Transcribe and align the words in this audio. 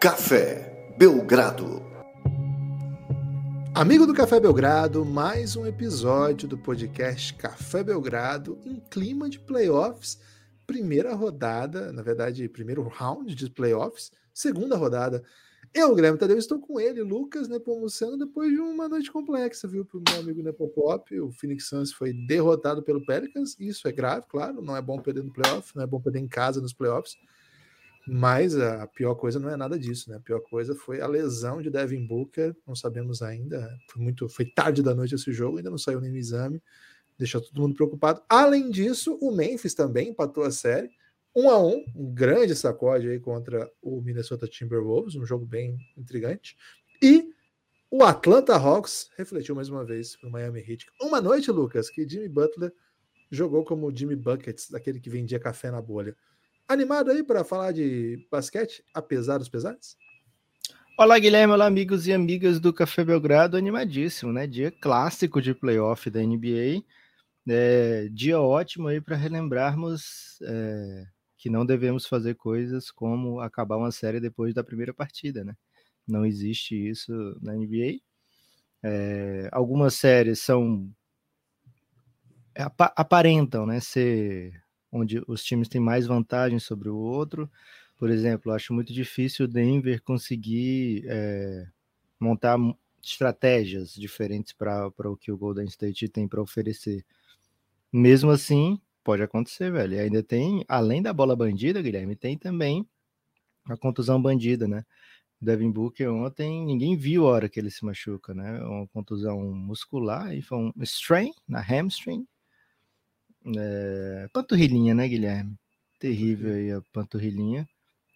Café 0.00 0.94
Belgrado. 0.96 1.82
Amigo 3.74 4.06
do 4.06 4.14
Café 4.14 4.40
Belgrado, 4.40 5.04
mais 5.04 5.56
um 5.56 5.66
episódio 5.66 6.48
do 6.48 6.56
podcast 6.56 7.34
Café 7.34 7.84
Belgrado 7.84 8.58
em 8.64 8.80
clima 8.90 9.28
de 9.28 9.38
playoffs. 9.38 10.18
Primeira 10.66 11.12
rodada, 11.12 11.92
na 11.92 12.00
verdade, 12.00 12.48
primeiro 12.48 12.82
round 12.88 13.34
de 13.34 13.50
playoffs, 13.50 14.10
segunda 14.32 14.74
rodada. 14.74 15.22
Eu, 15.74 15.94
Guilherme 15.94 16.16
Tadeu, 16.16 16.38
estou 16.38 16.58
com 16.58 16.80
ele, 16.80 17.02
Lucas 17.02 17.46
Nepomuceno, 17.46 18.16
depois 18.16 18.50
de 18.50 18.58
uma 18.58 18.88
noite 18.88 19.12
complexa, 19.12 19.68
viu, 19.68 19.84
para 19.84 19.98
o 19.98 20.02
meu 20.08 20.18
amigo 20.20 20.42
Nepopop. 20.42 21.20
O 21.20 21.30
Phoenix 21.30 21.68
Suns 21.68 21.92
foi 21.92 22.14
derrotado 22.14 22.82
pelo 22.82 23.04
Pelicans, 23.04 23.54
isso 23.60 23.86
é 23.86 23.92
grave, 23.92 24.24
claro, 24.30 24.62
não 24.62 24.74
é 24.74 24.80
bom 24.80 24.98
perder 24.98 25.24
no 25.24 25.30
playoff, 25.30 25.76
não 25.76 25.82
é 25.82 25.86
bom 25.86 26.00
perder 26.00 26.20
em 26.20 26.26
casa 26.26 26.58
nos 26.58 26.72
playoffs. 26.72 27.18
Mas 28.06 28.56
a 28.56 28.86
pior 28.86 29.14
coisa 29.14 29.38
não 29.38 29.50
é 29.50 29.56
nada 29.56 29.78
disso, 29.78 30.10
né? 30.10 30.16
A 30.16 30.20
pior 30.20 30.40
coisa 30.40 30.74
foi 30.74 31.00
a 31.00 31.06
lesão 31.06 31.60
de 31.60 31.70
Devin 31.70 32.06
Booker, 32.06 32.56
não 32.66 32.74
sabemos 32.74 33.22
ainda. 33.22 33.70
Foi 33.90 34.02
muito, 34.02 34.28
foi 34.28 34.46
tarde 34.46 34.82
da 34.82 34.94
noite 34.94 35.14
esse 35.14 35.32
jogo, 35.32 35.58
ainda 35.58 35.70
não 35.70 35.78
saiu 35.78 36.00
nenhum 36.00 36.16
exame, 36.16 36.62
deixou 37.18 37.40
todo 37.40 37.60
mundo 37.60 37.74
preocupado. 37.74 38.22
Além 38.28 38.70
disso, 38.70 39.18
o 39.20 39.30
Memphis 39.30 39.74
também 39.74 40.08
empatou 40.08 40.44
a 40.44 40.50
série, 40.50 40.90
um 41.36 41.48
a 41.48 41.62
um, 41.62 41.84
um 41.94 42.12
grande 42.12 42.56
sacode 42.56 43.08
aí 43.08 43.20
contra 43.20 43.70
o 43.82 44.00
Minnesota 44.00 44.48
Timberwolves, 44.48 45.14
um 45.14 45.26
jogo 45.26 45.44
bem 45.44 45.78
intrigante. 45.96 46.56
E 47.02 47.32
o 47.90 48.02
Atlanta 48.02 48.56
Hawks 48.56 49.10
refletiu 49.16 49.54
mais 49.54 49.68
uma 49.68 49.84
vez 49.84 50.16
para 50.16 50.28
o 50.28 50.32
Miami 50.32 50.60
Heat. 50.60 50.86
Uma 51.00 51.20
noite, 51.20 51.50
Lucas, 51.50 51.90
que 51.90 52.08
Jimmy 52.08 52.28
Butler 52.28 52.72
jogou 53.30 53.64
como 53.64 53.94
Jimmy 53.94 54.16
Buckets, 54.16 54.70
daquele 54.70 54.98
que 54.98 55.10
vendia 55.10 55.38
café 55.38 55.70
na 55.70 55.80
bolha. 55.80 56.16
Animado 56.70 57.10
aí 57.10 57.24
para 57.24 57.42
falar 57.42 57.72
de 57.72 58.24
basquete, 58.30 58.84
apesar 58.94 59.38
dos 59.38 59.48
pesares? 59.48 59.96
Olá, 60.96 61.18
Guilherme. 61.18 61.52
Olá, 61.52 61.66
amigos 61.66 62.06
e 62.06 62.12
amigas 62.12 62.60
do 62.60 62.72
Café 62.72 63.04
Belgrado. 63.04 63.56
Animadíssimo, 63.56 64.32
né? 64.32 64.46
Dia 64.46 64.70
clássico 64.70 65.42
de 65.42 65.52
playoff 65.52 66.08
da 66.08 66.20
NBA. 66.20 66.84
É, 67.48 68.08
dia 68.12 68.40
ótimo 68.40 68.86
aí 68.86 69.00
para 69.00 69.16
relembrarmos 69.16 70.38
é, 70.42 71.06
que 71.36 71.50
não 71.50 71.66
devemos 71.66 72.06
fazer 72.06 72.36
coisas 72.36 72.92
como 72.92 73.40
acabar 73.40 73.76
uma 73.76 73.90
série 73.90 74.20
depois 74.20 74.54
da 74.54 74.62
primeira 74.62 74.94
partida, 74.94 75.42
né? 75.42 75.56
Não 76.06 76.24
existe 76.24 76.76
isso 76.76 77.12
na 77.42 77.52
NBA. 77.52 77.98
É, 78.84 79.48
algumas 79.50 79.94
séries 79.94 80.38
são 80.38 80.88
aparentam, 82.54 83.66
né, 83.66 83.80
ser 83.80 84.62
onde 84.92 85.22
os 85.26 85.42
times 85.44 85.68
têm 85.68 85.80
mais 85.80 86.06
vantagem 86.06 86.58
sobre 86.58 86.88
o 86.88 86.96
outro. 86.96 87.50
Por 87.96 88.10
exemplo, 88.10 88.52
acho 88.52 88.72
muito 88.72 88.92
difícil 88.92 89.44
o 89.44 89.48
Denver 89.48 90.02
conseguir 90.02 91.04
é, 91.06 91.66
montar 92.18 92.58
estratégias 93.02 93.94
diferentes 93.94 94.52
para 94.52 94.88
o 95.04 95.16
que 95.16 95.32
o 95.32 95.36
Golden 95.36 95.66
State 95.66 96.08
tem 96.08 96.26
para 96.26 96.42
oferecer. 96.42 97.04
Mesmo 97.92 98.30
assim, 98.30 98.80
pode 99.02 99.22
acontecer, 99.22 99.72
velho. 99.72 99.94
E 99.94 99.98
ainda 99.98 100.22
tem, 100.22 100.64
além 100.68 101.02
da 101.02 101.12
bola 101.12 101.34
bandida, 101.34 101.82
Guilherme, 101.82 102.16
tem 102.16 102.36
também 102.36 102.86
a 103.64 103.76
contusão 103.76 104.20
bandida, 104.20 104.66
né? 104.68 104.84
Devin 105.40 105.70
Booker 105.70 106.08
ontem, 106.08 106.66
ninguém 106.66 106.96
viu 106.96 107.26
a 107.26 107.30
hora 107.30 107.48
que 107.48 107.58
ele 107.58 107.70
se 107.70 107.84
machuca, 107.84 108.34
né? 108.34 108.62
Uma 108.62 108.86
contusão 108.88 109.40
muscular, 109.54 110.34
e 110.34 110.42
foi 110.42 110.58
um 110.58 110.72
strain 110.82 111.32
na 111.48 111.60
hamstring, 111.60 112.26
é, 113.56 114.28
panturrilhinha, 114.32 114.94
né, 114.94 115.08
Guilherme? 115.08 115.56
Terrível 115.98 116.54
aí 116.54 116.72
a 116.72 116.82
panturrilhinha. 116.92 117.68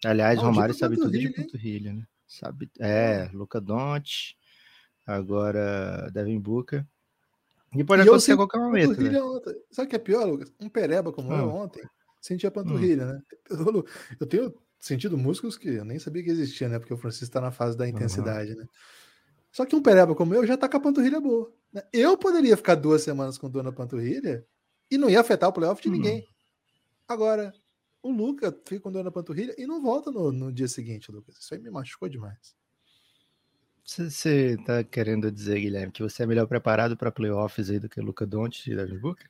Aliás, 0.03 0.39
Romário 0.39 0.73
sabe 0.73 0.95
tudo 0.95 1.11
de 1.11 1.29
panturrilha, 1.29 1.93
né? 1.93 2.03
Sabe, 2.27 2.69
é, 2.79 3.29
Luca 3.33 3.61
Donte, 3.61 4.35
agora 5.05 6.09
Devin 6.11 6.39
Booker. 6.39 6.85
E 7.75 7.83
pode 7.83 8.01
e 8.01 8.07
acontecer 8.07 8.33
a 8.33 8.37
qualquer 8.37 8.59
momento. 8.59 9.01
Né? 9.01 9.11
Sabe 9.69 9.87
o 9.87 9.89
que 9.89 9.95
é 9.95 9.99
pior, 9.99 10.25
Lucas? 10.25 10.51
Um 10.59 10.69
pereba 10.69 11.11
como 11.11 11.33
ah. 11.33 11.37
eu 11.37 11.49
ontem 11.49 11.83
sentia 12.21 12.49
panturrilha, 12.49 13.03
hum. 13.03 13.07
né? 13.07 13.21
Eu, 13.49 13.85
eu, 14.19 14.27
tenho 14.27 14.53
sentido 14.79 15.17
músculos 15.17 15.57
que 15.57 15.69
eu 15.69 15.85
nem 15.85 15.99
sabia 15.99 16.23
que 16.23 16.31
existia, 16.31 16.67
né? 16.67 16.79
Porque 16.79 16.93
o 16.93 16.97
Francisco 16.97 17.25
está 17.25 17.39
na 17.39 17.51
fase 17.51 17.77
da 17.77 17.87
intensidade, 17.87 18.51
uhum. 18.51 18.59
né? 18.59 18.65
Só 19.51 19.65
que 19.65 19.75
um 19.75 19.81
pereba 19.81 20.15
como 20.15 20.33
eu 20.33 20.45
já 20.45 20.57
tá 20.57 20.67
com 20.67 20.77
a 20.77 20.79
panturrilha 20.79 21.21
boa. 21.21 21.53
Né? 21.71 21.81
Eu 21.93 22.17
poderia 22.17 22.57
ficar 22.57 22.75
duas 22.75 23.03
semanas 23.03 23.37
com 23.37 23.49
dor 23.49 23.63
na 23.63 23.71
panturrilha 23.71 24.45
e 24.89 24.97
não 24.97 25.09
ia 25.09 25.21
afetar 25.21 25.49
o 25.49 25.53
playoff 25.53 25.81
de 25.81 25.89
hum. 25.89 25.93
ninguém. 25.93 26.27
Agora, 27.07 27.53
o 28.01 28.11
Luca 28.11 28.55
fica 28.65 28.81
com 28.81 28.91
dor 28.91 29.03
na 29.03 29.11
panturrilha 29.11 29.55
e 29.57 29.65
não 29.65 29.81
volta 29.81 30.11
no, 30.11 30.31
no 30.31 30.51
dia 30.51 30.67
seguinte, 30.67 31.11
Lucas. 31.11 31.37
Isso 31.37 31.53
aí 31.53 31.59
me 31.59 31.71
machucou 31.71 32.07
demais. 32.07 32.55
Você 33.83 34.57
tá 34.65 34.83
querendo 34.83 35.31
dizer, 35.31 35.59
Guilherme, 35.59 35.91
que 35.91 36.01
você 36.01 36.23
é 36.23 36.25
melhor 36.25 36.47
preparado 36.47 36.97
para 36.97 37.11
playoffs 37.11 37.69
aí 37.69 37.79
do 37.79 37.87
que 37.87 37.99
o 37.99 38.03
Luca 38.03 38.25
Doncic 38.25 38.67
e 38.67 38.75
Devin 38.75 38.97
Booker? 38.97 39.29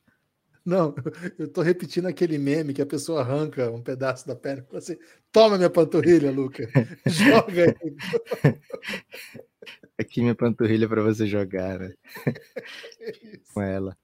Não, 0.65 0.95
eu 1.37 1.47
tô 1.47 1.61
repetindo 1.61 2.07
aquele 2.07 2.37
meme 2.37 2.73
que 2.73 2.81
a 2.81 2.85
pessoa 2.85 3.21
arranca 3.21 3.69
um 3.69 3.81
pedaço 3.81 4.25
da 4.27 4.35
perna 4.35 4.63
e 4.63 4.65
fala 4.65 4.79
assim: 4.79 4.97
toma 5.31 5.57
minha 5.57 5.69
panturrilha, 5.69 6.31
Luca, 6.31 6.67
joga 7.05 7.65
aí. 7.65 7.95
Aqui 9.97 10.21
minha 10.21 10.35
panturrilha 10.35 10.87
para 10.87 11.01
você 11.01 11.27
jogar, 11.27 11.79
né? 11.79 11.93
Com 13.53 13.61
ela. 13.61 13.97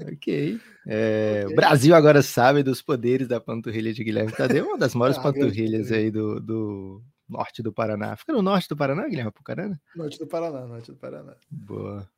Ok. 0.00 0.60
É, 0.86 1.42
okay. 1.44 1.56
Brasil 1.56 1.94
agora 1.94 2.22
sabe 2.22 2.62
dos 2.62 2.80
poderes 2.80 3.26
da 3.28 3.40
panturrilha 3.40 3.92
de 3.92 4.04
Guilherme 4.04 4.32
Tadeu, 4.32 4.66
uma 4.66 4.78
das 4.78 4.94
maiores 4.94 5.18
ah, 5.18 5.22
panturrilhas 5.22 5.90
aí 5.90 6.10
do, 6.10 6.40
do, 6.40 7.02
norte 7.28 7.62
do 7.62 7.72
Paraná. 7.72 8.16
Fica 8.16 8.32
no 8.32 8.42
norte 8.42 8.68
do 8.68 8.76
Paraná, 8.76 9.06
Guilherme 9.06 9.28
Apucarana? 9.28 9.80
Norte 9.94 10.18
do 10.18 10.26
Paraná, 10.26 10.66
norte 10.66 10.90
do 10.90 10.96
Paraná. 10.96 11.36
Boa. 11.50 12.08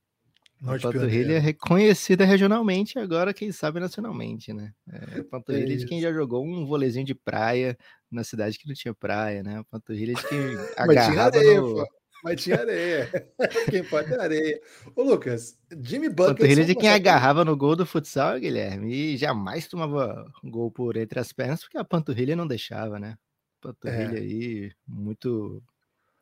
Norte 0.60 0.86
a 0.86 0.92
panturrilha 0.92 1.34
é 1.34 1.38
reconhecida 1.38 2.24
regionalmente, 2.26 2.98
agora 2.98 3.32
quem 3.32 3.50
sabe 3.50 3.80
nacionalmente, 3.80 4.52
né? 4.52 4.74
É, 4.92 5.22
panturrilha 5.22 5.72
é 5.72 5.76
de 5.76 5.86
quem 5.86 6.02
já 6.02 6.12
jogou 6.12 6.44
um 6.44 6.66
volezinho 6.66 7.06
de 7.06 7.14
praia 7.14 7.78
na 8.10 8.22
cidade 8.22 8.58
que 8.58 8.68
não 8.68 8.74
tinha 8.74 8.92
praia, 8.92 9.42
né? 9.42 9.58
A 9.58 9.64
panturrilha 9.64 10.14
de 10.14 10.28
quem 10.28 10.38
agarrava 10.76 11.38
areia, 11.38 11.62
no... 11.62 11.86
Mas 12.22 12.42
tinha 12.42 12.58
areia. 12.58 13.08
quem 13.70 13.84
pode 13.84 14.12
é 14.12 14.20
areia. 14.20 14.60
Ô, 14.94 15.02
Lucas, 15.02 15.58
Jimmy 15.82 16.08
Butler. 16.08 16.36
Panturrilha 16.36 16.64
de 16.64 16.74
quem 16.74 16.90
agarrava 16.90 17.44
no 17.44 17.56
gol 17.56 17.74
do 17.74 17.86
futsal, 17.86 18.38
Guilherme, 18.38 18.92
e 18.92 19.16
jamais 19.16 19.66
tomava 19.66 20.30
gol 20.44 20.70
por 20.70 20.96
entre 20.96 21.18
as 21.18 21.32
pernas, 21.32 21.60
porque 21.60 21.78
a 21.78 21.84
panturrilha 21.84 22.36
não 22.36 22.46
deixava, 22.46 22.98
né? 22.98 23.16
Panturrilha 23.60 24.18
é. 24.18 24.20
aí, 24.20 24.72
muito 24.86 25.62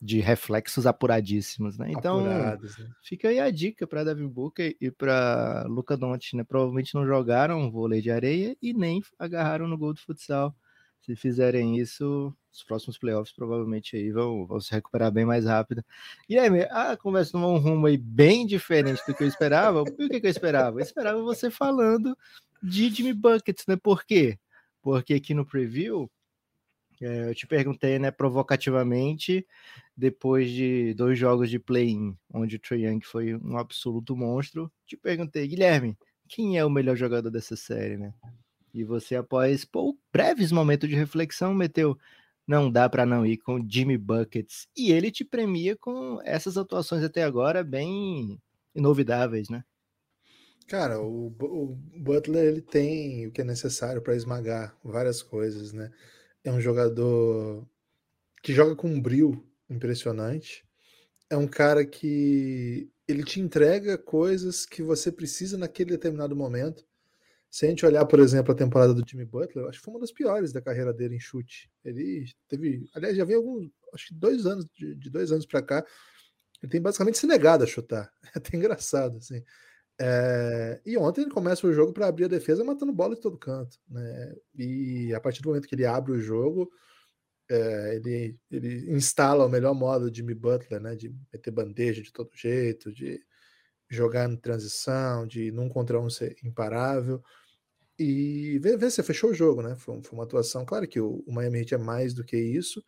de 0.01 0.21
reflexos 0.21 0.87
apuradíssimos, 0.87 1.77
né? 1.77 1.91
Então, 1.91 2.21
Apurados, 2.21 2.79
né? 2.79 2.89
fica 3.03 3.29
aí 3.29 3.41
a 3.41 3.51
dica 3.51 3.87
para 3.87 4.05
Devin 4.05 4.29
Booker 4.29 4.77
e 4.81 4.91
para 4.91 5.65
Luca 5.69 5.97
Doncic, 5.97 6.35
né? 6.35 6.45
Provavelmente 6.45 6.95
não 6.95 7.05
jogaram 7.05 7.71
vôlei 7.71 8.01
de 8.01 8.11
areia 8.11 8.57
e 8.63 8.73
nem 8.73 9.03
agarraram 9.19 9.67
no 9.67 9.77
gol 9.77 9.93
do 9.93 10.01
futsal. 10.01 10.55
Se 11.01 11.17
fizerem 11.17 11.79
isso, 11.79 12.33
os 12.59 12.65
próximos 12.65 12.99
playoffs 12.99 13.35
provavelmente 13.35 13.97
aí 13.97 14.11
vão, 14.11 14.45
vão 14.45 14.61
se 14.61 14.73
recuperar 14.73 15.11
bem 15.13 15.25
mais 15.25 15.45
rápido. 15.45 15.85
E 16.29 16.39
aí, 16.39 16.49
a 16.71 16.97
conversa 16.97 17.33
tomou 17.33 17.55
um 17.55 17.59
rumo 17.59 17.87
aí 17.87 17.97
bem 17.97 18.47
diferente 18.47 19.01
do 19.07 19.15
que 19.15 19.23
eu 19.23 19.29
esperava. 19.29 19.85
E 19.99 20.05
o 20.05 20.09
que, 20.09 20.21
que 20.21 20.27
eu 20.27 20.31
esperava? 20.31 20.79
Eu 20.79 20.83
esperava 20.83 21.23
você 21.23 21.51
falando 21.51 22.17
de 22.63 22.91
Jimmy 22.91 23.13
Buckets, 23.13 23.65
né? 23.67 23.77
Por 23.77 24.05
quê? 24.05 24.39
Porque 24.83 25.15
aqui 25.15 25.35
no 25.35 25.47
preview 25.47 26.11
é, 27.01 27.31
eu 27.31 27.35
te 27.35 27.47
perguntei, 27.47 27.99
né, 27.99 28.11
provocativamente, 28.11 29.47
depois 29.97 30.51
de 30.51 30.95
dois 30.95 31.17
jogos 31.17 31.49
de 31.49 31.59
play-in, 31.59 32.17
onde 32.33 32.57
o 32.57 32.59
Trae 32.59 32.87
Young 32.87 33.01
foi 33.03 33.37
um 33.37 33.57
absoluto 33.57 34.17
monstro, 34.17 34.71
te 34.85 34.97
perguntei, 34.97 35.47
Guilherme, 35.47 35.97
quem 36.29 36.59
é 36.59 36.65
o 36.65 36.71
melhor 36.71 36.97
jogador 36.97 37.31
dessa 37.31 37.55
série, 37.55 37.97
né? 37.97 38.13
E 38.75 38.85
você, 38.85 39.17
após 39.17 39.65
pô, 39.65 39.97
breves 40.13 40.53
momentos 40.53 40.89
de 40.89 40.95
reflexão, 40.95 41.55
meteu 41.55 41.97
não 42.49 42.73
dá 42.73 42.89
para 42.89 43.05
não 43.05 43.27
ir 43.27 43.37
com 43.37 43.63
Jimmy 43.69 43.99
Buckets. 43.99 44.67
E 44.75 44.91
ele 44.91 45.11
te 45.11 45.23
premia 45.23 45.77
com 45.77 46.19
essas 46.25 46.57
atuações 46.57 47.05
até 47.05 47.23
agora 47.23 47.63
bem 47.63 48.41
inovidáveis, 48.75 49.51
né? 49.51 49.63
Cara, 50.67 51.01
o, 51.01 51.27
o 51.27 51.77
Butler 51.99 52.45
ele 52.45 52.63
tem 52.63 53.27
o 53.27 53.33
que 53.33 53.43
é 53.43 53.45
necessário 53.45 54.01
para 54.01 54.17
esmagar 54.17 54.77
várias 54.83 55.23
coisas, 55.23 55.73
né? 55.73 55.91
É 56.43 56.51
um 56.51 56.61
jogador 56.61 57.69
que 58.43 58.55
joga 58.55 58.75
com 58.75 58.89
um 58.89 59.01
brilho 59.01 59.47
impressionante. 59.69 60.65
É 61.29 61.37
um 61.37 61.47
cara 61.47 61.85
que 61.85 62.91
ele 63.07 63.25
te 63.25 63.41
entrega 63.41 63.99
coisas 63.99 64.65
que 64.65 64.83
você 64.83 65.13
precisa 65.13 65.59
naquele 65.59 65.91
determinado 65.91 66.35
momento. 66.35 66.87
Se 67.51 67.67
a 67.67 67.69
gente 67.71 67.85
olhar, 67.87 68.05
por 68.07 68.21
exemplo, 68.21 68.53
a 68.53 68.57
temporada 68.57 68.95
do 68.95 69.05
Jimmy 69.09 69.25
Butler, 69.25 69.67
acho 69.67 69.79
que 69.79 69.85
foi 69.85 69.95
uma 69.95 70.01
das 70.01 70.13
piores 70.13 70.53
da 70.53 70.61
carreira 70.63 70.93
dele 70.93 71.17
em 71.17 71.21
chute. 71.21 71.71
Ele 71.85 72.27
teve, 72.49 72.87
aliás, 72.95 73.17
já 73.17 73.25
vem 73.25 73.37
alguns, 73.37 73.71
acho 73.95 74.09
que 74.09 74.15
dois 74.15 74.47
anos, 74.47 74.67
de, 74.75 74.95
de 74.97 75.11
dois 75.11 75.33
anos 75.33 75.47
para 75.47 75.63
cá, 75.63 75.85
ele 76.63 76.71
tem 76.73 76.81
basicamente 76.83 77.19
se 77.19 77.27
negado 77.27 77.65
a 77.65 77.67
chutar. 77.67 78.11
É 78.35 78.39
até 78.39 78.57
engraçado, 78.57 79.19
assim. 79.19 79.43
É, 80.01 80.81
e 80.87 80.97
ontem 80.99 81.23
ele 81.23 81.31
começa 81.31 81.67
o 81.67 81.73
jogo 81.73 81.93
para 81.93 82.09
abrir 82.09 82.27
a 82.27 82.29
defesa 82.29 82.65
matando 82.65 82.93
bola 82.93 83.15
de 83.17 83.21
todo 83.23 83.39
canto. 83.39 83.79
Né? 83.89 84.37
E 84.57 85.15
a 85.15 85.21
partir 85.21 85.43
do 85.43 85.49
momento 85.51 85.69
que 85.69 85.75
ele 85.75 85.87
abre 85.87 86.13
o 86.13 86.21
jogo, 86.21 86.71
É, 87.51 87.97
ele, 87.97 88.39
ele 88.51 88.91
instala 88.93 89.47
o 89.47 89.49
melhor 89.49 89.75
modo 89.75 90.11
de 90.11 90.19
Jimmy 90.19 90.35
Butler, 90.35 90.81
né? 90.81 90.95
De 90.97 91.15
meter 91.33 91.51
bandeja 91.51 92.03
de 92.03 92.13
todo 92.13 92.31
jeito, 92.35 92.93
de 92.93 93.21
jogar 93.91 94.31
em 94.31 94.37
transição, 94.37 95.27
de 95.27 95.51
num 95.53 95.69
contra 95.69 96.01
um 96.01 96.11
ser 96.11 96.37
imparável. 96.45 97.23
E 97.99 98.59
vê, 98.61 98.77
vê, 98.77 98.91
você 98.91 99.03
fechou 99.03 99.31
o 99.31 99.35
jogo, 99.35 99.61
né? 99.63 99.75
Foi, 99.75 100.01
foi 100.03 100.13
uma 100.13 100.25
atuação. 100.25 100.65
Claro 100.65 100.87
que 100.87 101.01
o, 101.01 101.25
o, 101.27 101.33
Miami 101.33 101.61
Heat 101.61 101.75
é 101.75 101.79
mais 101.79 102.15
do 102.15 102.25
que 102.25 102.37
isso. 102.37 102.83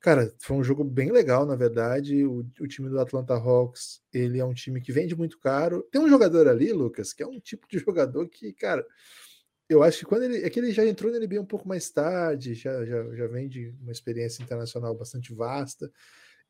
Cara, 0.00 0.32
foi 0.38 0.56
um 0.56 0.64
jogo 0.64 0.82
bem 0.84 1.12
legal, 1.12 1.44
na 1.44 1.56
verdade. 1.56 2.24
O, 2.24 2.46
o, 2.60 2.66
time 2.66 2.88
do 2.88 2.98
Atlanta 3.00 3.34
Hawks, 3.34 4.00
ele 4.12 4.38
é 4.38 4.44
um 4.44 4.54
time 4.54 4.80
que 4.80 4.92
vende 4.92 5.14
muito 5.14 5.38
caro. 5.38 5.86
Tem 5.90 6.00
um 6.00 6.08
jogador 6.08 6.48
ali, 6.48 6.72
Lucas, 6.72 7.12
que 7.12 7.22
é 7.22 7.26
um 7.26 7.38
tipo 7.40 7.66
de 7.68 7.78
jogador 7.78 8.28
que, 8.28 8.52
cara, 8.54 8.86
eu 9.68 9.82
acho 9.82 9.98
que 10.00 10.04
quando 10.06 10.24
ele. 10.24 10.44
É 10.44 10.50
que 10.50 10.60
ele 10.60 10.72
já 10.72 10.86
entrou 10.86 11.12
na 11.12 11.18
NBA 11.18 11.40
um 11.40 11.46
pouco 11.46 11.68
mais 11.68 11.90
tarde, 11.90 12.54
já, 12.54 12.84
já, 12.84 13.14
já 13.14 13.26
vem 13.26 13.48
de 13.48 13.74
uma 13.82 13.92
experiência 13.92 14.42
internacional 14.42 14.94
bastante 14.94 15.34
vasta. 15.34 15.90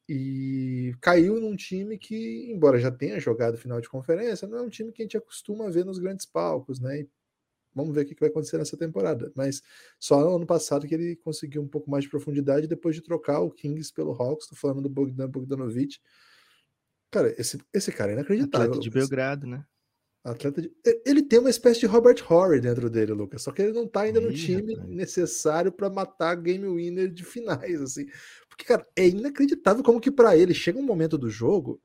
E 0.09 0.94
caiu 1.00 1.41
num 1.41 1.56
time 1.56 1.99
que, 1.99 2.52
embora 2.52 2.79
já 2.79 2.93
tenha 2.93 3.19
jogado 3.19 3.59
final 3.59 3.81
de 3.81 3.88
conferência, 3.88 4.47
não 4.47 4.59
é 4.59 4.62
um 4.62 4.69
time 4.69 4.93
que 4.93 5.02
a 5.02 5.05
gente 5.05 5.17
acostuma 5.17 5.70
ver 5.70 5.85
nos 5.85 5.99
grandes 5.99 6.25
palcos, 6.25 6.79
né? 6.79 7.00
E 7.00 7.09
vamos 7.76 7.94
ver 7.94 8.00
o 8.00 8.06
que 8.06 8.19
vai 8.19 8.31
acontecer 8.31 8.56
nessa 8.56 8.76
temporada. 8.76 9.31
Mas 9.37 9.62
só 10.00 10.19
no 10.19 10.34
ano 10.34 10.46
passado 10.46 10.87
que 10.87 10.94
ele 10.94 11.14
conseguiu 11.17 11.61
um 11.61 11.69
pouco 11.69 11.90
mais 11.90 12.05
de 12.05 12.11
profundidade 12.11 12.67
depois 12.67 12.96
de 12.96 13.02
trocar 13.02 13.40
o 13.40 13.50
Kings 13.50 13.93
pelo 13.93 14.12
Hawks. 14.12 14.46
Estou 14.46 14.58
falando 14.58 14.81
do 14.81 14.88
Bogdan 14.88 15.28
Bogdanovic. 15.28 15.99
Cara, 17.11 17.34
esse, 17.38 17.61
esse 17.73 17.93
cara 17.93 18.12
é 18.12 18.14
inacreditável. 18.14 18.69
Atleta 18.69 18.81
de 18.81 18.90
Belgrado, 18.90 19.46
né? 19.46 19.64
Atleta 20.25 20.61
de... 20.61 20.73
Ele 21.05 21.23
tem 21.23 21.38
uma 21.38 21.50
espécie 21.50 21.81
de 21.81 21.87
Robert 21.87 22.17
Horry 22.28 22.61
dentro 22.61 22.90
dele, 22.90 23.12
Lucas. 23.12 23.43
Só 23.43 23.52
que 23.52 23.62
ele 23.62 23.73
não 23.73 23.87
tá 23.87 24.00
ainda 24.00 24.20
no 24.20 24.32
time 24.32 24.75
rapaz. 24.75 24.90
necessário 24.90 25.70
para 25.70 25.90
matar 25.90 26.34
game 26.34 26.67
winner 26.67 27.08
de 27.12 27.23
finais, 27.25 27.81
assim. 27.81 28.06
Porque, 28.49 28.64
cara, 28.64 28.84
é 28.96 29.06
inacreditável 29.06 29.84
como 29.84 30.00
que 30.00 30.11
para 30.11 30.37
ele 30.37 30.55
chega 30.55 30.78
um 30.78 30.82
momento 30.82 31.17
do 31.17 31.31
jogo 31.31 31.81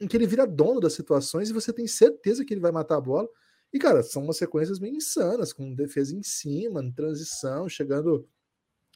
em 0.00 0.06
que 0.06 0.16
ele 0.16 0.26
vira 0.26 0.46
dono 0.46 0.80
das 0.80 0.94
situações 0.94 1.50
e 1.50 1.52
você 1.52 1.72
tem 1.72 1.86
certeza 1.86 2.44
que 2.44 2.54
ele 2.54 2.60
vai 2.60 2.72
matar 2.72 2.96
a 2.96 3.00
bola. 3.00 3.28
E, 3.72 3.78
cara, 3.78 4.02
são 4.02 4.22
umas 4.22 4.36
sequências 4.36 4.78
bem 4.78 4.96
insanas, 4.96 5.52
com 5.52 5.74
defesa 5.74 6.14
em 6.14 6.22
cima, 6.22 6.82
em 6.82 6.92
transição, 6.92 7.68
chegando, 7.68 8.28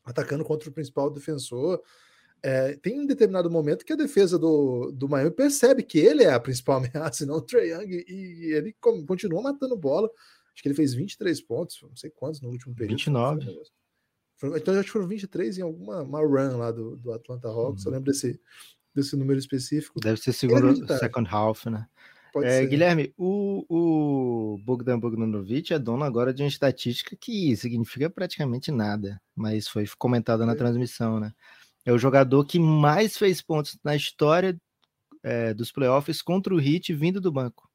atacando 0.04 0.44
contra 0.44 0.68
o 0.68 0.72
principal 0.72 1.10
defensor. 1.10 1.82
É, 2.42 2.76
tem 2.76 3.00
um 3.00 3.06
determinado 3.06 3.50
momento 3.50 3.84
que 3.84 3.92
a 3.92 3.96
defesa 3.96 4.38
do, 4.38 4.92
do 4.92 5.08
Miami 5.08 5.30
percebe 5.30 5.82
que 5.82 5.98
ele 5.98 6.22
é 6.22 6.32
a 6.32 6.40
principal 6.40 6.76
ameaça, 6.84 7.24
e 7.24 7.26
não 7.26 7.36
o 7.36 7.40
Trae 7.40 7.70
Young, 7.70 8.04
e, 8.06 8.52
ele 8.54 8.76
continua 8.80 9.42
matando 9.42 9.76
bola. 9.76 10.10
Acho 10.52 10.62
que 10.62 10.68
ele 10.68 10.74
fez 10.74 10.94
23 10.94 11.40
pontos, 11.42 11.80
não 11.82 11.96
sei 11.96 12.10
quantos 12.10 12.40
no 12.40 12.50
último 12.50 12.74
período. 12.74 12.98
29. 12.98 13.60
Então 14.56 14.74
acho 14.74 14.84
que 14.84 14.90
foram 14.90 15.08
23 15.08 15.58
em 15.58 15.62
alguma 15.62 16.02
uma 16.02 16.20
run 16.20 16.58
lá 16.58 16.70
do, 16.70 16.96
do 16.96 17.12
Atlanta 17.12 17.48
Hawks. 17.48 17.84
Uhum. 17.84 17.90
Eu 17.90 17.94
lembro 17.96 18.12
desse, 18.12 18.38
desse 18.94 19.16
número 19.16 19.38
específico. 19.38 19.98
Deve 20.00 20.20
ser 20.20 20.32
segundo 20.32 20.86
second 20.98 21.28
half, 21.30 21.66
né? 21.66 21.86
É, 22.42 22.66
Guilherme, 22.66 23.12
o, 23.16 23.64
o 23.68 24.58
Bogdan 24.64 24.98
Bogdanovic 24.98 25.72
é 25.72 25.78
dono 25.78 26.04
agora 26.04 26.32
de 26.32 26.42
uma 26.42 26.48
estatística 26.48 27.16
que 27.16 27.56
significa 27.56 28.10
praticamente 28.10 28.70
nada, 28.70 29.20
mas 29.34 29.68
foi 29.68 29.86
comentada 29.98 30.44
na 30.44 30.54
transmissão, 30.54 31.20
né? 31.20 31.32
É 31.84 31.92
o 31.92 31.98
jogador 31.98 32.44
que 32.44 32.58
mais 32.58 33.16
fez 33.16 33.40
pontos 33.40 33.78
na 33.84 33.94
história 33.94 34.60
é, 35.22 35.54
dos 35.54 35.70
playoffs 35.70 36.20
contra 36.20 36.54
o 36.54 36.60
Heat 36.60 36.92
vindo 36.94 37.20
do 37.20 37.32
banco. 37.32 37.70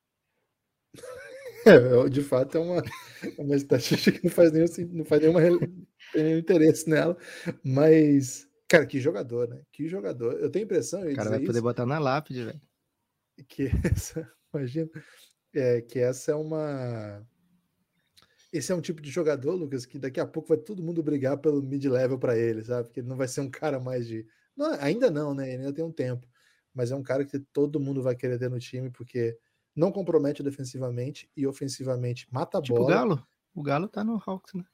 É, 1.64 2.10
de 2.10 2.24
fato, 2.24 2.58
é 2.58 2.60
uma, 2.60 2.82
é 3.38 3.40
uma 3.40 3.56
estatística 3.56 4.18
que 4.18 4.26
não 4.26 4.32
faz 4.32 4.52
nenhum, 4.52 4.66
não 4.94 5.06
faz 5.06 5.22
nenhuma, 5.22 5.42
nenhum 5.42 6.38
interesse 6.40 6.90
nela. 6.90 7.16
Mas, 7.64 8.50
cara, 8.68 8.84
que 8.84 9.00
jogador, 9.00 9.48
né? 9.48 9.62
Que 9.72 9.88
jogador. 9.88 10.40
Eu 10.40 10.50
tenho 10.50 10.64
a 10.64 10.66
impressão. 10.66 11.04
O 11.04 11.16
cara 11.16 11.30
vai 11.30 11.40
poder 11.40 11.52
isso, 11.52 11.62
botar 11.62 11.86
na 11.86 12.00
lápide, 12.00 12.46
velho. 12.46 12.62
Que 13.48 13.70
essa, 13.94 14.28
imagina, 14.54 14.90
é, 15.54 15.82
que 15.82 16.00
essa 16.00 16.32
é 16.32 16.36
uma 16.36 17.26
esse 18.52 18.72
é 18.72 18.76
um 18.76 18.82
tipo 18.82 19.02
de 19.02 19.10
jogador, 19.10 19.56
Lucas, 19.56 19.86
que 19.86 19.98
daqui 19.98 20.20
a 20.20 20.28
pouco 20.28 20.50
vai 20.50 20.58
todo 20.58 20.84
mundo 20.84 21.02
brigar 21.02 21.38
pelo 21.38 21.64
mid-level 21.64 22.20
para 22.20 22.38
ele, 22.38 22.62
sabe? 22.64 22.84
Porque 22.88 23.00
ele 23.00 23.08
não 23.08 23.16
vai 23.16 23.28
ser 23.28 23.40
um 23.42 23.50
cara 23.50 23.80
mais 23.80 24.06
de. 24.06 24.28
Não, 24.58 24.74
ainda 24.82 25.10
não, 25.10 25.34
né? 25.34 25.48
Ele 25.48 25.64
ainda 25.64 25.74
tem 25.74 25.86
um 25.86 25.92
tempo. 25.92 26.28
Mas 26.74 26.92
é 26.92 26.96
um 26.96 27.04
cara 27.04 27.24
que 27.24 27.40
todo 27.40 27.80
mundo 27.80 28.04
vai 28.04 28.14
querer 28.14 28.38
ter 28.38 28.50
no 28.50 28.60
time, 28.60 28.90
porque 28.90 29.38
não 29.74 29.92
compromete 29.92 30.44
defensivamente 30.44 31.30
e 31.36 31.48
ofensivamente 31.48 32.28
mata 32.30 32.62
tipo 32.62 32.76
a 32.76 32.80
bola. 32.80 32.92
O 32.92 32.94
Galo. 32.94 33.28
O 33.54 33.64
Galo 33.64 33.88
tá 33.88 34.04
no 34.04 34.22
Hawks, 34.26 34.54
né? 34.54 34.66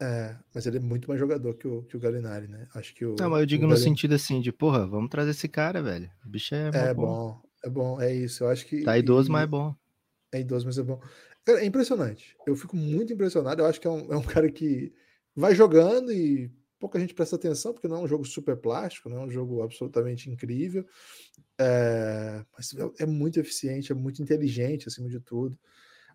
É, 0.00 0.36
mas 0.54 0.66
ele 0.66 0.76
é 0.76 0.80
muito 0.80 1.08
mais 1.08 1.18
jogador 1.18 1.54
que 1.54 1.66
o, 1.66 1.82
que 1.82 1.96
o 1.96 2.00
Galinari, 2.00 2.46
né? 2.46 2.68
Acho 2.74 2.94
que 2.94 3.06
o. 3.06 3.16
Não, 3.18 3.30
mas 3.30 3.40
eu 3.40 3.46
digo 3.46 3.66
no 3.66 3.76
sentido 3.76 4.14
assim, 4.14 4.40
de 4.40 4.52
porra, 4.52 4.86
vamos 4.86 5.10
trazer 5.10 5.30
esse 5.30 5.48
cara, 5.48 5.82
velho. 5.82 6.10
O 6.24 6.28
bicho 6.28 6.54
é. 6.54 6.68
É 6.68 6.94
bom. 6.94 7.06
bom. 7.06 7.47
É 7.64 7.68
bom, 7.68 8.00
é 8.00 8.14
isso. 8.14 8.44
Eu 8.44 8.48
acho 8.48 8.66
que. 8.66 8.82
Tá 8.82 8.98
idoso, 8.98 9.28
e, 9.28 9.32
mas 9.32 9.42
é 9.44 9.46
bom. 9.46 9.74
É 10.32 10.40
idoso, 10.40 10.66
mas 10.66 10.78
é 10.78 10.82
bom. 10.82 11.00
Cara, 11.44 11.62
é 11.62 11.64
impressionante. 11.64 12.36
Eu 12.46 12.54
fico 12.54 12.76
muito 12.76 13.12
impressionado. 13.12 13.62
Eu 13.62 13.66
acho 13.66 13.80
que 13.80 13.86
é 13.86 13.90
um, 13.90 14.12
é 14.12 14.16
um 14.16 14.22
cara 14.22 14.50
que 14.50 14.92
vai 15.34 15.54
jogando 15.54 16.12
e 16.12 16.50
pouca 16.78 17.00
gente 17.00 17.14
presta 17.14 17.36
atenção, 17.36 17.72
porque 17.72 17.88
não 17.88 17.96
é 17.96 18.00
um 18.00 18.06
jogo 18.06 18.24
super 18.24 18.56
plástico, 18.56 19.08
não 19.08 19.22
é 19.22 19.24
um 19.24 19.30
jogo 19.30 19.62
absolutamente 19.62 20.30
incrível. 20.30 20.86
É, 21.58 22.44
mas 22.56 22.74
é, 22.74 23.02
é 23.02 23.06
muito 23.06 23.40
eficiente, 23.40 23.92
é 23.92 23.94
muito 23.94 24.22
inteligente, 24.22 24.88
acima 24.88 25.08
de 25.08 25.20
tudo. 25.20 25.58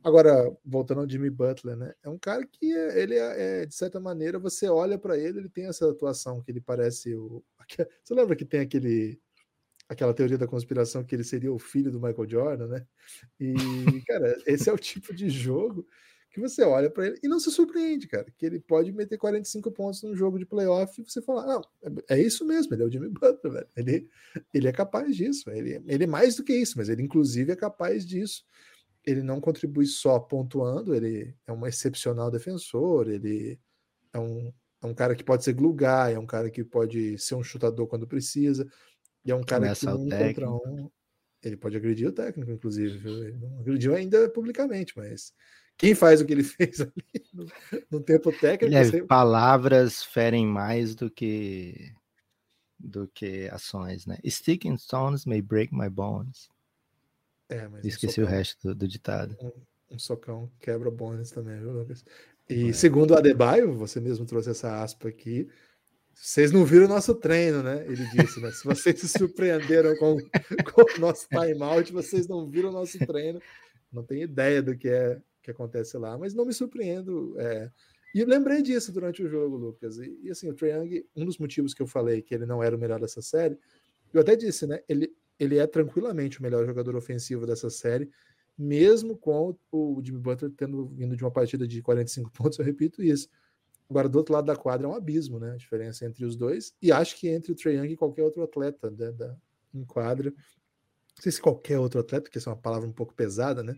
Agora, 0.04 0.54
voltando 0.66 1.00
ao 1.00 1.10
Jimmy 1.10 1.30
Butler, 1.30 1.78
né? 1.78 1.94
É 2.04 2.10
um 2.10 2.18
cara 2.18 2.46
que 2.46 2.74
é, 2.74 3.02
ele 3.02 3.16
é, 3.16 3.62
é, 3.62 3.66
de 3.66 3.74
certa 3.74 4.00
maneira, 4.02 4.38
você 4.38 4.68
olha 4.68 4.98
para 4.98 5.18
ele, 5.18 5.40
ele 5.40 5.50
tem 5.50 5.66
essa 5.66 5.90
atuação 5.90 6.42
que 6.42 6.52
ele 6.52 6.60
parece 6.60 7.16
o. 7.16 7.44
Você 8.04 8.14
lembra 8.14 8.36
que 8.36 8.44
tem 8.44 8.60
aquele 8.60 9.18
aquela 9.88 10.14
teoria 10.14 10.38
da 10.38 10.48
conspiração 10.48 11.04
que 11.04 11.16
ele 11.16 11.24
seria 11.24 11.52
o 11.52 11.60
filho 11.60 11.92
do 11.92 12.02
Michael 12.02 12.30
Jordan, 12.30 12.68
né? 12.68 12.86
E, 13.40 13.54
cara, 14.08 14.38
esse 14.46 14.70
é 14.70 14.74
o 14.74 14.78
tipo 14.78 15.14
de 15.14 15.30
jogo 15.30 15.86
que 16.34 16.40
você 16.40 16.64
olha 16.64 16.90
para 16.90 17.06
ele 17.06 17.20
e 17.22 17.28
não 17.28 17.40
se 17.40 17.52
surpreende, 17.52 18.08
cara, 18.08 18.26
que 18.36 18.44
ele 18.44 18.60
pode 18.60 18.92
meter 18.92 19.20
45 19.20 19.72
pontos 19.72 20.02
num 20.02 20.16
jogo 20.16 20.40
de 20.40 20.48
playoff 20.48 21.00
e 21.00 21.06
você 21.08 21.22
fala, 21.22 21.46
não, 21.46 21.62
é, 22.10 22.16
é 22.16 22.22
isso 22.22 22.44
mesmo, 22.44 22.74
ele 22.74 22.82
é 22.82 22.86
o 22.86 22.92
Jimmy 22.92 23.10
Butler, 23.10 23.54
velho. 23.54 23.68
Ele, 23.78 24.10
ele 24.52 24.68
é 24.68 24.72
capaz 24.72 25.16
disso, 25.16 25.50
ele, 25.52 25.80
ele 25.86 26.04
é 26.04 26.08
mais 26.08 26.36
do 26.36 26.44
que 26.44 26.54
isso, 26.54 26.74
mas 26.76 26.90
ele 26.90 27.04
inclusive 27.04 27.52
é 27.52 27.56
capaz 27.56 28.04
disso. 28.04 28.44
Ele 29.06 29.22
não 29.22 29.40
contribui 29.40 29.86
só 29.86 30.20
pontuando, 30.20 30.96
ele 30.96 31.36
é 31.46 31.54
um 31.54 31.68
excepcional 31.68 32.32
defensor, 32.32 33.10
ele 33.10 33.60
é 34.12 34.18
um, 34.18 34.52
é 34.82 34.88
um 34.88 34.94
cara 34.94 35.14
que 35.16 35.24
pode 35.24 35.44
ser 35.44 35.54
glue 35.54 35.76
guy, 35.76 36.14
é 36.16 36.20
um 36.20 36.26
cara 36.26 36.50
que 36.50 36.64
pode 36.64 37.18
ser 37.20 37.36
um 37.36 37.44
chutador 37.44 37.86
quando 37.86 38.08
precisa. 38.08 38.68
E 39.26 39.32
é 39.32 39.36
um 39.36 39.44
cara 39.44 39.64
Começa 39.64 39.92
que 39.92 39.98
um 39.98 40.10
contra 40.10 40.52
um. 40.52 40.92
Ele 41.42 41.58
pode 41.58 41.76
agredir 41.76 42.08
o 42.08 42.12
técnico, 42.12 42.52
inclusive. 42.52 42.98
Viu? 42.98 43.24
Ele 43.24 43.38
não 43.38 43.60
agrediu 43.60 43.96
ainda 43.96 44.30
publicamente, 44.30 44.94
mas 44.96 45.34
quem 45.78 45.94
faz 45.96 46.22
o 46.22 46.26
que 46.26 46.34
ele 46.34 46.44
fez 46.44 46.82
ali 46.82 47.26
no, 47.34 47.48
no 47.92 48.00
tempo 48.00 48.32
técnico. 48.32 48.76
É, 48.76 48.84
sempre... 48.84 49.04
Palavras 49.04 50.04
ferem 50.04 50.46
mais 50.46 50.96
do 50.96 51.10
que 51.10 51.94
do 52.80 53.08
que 53.08 53.48
ações, 53.50 54.06
né? 54.06 54.18
Sticking 54.26 54.78
stones 54.78 55.26
may 55.26 55.42
break 55.42 55.74
my 55.74 55.90
bones. 55.90 56.50
É, 57.50 57.70
Esqueci 57.84 58.20
um 58.20 58.24
socão, 58.24 58.26
o 58.26 58.28
resto 58.28 58.68
do, 58.68 58.76
do 58.76 58.88
ditado. 58.88 59.38
Um, 59.42 59.96
um, 59.96 60.00
socão 60.00 60.52
quebra 60.60 60.92
bones 60.92 61.32
também, 61.32 61.60
viu, 61.60 61.72
Lucas? 61.72 62.04
E 62.50 62.70
é. 62.70 62.74
segundo 62.74 63.12
o 63.12 63.18
Adebayo, 63.18 63.74
você 63.74 64.02
mesmo 64.02 64.26
trouxe 64.26 64.50
essa 64.50 64.82
aspa 64.82 65.08
aqui, 65.08 65.48
vocês 66.14 66.52
não 66.52 66.64
viram 66.64 66.86
o 66.86 66.90
nosso 66.90 67.16
treino, 67.16 67.64
né? 67.64 67.86
Ele 67.86 68.06
disse, 68.08 68.40
né? 68.40 68.52
Se 68.52 68.64
vocês 68.64 69.00
se 69.00 69.08
surpreenderam 69.08 69.96
com, 69.98 70.18
com 70.72 70.82
o 70.82 71.00
nosso 71.00 71.28
timeout, 71.28 71.92
vocês 71.92 72.28
não 72.28 72.50
viram 72.50 72.70
o 72.70 72.74
nosso 72.74 72.98
treino. 73.00 73.42
Não 73.92 74.04
tenho 74.04 74.24
ideia 74.24 74.62
do 74.62 74.76
que 74.78 74.90
é 74.90 75.22
que 75.44 75.52
acontece 75.52 75.98
lá, 75.98 76.18
mas 76.18 76.34
não 76.34 76.46
me 76.46 76.54
surpreendo. 76.54 77.36
É... 77.38 77.70
E 78.16 78.24
lembrei 78.24 78.62
disso 78.62 78.92
durante 78.92 79.22
o 79.22 79.28
jogo, 79.28 79.58
Lucas. 79.58 79.98
E, 79.98 80.20
e 80.24 80.32
assim, 80.32 80.50
o 80.50 80.54
Trae 80.54 81.06
um 81.16 81.26
dos 81.26 81.38
motivos 81.38 81.74
que 81.74 81.82
eu 81.82 81.88
falei 81.88 82.22
que 82.22 82.34
ele 82.34 82.46
não 82.46 82.64
era 82.64 82.76
o 82.76 82.80
melhor 82.80 83.00
dessa 83.00 83.22
série, 83.22 83.58
eu 84.14 84.22
até 84.22 84.36
disse, 84.36 84.66
né? 84.66 84.82
Ele, 84.88 85.14
ele 85.40 85.58
é 85.58 85.68
tranquilamente 85.68 86.40
o 86.40 86.44
melhor 86.44 86.66
jogador 86.66 86.96
ofensivo 86.96 87.46
dessa 87.46 87.70
série, 87.70 88.10
mesmo 88.58 89.18
com 89.18 89.58
o 89.72 90.02
Jimmy 90.04 90.20
Butler 90.20 90.52
tendo 90.56 90.88
vindo 90.88 91.18
de 91.18 91.24
uma 91.24 91.32
partida 91.32 91.68
de 91.68 91.82
45 91.82 92.32
pontos, 92.32 92.60
eu 92.60 92.66
repito 92.66 93.04
isso. 93.04 93.28
Agora, 93.90 94.10
do 94.10 94.18
outro 94.18 94.34
lado 94.34 94.46
da 94.46 94.56
quadra 94.56 94.88
é 94.88 94.90
um 94.90 94.96
abismo, 94.96 95.40
né? 95.40 95.52
A 95.52 95.58
diferença 95.58 96.06
entre 96.06 96.26
os 96.26 96.36
dois. 96.36 96.74
E 96.82 96.92
acho 96.92 97.16
que 97.18 97.28
entre 97.28 97.52
o 97.52 97.56
Trae 97.56 97.76
Young 97.76 97.92
e 97.92 97.98
qualquer 97.98 98.24
outro 98.24 98.44
atleta 98.44 98.90
né, 98.90 99.12
da, 99.12 99.36
em 99.74 99.84
quadra. 99.84 100.32
Não 100.32 101.22
sei 101.22 101.32
se 101.32 101.42
qualquer 101.42 101.80
outro 101.80 102.00
atleta, 102.00 102.24
porque 102.24 102.38
essa 102.38 102.50
é 102.50 102.54
uma 102.54 102.60
palavra 102.60 102.88
um 102.88 102.94
pouco 102.94 103.14
pesada, 103.14 103.62
né? 103.62 103.76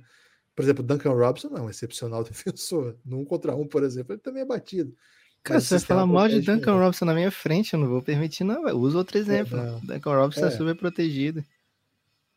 Por 0.56 0.64
exemplo, 0.64 0.84
Duncan 0.84 1.12
Robinson 1.12 1.50
não 1.50 1.58
é 1.58 1.62
um 1.64 1.70
excepcional 1.70 2.24
defensor. 2.26 2.96
Num 3.04 3.26
contra 3.26 3.56
um, 3.56 3.68
por 3.68 3.84
exemplo, 3.84 4.14
ele 4.14 4.22
também 4.22 4.44
é 4.44 4.46
batido. 4.46 4.96
Cara, 5.44 5.60
se 5.60 5.68
você 5.68 5.86
falar 5.86 6.08
mal 6.08 6.28
de 6.28 6.42
Duncan 6.42 6.74
Robinson 6.74 7.06
na 7.06 7.14
minha 7.14 7.30
frente, 7.30 7.74
eu 7.74 7.80
não 7.80 7.88
vou 7.88 8.02
permitir, 8.02 8.44
não. 8.44 8.64
Usa 8.78 8.98
outro 8.98 9.18
exemplo. 9.18 9.58
É, 9.58 9.80
Duncan 9.84 10.16
Robinson 10.16 10.46
é. 10.46 10.48
é 10.48 10.52
super 10.52 10.76
protegido. 10.76 11.44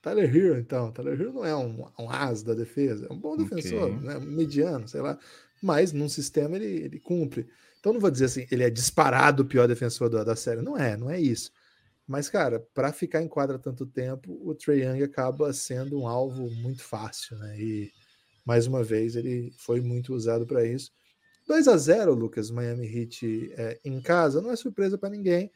Tyler 0.00 0.34
Hero, 0.34 0.58
então. 0.58 0.92
Tyler 0.92 1.20
Hero 1.20 1.32
não 1.32 1.44
é 1.44 1.56
um, 1.56 1.84
um 1.98 2.10
as 2.10 2.42
da 2.42 2.54
defesa. 2.54 3.06
É 3.08 3.12
um 3.12 3.18
bom 3.18 3.36
defensor, 3.36 3.90
okay. 3.90 4.06
né? 4.06 4.18
mediano, 4.18 4.86
sei 4.86 5.00
lá. 5.00 5.18
Mas 5.62 5.92
num 5.92 6.08
sistema 6.08 6.56
ele, 6.56 6.84
ele 6.84 7.00
cumpre. 7.00 7.42
Então, 7.42 7.90
Então 7.90 7.92
não 7.94 8.00
vou 8.00 8.10
dizer 8.10 8.26
assim, 8.26 8.46
ele 8.50 8.62
é 8.62 8.70
disparado 8.70 9.42
o 9.42 9.46
pior 9.46 9.66
defensor 9.66 10.08
da, 10.08 10.24
da 10.24 10.36
série. 10.36 10.62
Não 10.62 10.76
é, 10.76 10.96
não 10.96 11.10
é 11.10 11.20
isso. 11.20 11.50
Mas, 12.06 12.28
cara, 12.28 12.60
para 12.72 12.92
ficar 12.92 13.22
em 13.22 13.28
quadra 13.28 13.58
tanto 13.58 13.84
tempo, 13.86 14.40
o 14.42 14.54
Trae 14.54 14.82
Young 14.82 15.02
acaba 15.02 15.52
sendo 15.52 16.00
um 16.00 16.08
alvo 16.08 16.48
muito 16.50 16.82
fácil, 16.82 17.36
né? 17.36 17.60
E 17.60 17.92
mais 18.46 18.66
uma 18.66 18.82
vez 18.82 19.14
ele 19.14 19.52
foi 19.58 19.80
muito 19.80 20.14
usado 20.14 20.46
para 20.46 20.64
isso. 20.64 20.90
2 21.46 21.68
a 21.68 21.76
0 21.76 22.14
Lucas, 22.14 22.50
Miami 22.50 22.86
Heat 22.86 23.52
é, 23.52 23.78
em 23.84 24.00
casa, 24.00 24.40
não 24.40 24.50
é 24.50 24.56
surpresa 24.56 24.96
para 24.96 25.10
ninguém. 25.10 25.50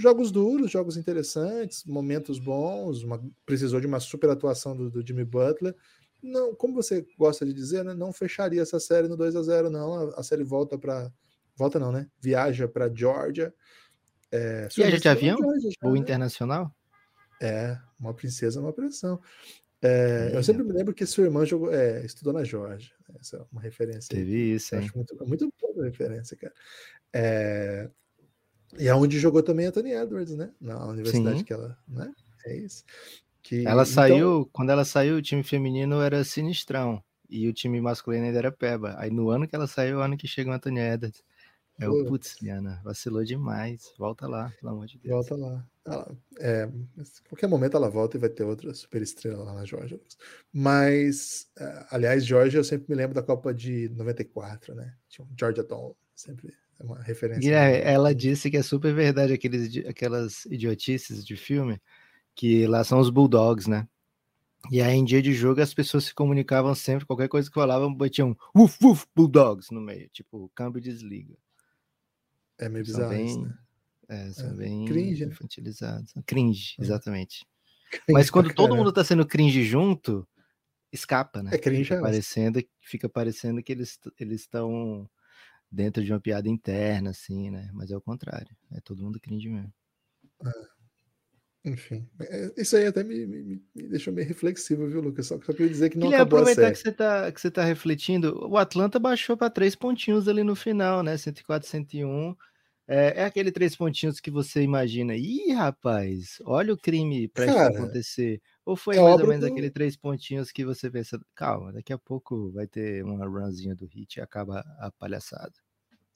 Jogos 0.00 0.30
duros, 0.30 0.70
jogos 0.70 0.96
interessantes, 0.96 1.84
momentos 1.84 2.38
bons, 2.38 3.02
uma, 3.02 3.22
precisou 3.44 3.80
de 3.80 3.86
uma 3.86 4.00
super 4.00 4.30
atuação 4.30 4.76
do, 4.76 4.90
do, 4.90 5.06
Jimmy 5.06 5.24
Butler. 5.24 5.74
Não, 6.22 6.54
como 6.54 6.74
você 6.74 7.06
gosta 7.18 7.44
de 7.44 7.52
dizer, 7.52 7.84
né, 7.84 7.94
não 7.94 8.12
fecharia 8.12 8.62
essa 8.62 8.80
série 8.80 9.08
no 9.08 9.16
2 9.16 9.36
a 9.36 9.42
0 9.42 9.70
não. 9.70 10.10
A, 10.10 10.20
a 10.20 10.22
série 10.22 10.44
volta 10.44 10.78
para 10.78 11.12
volta 11.56 11.78
não, 11.78 11.92
né? 11.92 12.08
Viaja 12.20 12.66
para 12.66 12.92
Georgia. 12.92 13.52
É, 14.32 14.68
Viaja 14.74 14.98
de 14.98 15.08
avião? 15.08 15.38
Ou 15.82 15.92
né? 15.92 15.98
internacional? 15.98 16.74
É, 17.40 17.76
uma 17.98 18.14
princesa, 18.14 18.60
uma 18.60 18.72
pressão. 18.72 19.20
É, 19.82 20.30
é. 20.32 20.36
Eu 20.36 20.42
sempre 20.42 20.62
me 20.62 20.72
lembro 20.72 20.94
que 20.94 21.06
sua 21.06 21.24
irmã 21.24 21.44
jogou, 21.44 21.72
é, 21.72 22.04
estudou 22.04 22.32
na 22.32 22.44
Georgia. 22.44 22.90
Essa 23.18 23.38
é 23.38 23.40
uma 23.50 23.60
referência. 23.60 24.14
Teve 24.14 24.54
isso, 24.54 24.74
hein? 24.74 24.82
Acho 24.82 24.96
muito, 24.96 25.26
muito 25.26 25.52
boa 25.60 25.84
referência, 25.84 26.36
cara. 26.36 26.54
É, 27.12 27.90
e 28.78 28.88
aonde 28.88 29.16
é 29.16 29.20
jogou 29.20 29.42
também 29.42 29.66
Anthony 29.66 29.92
Edwards, 29.92 30.34
né? 30.36 30.50
Na 30.60 30.86
universidade 30.86 31.38
Sim. 31.38 31.44
que 31.44 31.52
ela, 31.52 31.76
né? 31.88 32.12
É 32.44 32.56
isso. 32.56 32.84
Que, 33.42 33.66
ela 33.66 33.82
então... 33.82 33.86
saiu, 33.86 34.48
quando 34.52 34.70
ela 34.70 34.84
saiu, 34.84 35.16
o 35.16 35.22
time 35.22 35.42
feminino 35.42 36.00
era 36.00 36.22
sinistrão 36.24 37.02
e 37.28 37.48
o 37.48 37.52
time 37.52 37.80
masculino 37.80 38.26
ainda 38.26 38.38
era 38.38 38.52
peba. 38.52 38.94
Aí 38.98 39.10
no 39.10 39.30
ano 39.30 39.46
que 39.46 39.54
ela 39.54 39.66
saiu, 39.66 39.98
o 39.98 40.02
ano 40.02 40.16
que 40.16 40.26
chegou 40.26 40.52
o 40.52 40.56
Anthony 40.56 40.80
Edwards. 40.80 41.22
É 41.78 41.88
o 41.88 42.04
putz, 42.04 42.36
Liana, 42.42 42.78
vacilou 42.84 43.24
demais. 43.24 43.94
Volta 43.96 44.28
lá, 44.28 44.52
pelo 44.60 44.72
amor 44.72 44.86
de 44.86 44.98
Deus. 44.98 45.26
Volta 45.26 45.34
lá. 45.34 45.66
Ela, 45.86 46.16
é, 46.38 46.68
qualquer 47.26 47.46
momento 47.46 47.74
ela 47.74 47.88
volta 47.88 48.18
e 48.18 48.20
vai 48.20 48.28
ter 48.28 48.44
outra 48.44 48.74
super 48.74 49.00
estrela 49.00 49.42
lá 49.42 49.54
na 49.54 49.64
Georgia. 49.64 49.98
Mas, 50.52 51.48
é, 51.58 51.86
aliás, 51.90 52.26
Georgia, 52.26 52.58
eu 52.58 52.64
sempre 52.64 52.84
me 52.90 52.94
lembro 52.94 53.14
da 53.14 53.22
Copa 53.22 53.54
de 53.54 53.88
94, 53.88 54.74
né? 54.74 54.94
Tinha 55.08 55.24
um 55.24 55.30
Georgia 55.38 55.64
Dawn, 55.64 55.94
sempre 56.14 56.48
é 56.48 56.69
uma 56.82 57.02
referência. 57.02 57.48
E 57.48 57.52
é, 57.52 57.92
ela 57.92 58.14
disse 58.14 58.50
que 58.50 58.56
é 58.56 58.62
super 58.62 58.94
verdade 58.94 59.32
aqueles, 59.32 59.84
aquelas 59.86 60.44
idiotices 60.46 61.24
de 61.24 61.36
filme, 61.36 61.80
que 62.34 62.66
lá 62.66 62.82
são 62.84 62.98
os 62.98 63.10
Bulldogs, 63.10 63.68
né? 63.68 63.86
E 64.70 64.82
aí, 64.82 64.94
em 64.94 65.04
dia 65.04 65.22
de 65.22 65.32
jogo, 65.32 65.60
as 65.60 65.72
pessoas 65.72 66.04
se 66.04 66.14
comunicavam 66.14 66.74
sempre, 66.74 67.06
qualquer 67.06 67.28
coisa 67.28 67.48
que 67.48 67.54
falavam, 67.54 67.94
batiam 67.94 68.36
uf, 68.54 68.76
uf, 68.84 69.06
Bulldogs 69.14 69.70
no 69.70 69.80
meio, 69.80 70.08
tipo, 70.10 70.50
câmbio 70.54 70.82
desliga. 70.82 71.36
É 72.58 72.68
meio 72.68 72.84
bizarro 72.84 73.08
bem, 73.08 73.26
isso, 73.26 73.40
né? 73.40 73.58
É, 74.08 74.32
são 74.32 74.50
é, 74.50 74.54
bem 74.54 74.84
cringe, 74.84 75.24
né? 75.24 75.32
infantilizados. 75.32 76.12
Cringe, 76.26 76.74
é. 76.78 76.82
exatamente. 76.82 77.46
Cringe 77.90 78.12
Mas 78.12 78.28
quando 78.28 78.52
todo 78.52 78.76
mundo 78.76 78.92
tá 78.92 79.02
sendo 79.02 79.26
cringe 79.26 79.64
junto, 79.64 80.28
escapa, 80.92 81.42
né? 81.42 81.52
É 81.54 81.58
cringe 81.58 81.84
fica 81.84 82.00
parecendo, 82.00 82.62
fica 82.80 83.08
parecendo 83.08 83.62
que 83.62 83.72
eles 83.72 83.98
estão 84.18 85.08
dentro 85.70 86.04
de 86.04 86.12
uma 86.12 86.20
piada 86.20 86.48
interna, 86.48 87.10
assim, 87.10 87.50
né? 87.50 87.70
Mas 87.72 87.90
é 87.90 87.96
o 87.96 88.00
contrário. 88.00 88.56
É 88.72 88.80
todo 88.80 89.02
mundo 89.02 89.20
cringe 89.20 89.48
mesmo. 89.48 89.72
É. 90.44 90.80
Enfim, 91.62 92.08
é, 92.18 92.54
isso 92.56 92.74
aí 92.74 92.86
até 92.86 93.04
me, 93.04 93.26
me, 93.26 93.62
me, 93.74 93.88
deixou 93.88 94.14
meio 94.14 94.26
reflexivo, 94.26 94.86
viu, 94.86 95.02
Lucas? 95.02 95.26
Só, 95.26 95.38
só 95.42 95.52
queria 95.52 95.68
dizer 95.68 95.90
que 95.90 95.98
não 95.98 96.06
Queria 96.06 96.22
acabou 96.22 96.38
aproveitar 96.38 96.72
que 96.72 96.78
você, 96.78 96.90
tá, 96.90 97.30
que 97.30 97.38
você 97.38 97.50
tá 97.50 97.62
refletindo. 97.62 98.48
O 98.48 98.56
Atlanta 98.56 98.98
baixou 98.98 99.36
para 99.36 99.50
três 99.50 99.74
pontinhos 99.74 100.26
ali 100.26 100.42
no 100.42 100.56
final, 100.56 101.02
né? 101.02 101.18
104, 101.18 101.68
101. 101.68 102.34
É, 102.92 103.20
é 103.20 103.24
aquele 103.24 103.52
três 103.52 103.76
pontinhos 103.76 104.18
que 104.18 104.32
você 104.32 104.62
imagina. 104.62 105.14
Ih, 105.14 105.52
rapaz, 105.52 106.38
olha 106.44 106.74
o 106.74 106.76
crime 106.76 107.28
para 107.28 107.68
acontecer. 107.68 108.42
Ou 108.66 108.74
foi 108.74 108.96
é 108.96 109.00
mais 109.00 109.20
ou 109.20 109.28
menos 109.28 109.46
do... 109.46 109.52
aquele 109.52 109.70
três 109.70 109.96
pontinhos 109.96 110.50
que 110.50 110.64
você 110.64 110.90
pensa, 110.90 111.16
calma, 111.32 111.72
daqui 111.72 111.92
a 111.92 111.98
pouco 111.98 112.50
vai 112.50 112.66
ter 112.66 113.04
uma 113.04 113.24
runzinha 113.24 113.76
do 113.76 113.86
hit 113.86 114.16
e 114.16 114.20
acaba 114.20 114.64
a 114.80 114.90
palhaçada. 114.98 115.52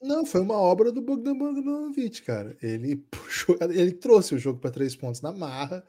Não, 0.01 0.25
foi 0.25 0.41
uma 0.41 0.57
obra 0.57 0.91
do 0.91 1.01
Bogdan 1.01 1.37
Bogdanovic, 1.37 2.21
cara. 2.23 2.57
Ele 2.61 2.97
puxou, 3.09 3.57
ele 3.61 3.93
trouxe 3.93 4.35
o 4.35 4.37
jogo 4.37 4.59
para 4.59 4.69
três 4.69 4.97
pontos 4.97 5.21
na 5.21 5.31
marra, 5.31 5.81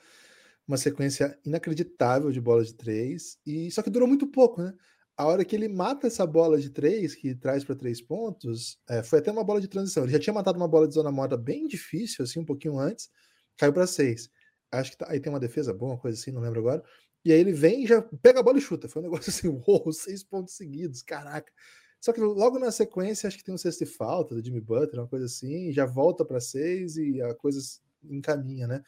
uma 0.69 0.77
sequência 0.77 1.37
inacreditável 1.45 2.31
de 2.31 2.41
bolas 2.41 2.69
de 2.69 2.75
três, 2.75 3.39
e 3.45 3.73
só 3.73 3.83
que 3.83 3.91
durou 3.91 4.07
muito 4.07 4.29
pouco, 4.29 4.63
né? 4.63 4.73
A 5.17 5.27
hora 5.27 5.45
que 5.45 5.57
ele 5.57 5.69
mata 5.69 6.07
essa 6.07 6.27
bola 6.27 6.61
de 6.61 6.69
três, 6.69 7.15
que 7.15 7.35
traz 7.35 7.65
para 7.65 7.75
três 7.75 8.03
pontos, 8.03 8.79
é, 8.89 9.03
foi 9.03 9.19
até 9.19 9.33
uma 9.33 9.43
bola 9.43 9.61
de 9.61 9.69
transição. 9.69 10.03
Ele 10.05 10.13
já 10.13 10.19
tinha 10.19 10.35
matado 10.35 10.59
uma 10.59 10.69
bola 10.69 10.87
de 10.87 10.95
zona 10.95 11.11
morta 11.11 11.37
bem 11.37 11.67
difícil, 11.67 12.23
assim, 12.23 12.41
um 12.41 12.45
pouquinho 12.45 12.79
antes, 12.79 13.09
caiu 13.57 13.73
para 13.73 13.87
seis. 13.87 14.29
Acho 14.71 14.91
que 14.91 14.99
tá, 14.99 15.07
aí 15.09 15.19
tem 15.19 15.33
uma 15.33 15.41
defesa 15.41 15.73
boa, 15.73 15.93
uma 15.93 15.99
coisa 15.99 16.21
assim, 16.21 16.31
não 16.31 16.43
lembro 16.43 16.61
agora. 16.61 16.83
E 17.25 17.33
aí 17.33 17.41
ele 17.41 17.53
vem 17.53 17.85
e 17.85 17.87
já 17.87 18.03
pega 18.23 18.41
a 18.41 18.43
bola 18.43 18.59
e 18.59 18.61
chuta. 18.61 18.89
Foi 18.89 19.01
um 19.01 19.05
negócio 19.11 19.31
assim, 19.31 19.49
uou, 19.49 19.91
seis 19.93 20.23
pontos 20.23 20.55
seguidos, 20.55 21.03
caraca. 21.03 21.51
Só 22.01 22.13
que 22.13 22.21
logo 22.21 22.59
na 22.59 22.71
sequência, 22.71 23.27
acho 23.27 23.39
que 23.39 23.45
tem 23.45 23.55
um 23.55 23.59
sexto 23.59 23.83
e 23.83 23.87
falta 23.87 24.35
do 24.35 24.45
Jimmy 24.45 24.61
Butler, 24.61 25.01
uma 25.01 25.09
coisa 25.09 25.25
assim, 25.27 25.73
já 25.73 25.87
volta 25.87 26.25
para 26.25 26.41
seis 26.41 26.97
e 26.97 27.21
a 27.23 27.35
coisa 27.35 27.59
encaminha, 28.05 28.67
né? 28.67 28.83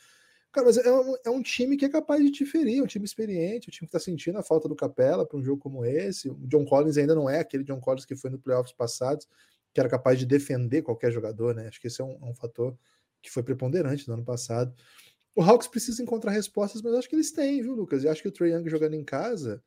Cara, 0.58 0.66
mas 0.66 0.76
é 0.76 0.92
um, 0.92 1.16
é 1.26 1.30
um, 1.30 1.40
time 1.40 1.76
que 1.76 1.84
é 1.84 1.88
capaz 1.88 2.20
de 2.20 2.32
diferir, 2.32 2.80
é 2.80 2.82
um 2.82 2.86
time 2.86 3.04
experiente, 3.04 3.68
um 3.68 3.70
time 3.70 3.88
que 3.88 3.96
está 3.96 4.00
sentindo 4.00 4.38
a 4.38 4.42
falta 4.42 4.68
do 4.68 4.74
Capela 4.74 5.24
para 5.24 5.38
um 5.38 5.44
jogo 5.44 5.60
como 5.60 5.84
esse. 5.84 6.28
O 6.28 6.34
John 6.48 6.64
Collins 6.64 6.96
ainda 6.96 7.14
não 7.14 7.30
é 7.30 7.38
aquele 7.38 7.62
John 7.62 7.80
Collins 7.80 8.04
que 8.04 8.16
foi 8.16 8.28
no 8.28 8.40
playoffs 8.40 8.72
passados, 8.72 9.28
que 9.72 9.78
era 9.78 9.88
capaz 9.88 10.18
de 10.18 10.26
defender 10.26 10.82
qualquer 10.82 11.12
jogador, 11.12 11.54
né? 11.54 11.68
Acho 11.68 11.80
que 11.80 11.86
esse 11.86 12.00
é 12.00 12.04
um, 12.04 12.18
é 12.20 12.24
um 12.24 12.34
fator 12.34 12.76
que 13.22 13.30
foi 13.30 13.44
preponderante 13.44 14.08
no 14.08 14.14
ano 14.14 14.24
passado. 14.24 14.74
O 15.32 15.42
Hawks 15.42 15.68
precisa 15.68 16.02
encontrar 16.02 16.32
respostas, 16.32 16.82
mas 16.82 16.92
acho 16.94 17.08
que 17.08 17.14
eles 17.14 17.30
têm, 17.30 17.62
viu, 17.62 17.76
Lucas? 17.76 18.02
E 18.02 18.08
acho 18.08 18.20
que 18.20 18.28
o 18.28 18.32
Trae 18.32 18.50
Young 18.50 18.68
jogando 18.68 18.94
em 18.94 19.04
casa, 19.04 19.62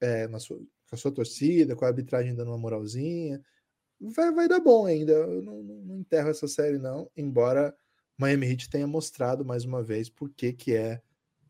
é, 0.00 0.26
na 0.26 0.40
sua, 0.40 0.58
com 0.58 0.96
a 0.96 0.96
sua 0.96 1.12
torcida, 1.12 1.76
com 1.76 1.84
a 1.84 1.88
arbitragem 1.88 2.34
dando 2.34 2.48
uma 2.48 2.58
moralzinha. 2.58 3.40
Vai, 4.00 4.32
vai 4.32 4.48
dar 4.48 4.58
bom 4.58 4.84
ainda. 4.84 5.12
Eu 5.12 5.42
não, 5.42 5.62
não, 5.62 5.76
não 5.76 5.98
enterro 5.98 6.28
essa 6.28 6.48
série, 6.48 6.78
não. 6.78 7.08
Embora 7.16 7.72
Miami 8.16 8.46
Heat 8.46 8.70
tenha 8.70 8.86
mostrado 8.86 9.44
mais 9.44 9.64
uma 9.64 9.82
vez 9.82 10.08
por 10.08 10.30
que, 10.30 10.52
que 10.52 10.74
é 10.74 11.02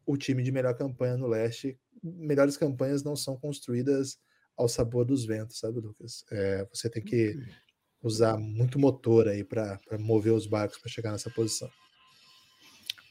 o 0.07 0.17
time 0.17 0.43
de 0.43 0.53
melhor 0.53 0.75
campanha 0.75 1.17
no 1.17 1.27
leste. 1.27 1.79
Melhores 2.03 2.57
campanhas 2.57 3.03
não 3.03 3.17
são 3.17 3.37
construídas 3.37 4.19
ao 4.57 4.69
sabor 4.69 5.05
dos 5.05 5.25
ventos, 5.25 5.59
sabe, 5.59 5.81
Lucas? 5.81 6.25
É, 6.31 6.67
você 6.73 6.89
tem 6.89 7.03
que 7.03 7.37
usar 8.03 8.37
muito 8.37 8.79
motor 8.79 9.29
aí 9.29 9.43
para 9.43 9.79
mover 9.99 10.33
os 10.33 10.47
barcos 10.47 10.79
para 10.79 10.91
chegar 10.91 11.13
nessa 11.13 11.31
posição. 11.31 11.71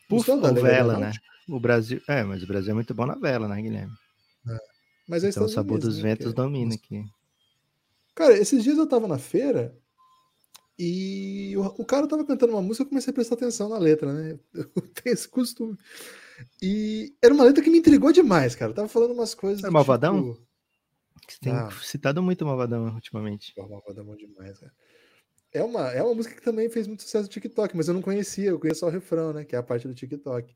Por 0.08 0.24
favor, 0.24 0.54
vela, 0.54 1.00
né? 1.00 1.12
O 1.50 1.60
Brasil, 1.60 2.02
é, 2.08 2.24
mas 2.24 2.44
o 2.44 2.48
Brasil 2.48 2.72
é 2.72 2.74
muito 2.74 2.94
bom 2.94 3.06
na 3.06 3.16
vela, 3.16 3.48
né, 3.48 3.62
Guilherme? 3.62 3.94
É. 4.48 4.58
Mas 5.08 5.24
então 5.24 5.46
o 5.46 5.50
sabor 5.50 5.80
dos 5.80 5.98
né, 5.98 6.04
ventos 6.04 6.28
é... 6.28 6.34
domina 6.34 6.76
aqui. 6.76 7.04
Cara, 8.16 8.38
esses 8.38 8.64
dias 8.64 8.78
eu 8.78 8.88
tava 8.88 9.08
na 9.08 9.18
feira 9.18 9.76
e 10.84 11.58
o, 11.58 11.64
o, 11.82 11.86
cara 11.86 12.08
tava 12.08 12.26
cantando 12.26 12.54
uma 12.54 12.62
música, 12.62 12.84
eu 12.84 12.90
comecei 12.90 13.12
a 13.12 13.14
prestar 13.14 13.36
atenção 13.36 13.70
na 13.70 13.78
letra, 13.78 14.12
né? 14.12 14.38
Eu 14.54 14.82
tenho 14.82 15.14
esse 15.14 15.28
costume. 15.30 15.78
E 16.62 17.16
era 17.22 17.34
uma 17.34 17.44
letra 17.44 17.64
que 17.64 17.70
me 17.70 17.78
intrigou 17.78 18.12
demais, 18.12 18.56
cara. 18.56 18.72
Eu 18.72 18.76
tava 18.76 18.88
falando 18.88 19.14
umas 19.14 19.34
coisas. 19.34 19.64
É 19.64 19.70
Malvadão? 19.70 20.34
Tipo... 20.34 20.48
Você 21.30 21.40
tem 21.40 21.54
ah. 21.54 21.70
citado 21.82 22.22
muito 22.22 22.46
Malvadão 22.46 22.94
ultimamente. 22.94 23.54
Pô, 23.56 23.68
Malvadão 23.68 24.14
é 24.14 24.18
demais, 24.18 24.60
cara. 24.60 24.74
É 25.54 25.64
uma, 25.64 25.92
é 25.92 26.02
uma 26.02 26.16
música 26.16 26.36
que 26.36 26.42
também 26.42 26.68
fez 26.70 26.88
muito 26.88 27.04
sucesso 27.04 27.26
no 27.26 27.30
TikTok, 27.30 27.78
mas 27.78 27.88
eu 27.88 27.94
não 27.94 28.02
conhecia, 28.02 28.50
eu 28.50 28.60
conheço 28.60 28.80
só 28.82 28.88
o 28.88 28.90
refrão, 28.90 29.32
né? 29.32 29.46
Que 29.46 29.56
é 29.56 29.60
a 29.60 29.64
parte 29.64 29.88
do 29.88 29.94
TikTok. 29.94 30.54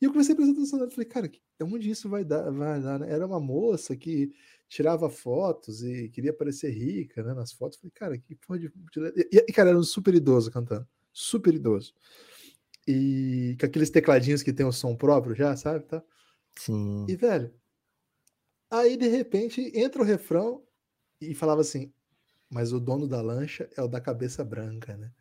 E 0.00 0.04
eu 0.04 0.10
comecei 0.10 0.34
a 0.34 0.36
prestar 0.36 0.52
atenção 0.52 0.78
nela. 0.78 0.90
Falei, 0.90 1.08
cara, 1.08 1.30
onde 1.62 1.88
isso 1.88 2.08
vai 2.08 2.24
dar? 2.24 2.50
Vai 2.50 2.80
dar 2.80 2.98
né? 2.98 3.10
Era 3.10 3.26
uma 3.26 3.38
moça 3.40 3.96
que 3.96 4.32
tirava 4.70 5.10
fotos 5.10 5.82
e 5.82 6.08
queria 6.08 6.32
parecer 6.32 6.70
rica, 6.70 7.24
né? 7.24 7.34
Nas 7.34 7.52
fotos. 7.52 7.76
Falei, 7.76 7.90
cara, 7.92 8.16
que 8.16 8.36
porra 8.36 8.60
de. 8.60 8.72
E, 9.32 9.44
e, 9.48 9.52
cara, 9.52 9.70
era 9.70 9.78
um 9.78 9.82
super 9.82 10.14
idoso 10.14 10.50
cantando. 10.50 10.86
Super 11.12 11.52
idoso. 11.52 11.92
E 12.86 13.56
com 13.58 13.66
aqueles 13.66 13.90
tecladinhos 13.90 14.42
que 14.42 14.52
tem 14.52 14.64
o 14.64 14.72
som 14.72 14.96
próprio 14.96 15.34
já, 15.34 15.56
sabe? 15.56 15.84
Tá? 15.86 16.02
Sim. 16.56 17.04
E, 17.08 17.16
velho, 17.16 17.52
aí 18.70 18.96
de 18.96 19.08
repente 19.08 19.72
entra 19.74 20.00
o 20.00 20.04
refrão 20.04 20.64
e 21.20 21.34
falava 21.34 21.62
assim: 21.62 21.92
Mas 22.48 22.72
o 22.72 22.78
dono 22.78 23.08
da 23.08 23.20
lancha 23.20 23.68
é 23.76 23.82
o 23.82 23.88
da 23.88 24.00
cabeça 24.00 24.44
branca, 24.44 24.96
né? 24.96 25.12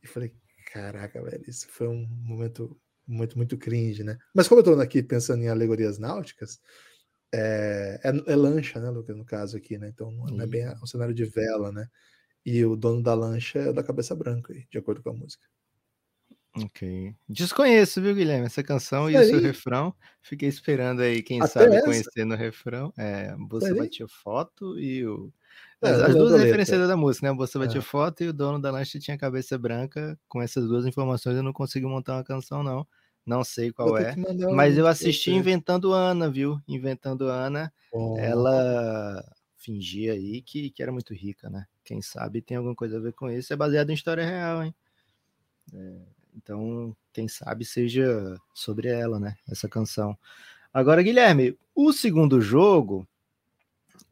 E 0.00 0.06
falei, 0.06 0.32
caraca, 0.72 1.20
velho, 1.20 1.42
isso 1.48 1.66
foi 1.68 1.88
um 1.88 2.06
momento 2.06 2.80
muito, 3.04 3.36
muito 3.36 3.58
cringe, 3.58 4.04
né? 4.04 4.16
Mas 4.32 4.46
como 4.46 4.60
eu 4.60 4.62
estou 4.62 4.80
aqui 4.80 5.02
pensando 5.02 5.42
em 5.42 5.48
alegorias 5.48 5.98
náuticas, 5.98 6.60
é, 7.36 8.00
é, 8.02 8.32
é, 8.32 8.36
lancha, 8.36 8.80
né, 8.80 8.88
Lucas, 8.88 9.14
no 9.16 9.24
caso 9.24 9.56
aqui, 9.56 9.76
né? 9.76 9.88
Então 9.88 10.10
não 10.10 10.40
é 10.40 10.46
bem 10.46 10.66
um 10.82 10.86
cenário 10.86 11.14
de 11.14 11.24
vela, 11.24 11.70
né? 11.70 11.86
E 12.44 12.64
o 12.64 12.76
dono 12.76 13.02
da 13.02 13.12
lancha 13.12 13.58
é 13.58 13.72
da 13.72 13.82
cabeça 13.82 14.14
branca, 14.14 14.52
aí, 14.52 14.66
de 14.70 14.78
acordo 14.78 15.02
com 15.02 15.10
a 15.10 15.14
música. 15.14 15.44
Ok. 16.64 17.14
Desconheço, 17.28 18.00
viu, 18.00 18.14
Guilherme? 18.14 18.46
Essa 18.46 18.62
canção 18.62 19.10
e 19.10 19.16
o 19.16 19.24
seu 19.24 19.40
refrão. 19.40 19.94
Fiquei 20.22 20.48
esperando 20.48 21.02
aí, 21.02 21.22
quem 21.22 21.40
Até 21.42 21.48
sabe, 21.48 21.76
essa? 21.76 21.84
conhecer 21.84 22.24
no 22.24 22.34
refrão. 22.34 22.92
É, 22.96 23.34
Bolsa 23.36 23.74
Batia 23.74 24.08
Foto 24.08 24.78
e 24.78 25.06
o. 25.06 25.30
É, 25.82 25.90
as, 25.90 26.00
as 26.00 26.14
duas 26.14 26.40
referências 26.40 26.88
da 26.88 26.96
música, 26.96 27.30
né? 27.30 27.36
Batia 27.36 27.78
é. 27.78 27.82
Foto 27.82 28.24
e 28.24 28.28
o 28.28 28.32
dono 28.32 28.58
da 28.58 28.70
lanche 28.70 28.98
tinha 28.98 29.18
cabeça 29.18 29.58
branca. 29.58 30.18
Com 30.26 30.40
essas 30.40 30.66
duas 30.66 30.86
informações 30.86 31.36
eu 31.36 31.42
não 31.42 31.52
consigo 31.52 31.88
montar 31.88 32.14
uma 32.14 32.24
canção, 32.24 32.62
não. 32.62 32.86
Não 33.26 33.42
sei 33.42 33.72
qual 33.72 33.98
é. 33.98 34.14
Mas 34.54 34.78
eu 34.78 34.86
assisti 34.86 35.32
Inventando 35.32 35.92
Ana, 35.92 36.30
viu? 36.30 36.60
Inventando 36.68 37.28
Ana. 37.28 37.72
Oh. 37.92 38.16
Ela 38.16 39.24
fingia 39.56 40.12
aí 40.12 40.40
que, 40.42 40.70
que 40.70 40.80
era 40.80 40.92
muito 40.92 41.12
rica, 41.12 41.50
né? 41.50 41.66
Quem 41.84 42.00
sabe 42.00 42.40
tem 42.40 42.56
alguma 42.56 42.74
coisa 42.74 42.98
a 42.98 43.00
ver 43.00 43.12
com 43.12 43.28
isso. 43.28 43.52
É 43.52 43.56
baseado 43.56 43.90
em 43.90 43.94
história 43.94 44.24
real, 44.24 44.62
hein? 44.62 44.72
É, 45.74 45.96
então, 46.36 46.96
quem 47.12 47.26
sabe 47.26 47.64
seja 47.64 48.38
sobre 48.54 48.88
ela, 48.88 49.18
né? 49.18 49.36
Essa 49.48 49.68
canção. 49.68 50.16
Agora, 50.72 51.02
Guilherme, 51.02 51.58
o 51.74 51.92
segundo 51.92 52.40
jogo, 52.40 53.08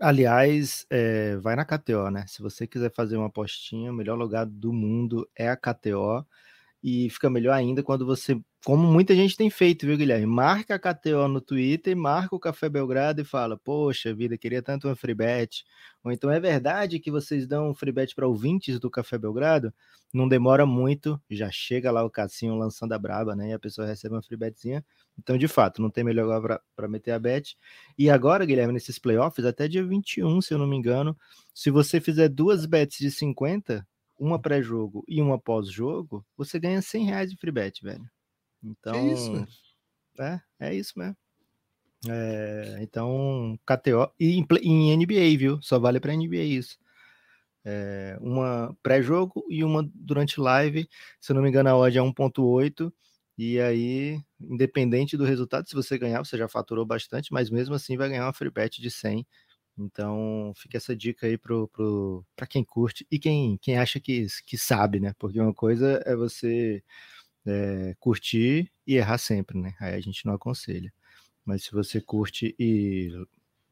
aliás, 0.00 0.86
é, 0.90 1.36
vai 1.36 1.54
na 1.54 1.64
KTO, 1.64 2.10
né? 2.10 2.24
Se 2.26 2.42
você 2.42 2.66
quiser 2.66 2.90
fazer 2.90 3.16
uma 3.16 3.26
apostinha, 3.26 3.92
o 3.92 3.94
melhor 3.94 4.18
lugar 4.18 4.46
do 4.46 4.72
mundo 4.72 5.28
é 5.36 5.48
a 5.48 5.56
KTO. 5.56 6.26
E 6.82 7.08
fica 7.10 7.30
melhor 7.30 7.52
ainda 7.54 7.82
quando 7.82 8.04
você 8.04 8.38
como 8.64 8.90
muita 8.90 9.14
gente 9.14 9.36
tem 9.36 9.50
feito, 9.50 9.86
viu, 9.86 9.96
Guilherme? 9.96 10.24
Marca 10.26 10.74
a 10.74 10.78
KTO 10.78 11.28
no 11.28 11.40
Twitter, 11.40 11.94
marca 11.94 12.34
o 12.34 12.40
Café 12.40 12.66
Belgrado 12.68 13.20
e 13.20 13.24
fala: 13.24 13.58
Poxa 13.58 14.14
vida, 14.14 14.38
queria 14.38 14.62
tanto 14.62 14.88
uma 14.88 14.96
free 14.96 15.14
bet. 15.14 15.64
Ou 16.02 16.10
então 16.10 16.30
é 16.30 16.40
verdade 16.40 16.98
que 16.98 17.10
vocês 17.10 17.46
dão 17.46 17.70
um 17.70 17.74
free 17.74 17.92
bet 17.92 18.14
para 18.14 18.26
ouvintes 18.26 18.80
do 18.80 18.90
Café 18.90 19.18
Belgrado? 19.18 19.72
Não 20.14 20.26
demora 20.26 20.64
muito, 20.64 21.20
já 21.30 21.50
chega 21.50 21.90
lá 21.90 22.02
o 22.04 22.10
Cassinho 22.10 22.54
lançando 22.54 22.92
a 22.94 22.98
braba, 22.98 23.36
né? 23.36 23.50
E 23.50 23.52
a 23.52 23.58
pessoa 23.58 23.86
recebe 23.86 24.14
uma 24.14 24.22
free 24.22 24.36
betzinha. 24.36 24.82
Então, 25.18 25.36
de 25.36 25.46
fato, 25.46 25.82
não 25.82 25.90
tem 25.90 26.02
melhor 26.02 26.60
para 26.74 26.88
meter 26.88 27.10
a 27.10 27.18
bet. 27.18 27.58
E 27.98 28.08
agora, 28.08 28.46
Guilherme, 28.46 28.72
nesses 28.72 28.98
playoffs, 28.98 29.44
até 29.44 29.68
dia 29.68 29.84
21, 29.84 30.40
se 30.40 30.54
eu 30.54 30.58
não 30.58 30.66
me 30.66 30.76
engano, 30.76 31.14
se 31.52 31.70
você 31.70 32.00
fizer 32.00 32.28
duas 32.28 32.64
bets 32.64 32.98
de 32.98 33.10
50, 33.10 33.86
uma 34.18 34.38
pré-jogo 34.40 35.04
e 35.06 35.20
uma 35.20 35.38
pós-jogo, 35.38 36.24
você 36.36 36.58
ganha 36.58 36.80
100 36.80 37.04
reais 37.04 37.30
de 37.30 37.36
free 37.36 37.52
bet, 37.52 37.82
velho. 37.82 38.08
Então, 38.64 38.94
é 38.94 39.12
isso, 39.12 39.46
é, 40.18 40.40
é 40.58 40.74
isso 40.74 40.98
mesmo. 40.98 41.16
É, 42.08 42.78
então, 42.80 43.58
KTO 43.66 44.10
e 44.18 44.38
em, 44.38 44.46
em, 44.62 44.96
NBA, 44.96 45.38
viu? 45.38 45.62
Só 45.62 45.78
vale 45.78 46.00
para 46.00 46.14
NBA 46.14 46.42
isso. 46.42 46.78
É, 47.64 48.18
uma 48.20 48.76
pré-jogo 48.82 49.44
e 49.48 49.64
uma 49.64 49.88
durante 49.94 50.40
live. 50.40 50.88
Se 51.20 51.32
eu 51.32 51.36
não 51.36 51.42
me 51.42 51.48
engano, 51.48 51.70
a 51.70 51.76
odd 51.76 51.96
é 51.96 52.02
1.8. 52.02 52.92
E 53.36 53.58
aí, 53.58 54.20
independente 54.40 55.16
do 55.16 55.24
resultado, 55.24 55.68
se 55.68 55.74
você 55.74 55.98
ganhar, 55.98 56.24
você 56.24 56.36
já 56.38 56.48
faturou 56.48 56.86
bastante, 56.86 57.32
mas 57.32 57.50
mesmo 57.50 57.74
assim 57.74 57.96
vai 57.96 58.08
ganhar 58.08 58.26
uma 58.26 58.32
free 58.32 58.50
bet 58.50 58.80
de 58.80 58.90
100. 58.90 59.26
Então, 59.76 60.52
fica 60.56 60.76
essa 60.76 60.94
dica 60.94 61.26
aí 61.26 61.36
para 61.36 61.66
pro, 61.66 62.24
quem 62.48 62.62
curte 62.62 63.04
e 63.10 63.18
quem, 63.18 63.58
quem 63.58 63.76
acha 63.76 63.98
que, 63.98 64.26
que 64.46 64.56
sabe, 64.56 65.00
né? 65.00 65.12
Porque 65.18 65.40
uma 65.40 65.54
coisa 65.54 66.00
é 66.06 66.14
você 66.14 66.82
é, 67.46 67.94
curtir 68.00 68.70
e 68.86 68.96
errar 68.96 69.18
sempre, 69.18 69.58
né? 69.58 69.74
Aí 69.80 69.94
a 69.94 70.00
gente 70.00 70.24
não 70.26 70.34
aconselha. 70.34 70.92
Mas 71.44 71.64
se 71.64 71.72
você 71.72 72.00
curte 72.00 72.54
e 72.58 73.10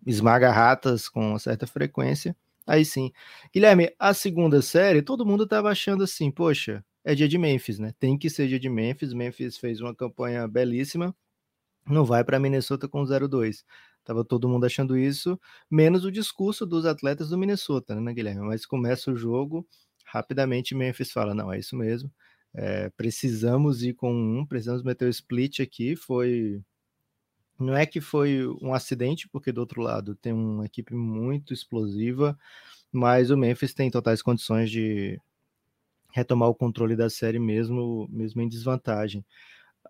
esmaga 0.06 0.50
ratas 0.50 1.08
com 1.08 1.38
certa 1.38 1.66
frequência, 1.66 2.36
aí 2.66 2.84
sim. 2.84 3.12
Guilherme, 3.52 3.90
a 3.98 4.14
segunda 4.14 4.60
série, 4.62 5.02
todo 5.02 5.26
mundo 5.26 5.46
tava 5.46 5.70
achando 5.70 6.04
assim, 6.04 6.30
poxa, 6.30 6.84
é 7.04 7.14
dia 7.14 7.28
de 7.28 7.38
Memphis, 7.38 7.78
né? 7.78 7.92
Tem 7.98 8.18
que 8.18 8.30
ser 8.30 8.48
dia 8.48 8.60
de 8.60 8.68
Memphis. 8.68 9.12
Memphis 9.12 9.56
fez 9.58 9.80
uma 9.80 9.94
campanha 9.94 10.46
belíssima. 10.48 11.14
Não 11.86 12.04
vai 12.04 12.24
para 12.24 12.38
Minnesota 12.38 12.88
com 12.88 13.04
0-2. 13.04 13.64
Tava 14.04 14.24
todo 14.24 14.48
mundo 14.48 14.66
achando 14.66 14.98
isso, 14.98 15.38
menos 15.70 16.04
o 16.04 16.10
discurso 16.10 16.66
dos 16.66 16.86
atletas 16.86 17.28
do 17.30 17.38
Minnesota, 17.38 17.94
né, 18.00 18.12
Guilherme? 18.12 18.42
Mas 18.42 18.66
começa 18.66 19.12
o 19.12 19.16
jogo, 19.16 19.66
rapidamente 20.06 20.74
Memphis 20.74 21.12
fala: 21.12 21.34
não, 21.34 21.52
é 21.52 21.58
isso 21.58 21.76
mesmo. 21.76 22.10
É, 22.54 22.90
precisamos 22.90 23.82
ir 23.82 23.94
com 23.94 24.12
um, 24.12 24.46
precisamos 24.46 24.82
meter 24.82 25.06
o 25.06 25.10
split 25.10 25.60
aqui. 25.60 25.96
Foi. 25.96 26.62
Não 27.58 27.76
é 27.76 27.86
que 27.86 28.00
foi 28.00 28.46
um 28.60 28.74
acidente, 28.74 29.28
porque 29.28 29.52
do 29.52 29.60
outro 29.60 29.80
lado 29.82 30.14
tem 30.16 30.32
uma 30.32 30.66
equipe 30.66 30.94
muito 30.94 31.54
explosiva, 31.54 32.38
mas 32.90 33.30
o 33.30 33.36
Memphis 33.36 33.74
tem 33.74 33.90
totais 33.90 34.22
condições 34.22 34.70
de 34.70 35.20
retomar 36.12 36.48
o 36.48 36.54
controle 36.54 36.96
da 36.96 37.08
série 37.08 37.38
mesmo, 37.38 38.08
mesmo 38.10 38.42
em 38.42 38.48
desvantagem. 38.48 39.24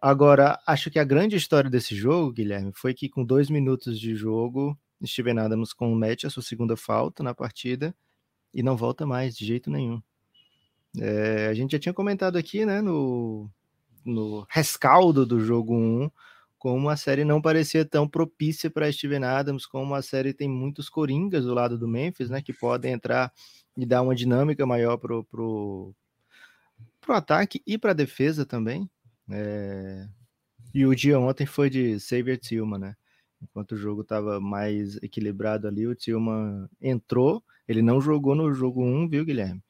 Agora, 0.01 0.59
acho 0.67 0.91
que 0.91 0.99
a 0.99 1.05
grande 1.05 1.37
história 1.37 1.71
desse 1.71 1.95
jogo, 1.95 2.33
Guilherme, 2.33 2.73
foi 2.75 2.95
que 2.95 3.09
com 3.09 3.25
dois 3.25 3.51
minutos 3.51 3.99
de 3.99 4.15
jogo, 4.15 4.79
Steven 5.05 5.39
Adams 5.39 5.73
comete 5.73 6.27
a 6.27 6.31
sua 6.31 6.43
segunda 6.43 6.77
falta 6.77 7.23
na 7.23 7.35
partida 7.35 7.95
e 8.55 8.63
não 8.63 8.77
volta 8.77 9.07
mais 9.07 9.37
de 9.37 9.45
jeito 9.47 9.71
nenhum. 9.71 10.03
É, 10.99 11.47
a 11.49 11.55
gente 11.55 11.73
já 11.73 11.79
tinha 11.79 11.95
comentado 11.95 12.37
aqui, 12.37 12.67
né, 12.67 12.81
no, 12.81 13.51
no 14.05 14.47
rescaldo 14.51 15.25
do 15.25 15.41
jogo 15.41 15.75
1, 15.75 16.11
como 16.59 16.89
a 16.89 16.97
série 16.97 17.25
não 17.25 17.41
parecia 17.41 17.85
tão 17.85 18.09
propícia 18.09 18.71
para 18.71 18.93
Steven 18.93 19.25
Adams, 19.25 19.67
como 19.67 19.95
a 19.95 20.03
série 20.03 20.35
tem 20.35 20.49
muitos 20.49 20.89
coringas 20.89 21.45
do 21.45 21.55
lado 21.55 21.79
do 21.79 21.89
Memphis, 21.89 22.31
né, 22.31 22.43
que 22.43 22.53
podem 22.53 22.93
entrar 22.93 23.33
e 23.77 23.87
dar 23.87 24.03
uma 24.03 24.15
dinâmica 24.15 24.67
maior 24.67 24.97
pro, 24.99 25.25
pro, 25.25 25.95
pro 27.01 27.15
ataque 27.15 27.63
e 27.67 27.79
para 27.79 27.91
a 27.93 27.95
defesa 27.95 28.45
também. 28.45 28.89
É, 29.31 30.07
e 30.75 30.87
o 30.87 30.95
dia 30.95 31.19
ontem 31.19 31.47
foi 31.47 31.69
de 31.71 31.99
Xavier 32.01 32.39
Tillman, 32.39 32.79
né? 32.79 32.97
Enquanto 33.43 33.73
o 33.73 33.77
jogo 33.77 34.03
estava 34.03 34.41
mais 34.41 34.97
equilibrado 35.03 35.67
ali, 35.67 35.87
o 35.87 35.95
Tillman 35.95 36.69
entrou. 36.81 37.43
Ele 37.67 37.83
não 37.83 38.01
jogou 38.01 38.35
no 38.35 38.53
jogo 38.55 38.83
1, 38.85 39.09
viu, 39.09 39.25
Guilherme? 39.25 39.63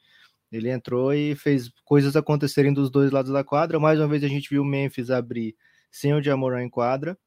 Ele 0.52 0.70
entrou 0.70 1.14
e 1.14 1.34
fez 1.34 1.70
coisas 1.84 2.14
acontecerem 2.14 2.72
dos 2.72 2.90
dois 2.90 3.10
lados 3.10 3.32
da 3.32 3.42
quadra. 3.42 3.80
Mais 3.80 3.98
uma 3.98 4.08
vez 4.08 4.22
a 4.22 4.28
gente 4.28 4.50
viu 4.50 4.62
o 4.62 4.66
Memphis 4.66 5.10
abrir 5.10 5.56
sem 5.90 6.12
o 6.14 6.22
Jamoran 6.22 6.62
em 6.64 6.70
quadra. 6.70 7.18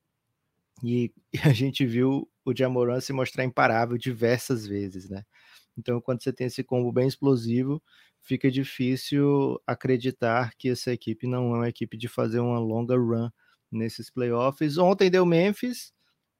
E, 0.84 1.12
e 1.34 1.38
a 1.50 1.54
gente 1.54 1.86
viu 1.86 2.30
o 2.46 2.56
Jamoran 2.56 3.00
se 3.02 3.14
mostrar 3.14 3.44
imparável 3.44 3.98
diversas 3.98 4.68
vezes, 4.68 5.10
né? 5.10 5.24
Então, 5.78 6.00
quando 6.00 6.24
você 6.24 6.32
tem 6.32 6.48
esse 6.48 6.64
combo 6.64 6.92
bem 6.92 7.08
explosivo, 7.08 7.82
fica 8.22 8.50
difícil 8.50 9.60
acreditar 9.68 10.52
que 10.58 10.70
essa 10.70 10.92
equipe 10.94 11.28
não 11.28 11.54
é 11.56 11.58
uma 11.58 11.70
equipe 11.70 11.98
de 11.98 12.08
fazer 12.08 12.40
uma 12.40 12.60
longa 12.60 12.96
run 12.96 13.30
nesses 13.72 14.10
playoffs. 14.10 14.78
Ontem 14.78 15.10
deu 15.10 15.26
Memphis, 15.26 15.92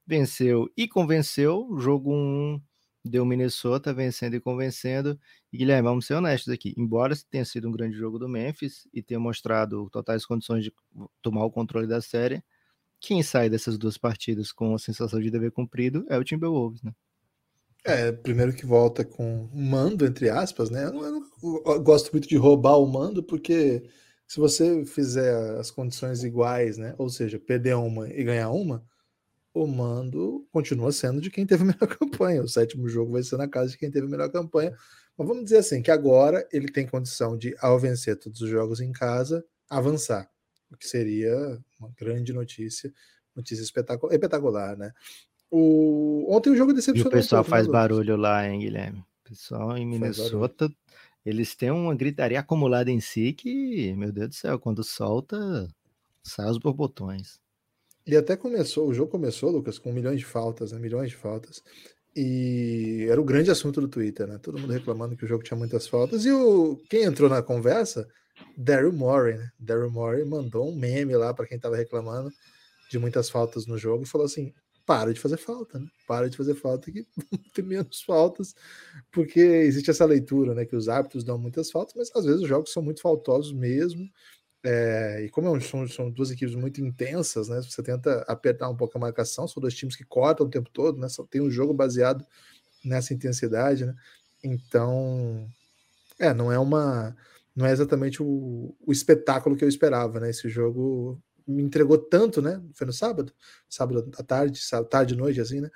venceu 0.08 0.70
e 0.78 0.88
convenceu. 0.88 1.68
Jogo 1.80 2.14
1 2.14 2.62
deu 3.10 3.26
Minnesota 3.26 3.94
vencendo 3.94 4.36
e 4.36 4.42
convencendo. 4.42 5.20
E 5.52 5.58
Guilherme, 5.58 5.88
vamos 5.88 6.06
ser 6.06 6.16
honestos 6.16 6.52
aqui. 6.52 6.74
Embora 6.78 7.16
tenha 7.30 7.46
sido 7.46 7.70
um 7.70 7.72
grande 7.72 7.96
jogo 7.96 8.18
do 8.18 8.28
Memphis 8.28 8.88
e 8.94 9.02
tenha 9.02 9.20
mostrado 9.20 9.90
totais 9.92 10.26
condições 10.26 10.64
de 10.64 10.74
tomar 11.22 11.46
o 11.46 11.52
controle 11.52 11.88
da 11.88 12.02
série, 12.02 12.44
quem 13.00 13.22
sai 13.22 13.50
dessas 13.50 13.78
duas 13.78 13.98
partidas 13.98 14.52
com 14.52 14.74
a 14.74 14.80
sensação 14.80 15.20
de 15.20 15.30
dever 15.30 15.52
cumprido 15.52 16.06
é 16.10 16.18
o 16.18 16.24
Timberwolves, 16.24 16.82
né? 16.82 16.92
É, 17.88 18.12
primeiro 18.12 18.52
que 18.52 18.66
volta 18.66 19.06
com 19.06 19.48
mando, 19.54 20.08
entre 20.08 20.28
aspas, 20.28 20.72
né? 20.72 20.86
Eu, 20.86 20.94
não, 20.94 21.06
eu, 21.06 21.12
não, 21.12 21.64
eu 21.74 21.84
gosto 21.84 22.12
muito 22.12 22.28
de 22.28 22.36
roubar 22.36 22.80
o 22.80 22.88
mando, 22.88 23.22
porque 23.22 23.84
se 24.28 24.40
você 24.40 24.84
fizer 24.86 25.60
as 25.60 25.70
condições 25.70 26.24
iguais, 26.24 26.78
né? 26.78 26.96
Ou 26.98 27.10
seja, 27.10 27.40
perder 27.40 27.76
uma 27.76 28.10
e 28.10 28.24
ganhar 28.24 28.50
uma, 28.50 28.84
o 29.56 29.66
mando 29.66 30.46
continua 30.52 30.92
sendo 30.92 31.22
de 31.22 31.32
quem 31.32 31.46
teve 31.46 31.64
a 31.64 31.66
melhor 31.66 31.88
campanha. 31.98 32.44
O 32.44 32.48
sétimo 32.48 32.90
jogo 32.90 33.14
vai 33.14 33.24
ser 33.24 33.38
na 33.38 33.48
casa 33.48 33.72
de 33.72 33.78
quem 33.78 33.90
teve 33.90 34.06
a 34.06 34.10
melhor 34.10 34.30
campanha. 34.30 34.76
Mas 35.18 35.28
vamos 35.28 35.46
dizer 35.46 35.58
assim, 35.60 35.82
que 35.82 35.90
agora 35.90 36.46
ele 36.52 36.68
tem 36.68 36.86
condição 36.86 37.38
de, 37.38 37.56
ao 37.60 37.80
vencer 37.80 38.18
todos 38.18 38.42
os 38.42 38.50
jogos 38.50 38.82
em 38.82 38.92
casa, 38.92 39.46
avançar. 39.70 40.30
O 40.70 40.76
que 40.76 40.86
seria 40.86 41.58
uma 41.80 41.90
grande 41.98 42.34
notícia, 42.34 42.94
notícia 43.34 43.64
espetacular, 43.64 44.14
espetacular 44.14 44.78
né? 44.78 44.92
O... 45.50 46.26
Ontem 46.36 46.50
o 46.50 46.56
jogo 46.56 46.74
decepcionou. 46.74 47.14
E 47.14 47.16
o 47.16 47.18
pessoal 47.18 47.44
faz 47.44 47.66
barulho 47.66 48.18
lá, 48.18 48.46
hein, 48.46 48.60
Guilherme? 48.60 49.00
O 49.00 49.30
pessoal 49.30 49.78
em 49.78 49.86
Minnesota, 49.86 50.70
eles 51.26 51.56
têm 51.56 51.72
uma 51.72 51.96
gritaria 51.96 52.42
acumulada 52.42 52.92
em 52.92 53.00
si 53.00 53.32
que, 53.32 53.94
meu 53.94 54.12
Deus 54.12 54.30
do 54.30 54.36
céu, 54.36 54.60
quando 54.60 54.84
solta, 54.84 55.70
sai 56.22 56.50
os 56.50 56.58
borbotões. 56.58 57.40
E 58.08 58.16
até 58.16 58.36
começou, 58.38 58.88
o 58.88 58.94
jogo 58.94 59.10
começou, 59.10 59.52
Lucas, 59.52 59.80
com 59.80 59.92
milhões 59.92 60.20
de 60.20 60.26
faltas, 60.26 60.72
né? 60.72 60.80
Milhões 60.80 61.10
de 61.10 61.16
faltas. 61.16 61.64
E 62.16 63.08
era 63.10 63.20
o 63.20 63.26
grande 63.26 63.52
assunto 63.52 63.82
do 63.82 63.88
Twitter, 63.88 64.28
né? 64.28 64.38
Todo 64.42 64.60
mundo 64.60 64.72
reclamando 64.72 65.18
que 65.18 65.26
o 65.26 65.28
jogo 65.28 65.44
tinha 65.44 65.58
muitas 65.58 65.88
faltas. 65.88 66.24
E 66.26 66.32
o 66.32 66.78
quem 66.90 67.04
entrou 67.04 67.30
na 67.30 67.42
conversa, 67.42 68.08
Daryl 68.58 68.94
Morey, 68.94 69.38
né? 69.38 69.50
Daryl 69.60 69.92
Morey 69.92 70.24
mandou 70.24 70.70
um 70.70 70.76
meme 70.76 71.16
lá 71.16 71.34
para 71.34 71.48
quem 71.48 71.60
tava 71.60 71.76
reclamando 71.76 72.32
de 72.90 73.00
muitas 73.00 73.30
faltas 73.30 73.66
no 73.66 73.78
jogo 73.78 74.04
e 74.04 74.08
falou 74.08 74.26
assim: 74.26 74.54
para 74.86 75.14
de 75.14 75.20
fazer 75.20 75.38
falta, 75.38 75.80
né? 75.80 75.88
Para 76.08 76.30
de 76.30 76.38
fazer 76.38 76.56
falta 76.56 76.92
que 76.92 77.06
tem 77.54 77.66
menos 77.66 78.02
faltas, 78.04 78.54
porque 79.12 79.40
existe 79.40 79.90
essa 79.90 80.06
leitura, 80.06 80.54
né? 80.54 80.66
Que 80.66 80.76
os 80.76 80.88
árbitros 80.88 81.24
dão 81.24 81.38
muitas 81.38 81.72
faltas, 81.72 81.96
mas 81.96 82.12
às 82.16 82.26
vezes 82.26 82.42
os 82.42 82.48
jogos 82.48 82.72
são 82.72 82.84
muito 82.84 83.02
faltosos 83.02 83.52
mesmo. 83.52 84.08
É, 84.68 85.22
e 85.24 85.30
como 85.30 85.56
é 85.56 85.60
são, 85.60 85.88
são, 85.88 86.10
duas 86.10 86.32
equipes 86.32 86.56
muito 86.56 86.82
intensas, 86.82 87.50
né? 87.50 87.62
Você 87.62 87.84
tenta 87.84 88.22
apertar 88.28 88.68
um 88.68 88.76
pouco 88.76 88.98
a 88.98 89.02
marcação, 89.02 89.48
são 89.48 89.62
dois 89.62 89.76
times 89.76 89.96
que 89.96 90.04
cortam 90.04 90.48
o 90.48 90.50
tempo 90.50 90.72
todo, 90.72 91.00
né? 91.00 91.08
Só 91.08 91.24
tem 91.24 91.40
um 91.40 91.52
jogo 91.52 91.72
baseado 91.72 92.26
nessa 92.84 93.14
intensidade, 93.14 93.86
né? 93.86 93.96
Então, 94.44 95.48
é, 96.20 96.34
não 96.34 96.52
é 96.52 96.58
uma. 96.58 97.16
Não 97.56 97.66
é 97.66 97.72
exatamente 97.72 98.24
o, 98.24 98.76
o 98.86 98.92
espetáculo 98.92 99.56
que 99.56 99.64
eu 99.64 99.70
esperava, 99.70 100.20
né? 100.20 100.32
Esse 100.32 100.50
jogo 100.50 101.22
me 101.48 101.62
entregou 101.62 102.00
tanto, 102.00 102.42
né? 102.42 102.60
Foi 102.74 102.88
no 102.88 102.94
sábado, 102.94 103.32
sábado 103.70 104.12
à 104.18 104.24
tarde, 104.24 104.60
sábado, 104.60 104.90
tarde 104.90 105.16
noite, 105.16 105.40
assim, 105.40 105.62
né? 105.62 105.70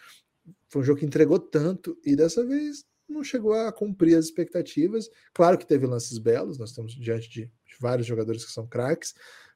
Foi 0.67 0.82
um 0.82 0.86
jogo 0.86 0.99
que 0.99 1.06
entregou 1.06 1.39
tanto 1.39 1.95
e 2.04 2.15
dessa 2.15 2.43
vez 2.43 2.86
não 3.08 3.23
chegou 3.23 3.54
a 3.54 3.71
cumprir 3.71 4.15
as 4.17 4.25
expectativas. 4.25 5.10
Claro 5.34 5.60
que 5.60 5.67
teve 5.67 5.86
lances 5.86 6.17
belos, 6.17 6.58
nós 6.58 6.71
estamos 6.71 6.95
diante 6.95 7.30
de 7.30 7.52
vários 7.79 8.08
jogadores 8.08 8.45
que 8.45 8.51
são 8.51 8.67
craques, 8.67 9.13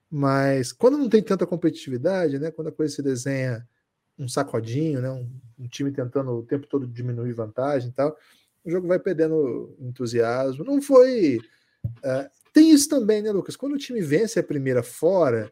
mas 0.09 0.71
quando 0.71 0.97
não 0.97 1.09
tem 1.09 1.23
tanta 1.23 1.45
competitividade, 1.45 2.37
né, 2.37 2.51
quando 2.51 2.67
a 2.67 2.71
coisa 2.71 2.95
se 2.95 3.01
desenha 3.01 3.67
um 4.17 4.27
sacodinho, 4.27 5.01
né, 5.01 5.09
um, 5.09 5.29
um 5.57 5.67
time 5.67 5.91
tentando 5.91 6.31
o 6.31 6.43
tempo 6.43 6.67
todo 6.67 6.85
diminuir 6.85 7.33
vantagem 7.33 7.89
e 7.89 7.93
tal, 7.93 8.15
o 8.63 8.69
jogo 8.69 8.87
vai 8.87 8.99
perdendo 8.99 9.75
entusiasmo. 9.79 10.63
Não 10.63 10.81
foi. 10.81 11.39
Uh, 11.85 12.29
tem 12.53 12.71
isso 12.71 12.87
também, 12.87 13.21
né, 13.21 13.31
Lucas? 13.31 13.55
Quando 13.55 13.73
o 13.73 13.77
time 13.77 14.01
vence 14.01 14.39
a 14.39 14.43
primeira 14.43 14.83
fora, 14.83 15.51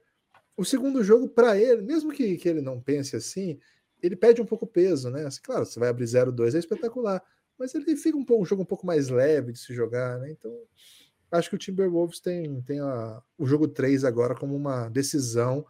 o 0.55 0.63
segundo 0.63 1.03
jogo, 1.03 1.27
para 1.27 1.57
ele, 1.57 1.81
mesmo 1.81 2.11
que, 2.11 2.37
que 2.37 2.47
ele 2.47 2.61
não 2.61 2.79
pense 2.79 3.15
assim, 3.15 3.59
ele 4.01 4.15
perde 4.15 4.41
um 4.41 4.45
pouco 4.45 4.65
peso, 4.65 5.09
né? 5.09 5.25
Assim, 5.25 5.41
claro, 5.41 5.65
você 5.65 5.79
vai 5.79 5.89
abrir 5.89 6.05
0-2, 6.05 6.55
é 6.55 6.59
espetacular, 6.59 7.21
mas 7.57 7.73
ele 7.75 7.95
fica 7.95 8.17
um, 8.17 8.23
pouco, 8.23 8.43
um 8.43 8.45
jogo 8.45 8.61
um 8.61 8.65
pouco 8.65 8.85
mais 8.85 9.09
leve 9.09 9.51
de 9.51 9.59
se 9.59 9.73
jogar, 9.73 10.19
né? 10.19 10.31
Então, 10.31 10.51
acho 11.31 11.49
que 11.49 11.55
o 11.55 11.59
Timberwolves 11.59 12.19
tem, 12.19 12.61
tem 12.61 12.79
a, 12.79 13.21
o 13.37 13.45
jogo 13.45 13.67
3 13.67 14.03
agora 14.03 14.35
como 14.35 14.55
uma 14.55 14.89
decisão. 14.89 15.65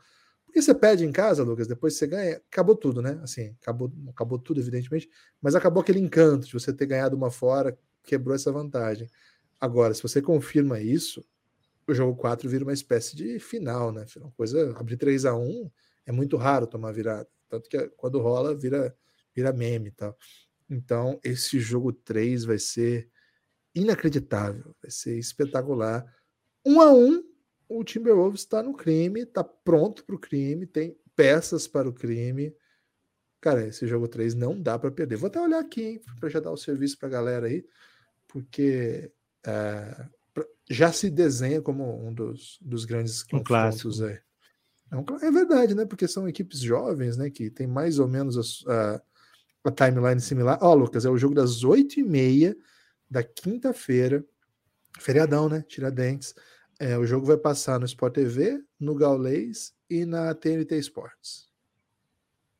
Porque 0.45 0.61
você 0.61 0.73
perde 0.73 1.05
em 1.05 1.11
casa, 1.11 1.43
Lucas, 1.43 1.67
depois 1.67 1.95
você 1.95 2.07
ganha, 2.07 2.41
acabou 2.51 2.75
tudo, 2.75 3.01
né? 3.01 3.19
Assim, 3.23 3.55
acabou, 3.61 3.91
acabou 4.09 4.37
tudo, 4.37 4.59
evidentemente, 4.59 5.09
mas 5.41 5.55
acabou 5.55 5.81
aquele 5.81 5.99
encanto 5.99 6.45
de 6.45 6.53
você 6.53 6.73
ter 6.73 6.85
ganhado 6.87 7.15
uma 7.15 7.31
fora, 7.31 7.77
quebrou 8.03 8.35
essa 8.35 8.51
vantagem. 8.51 9.07
Agora, 9.59 9.93
se 9.93 10.03
você 10.03 10.21
confirma 10.21 10.79
isso, 10.81 11.23
o 11.87 11.93
jogo 11.93 12.15
4 12.17 12.49
vira 12.49 12.63
uma 12.65 12.73
espécie 12.73 13.15
de 13.15 13.39
final, 13.39 13.91
né? 13.91 14.05
Uma 14.17 14.31
coisa, 14.31 14.75
abrir 14.77 14.97
3 14.97 15.25
a 15.25 15.35
1 15.35 15.71
é 16.05 16.11
muito 16.11 16.35
raro 16.35 16.67
tomar 16.67 16.91
virada. 16.91 17.27
Tanto 17.47 17.69
que 17.69 17.77
quando 17.97 18.19
rola, 18.19 18.55
vira, 18.55 18.95
vira 19.35 19.53
meme 19.53 19.89
e 19.89 19.91
tal. 19.91 20.17
Então, 20.69 21.19
esse 21.23 21.59
jogo 21.59 21.93
3 21.93 22.45
vai 22.45 22.57
ser 22.57 23.09
inacreditável, 23.73 24.75
vai 24.81 24.91
ser 24.91 25.17
espetacular. 25.17 26.05
Um 26.65 26.81
a 26.81 26.91
um, 26.93 27.23
o 27.67 27.83
Timberwolves 27.83 28.41
está 28.41 28.61
no 28.61 28.73
crime, 28.73 29.21
está 29.21 29.43
pronto 29.43 30.03
para 30.03 30.15
o 30.15 30.19
crime, 30.19 30.65
tem 30.65 30.97
peças 31.15 31.67
para 31.67 31.87
o 31.87 31.93
crime. 31.93 32.53
Cara, 33.39 33.65
esse 33.65 33.87
jogo 33.87 34.07
3 34.07 34.35
não 34.35 34.61
dá 34.61 34.77
para 34.77 34.91
perder. 34.91 35.15
Vou 35.15 35.27
até 35.27 35.41
olhar 35.41 35.59
aqui 35.59 36.01
para 36.19 36.29
já 36.29 36.39
dar 36.39 36.51
o 36.51 36.57
serviço 36.57 36.97
para 36.97 37.07
a 37.07 37.11
galera 37.11 37.47
aí, 37.47 37.65
porque 38.27 39.11
é, 39.45 40.05
já 40.69 40.91
se 40.91 41.09
desenha 41.09 41.61
como 41.61 42.05
um 42.05 42.13
dos, 42.13 42.59
dos 42.61 42.85
grandes 42.85 43.25
um 43.33 43.43
clássicos 43.43 44.01
aí. 44.01 44.19
É, 44.91 44.95
um, 44.95 45.05
é, 45.21 45.31
verdade, 45.31 45.73
né? 45.73 45.85
Porque 45.85 46.07
são 46.07 46.27
equipes 46.27 46.59
jovens, 46.59 47.17
né? 47.17 47.29
Que 47.29 47.49
tem 47.49 47.65
mais 47.65 47.97
ou 47.99 48.07
menos 48.07 48.65
a, 48.67 48.73
a, 48.73 49.01
a 49.65 49.71
timeline 49.71 50.19
similar. 50.19 50.59
Ó, 50.61 50.71
oh, 50.71 50.75
Lucas, 50.75 51.05
é 51.05 51.09
o 51.09 51.17
jogo 51.17 51.33
das 51.33 51.63
8h30 51.63 52.55
da 53.11 53.21
quinta-feira, 53.21 54.23
feriadão, 54.97 55.49
né? 55.49 55.65
Tiradentes. 55.67 56.33
É, 56.79 56.97
o 56.97 57.05
jogo 57.05 57.25
vai 57.25 57.35
passar 57.35 57.77
no 57.77 57.85
Sport 57.85 58.13
TV, 58.13 58.63
no 58.79 58.95
Gaulês 58.95 59.75
e 59.89 60.05
na 60.05 60.33
TNT 60.33 60.77
Sports. 60.79 61.49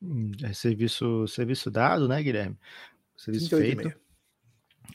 Hum, 0.02 0.30
é 0.42 0.52
serviço, 0.52 1.26
serviço 1.26 1.70
dado, 1.70 2.06
né, 2.06 2.22
Guilherme? 2.22 2.58
Serviço 3.16 3.56
feito. 3.56 3.92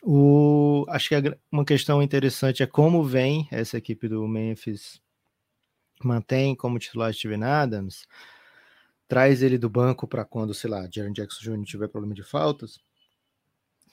O, 0.04 0.86
acho 0.90 1.10
que 1.10 1.16
uma 1.52 1.66
questão 1.66 2.04
interessante 2.04 2.62
é 2.62 2.68
como 2.68 3.04
vem 3.04 3.48
essa 3.52 3.78
equipe 3.78 4.08
do 4.08 4.28
Memphis. 4.28 5.02
Mantém 6.04 6.56
como 6.56 6.78
titular 6.78 7.12
Steven 7.12 7.44
Adams, 7.44 8.06
traz 9.08 9.42
ele 9.42 9.58
do 9.58 9.70
banco 9.70 10.08
para 10.08 10.24
quando, 10.24 10.54
sei 10.54 10.70
lá, 10.70 10.88
Jaron 10.92 11.12
Jackson 11.12 11.56
Jr. 11.56 11.66
tiver 11.66 11.88
problema 11.88 12.14
de 12.14 12.22
faltas, 12.22 12.80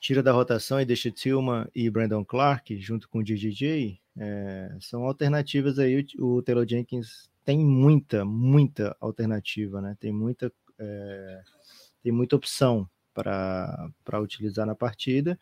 tira 0.04 0.22
da 0.22 0.32
rotação 0.32 0.78
e 0.78 0.84
deixa 0.84 1.10
Tillman 1.10 1.66
e 1.74 1.88
Brandon 1.88 2.22
Clark 2.22 2.78
junto 2.78 3.08
com 3.08 3.20
o 3.20 3.24
DJJ, 3.24 3.98
é, 4.18 4.76
são 4.78 5.04
alternativas 5.04 5.78
aí. 5.78 6.06
O, 6.18 6.34
o 6.34 6.42
Taylor 6.42 6.68
Jenkins 6.68 7.30
tem 7.42 7.64
muita, 7.64 8.22
muita 8.22 8.94
alternativa, 9.00 9.80
né? 9.80 9.96
Tem 9.98 10.12
muita, 10.12 10.52
é, 10.78 11.40
tem 12.02 12.12
muita 12.12 12.36
opção 12.36 12.86
para 13.14 13.90
utilizar 14.20 14.66
na 14.66 14.74
partida 14.74 15.38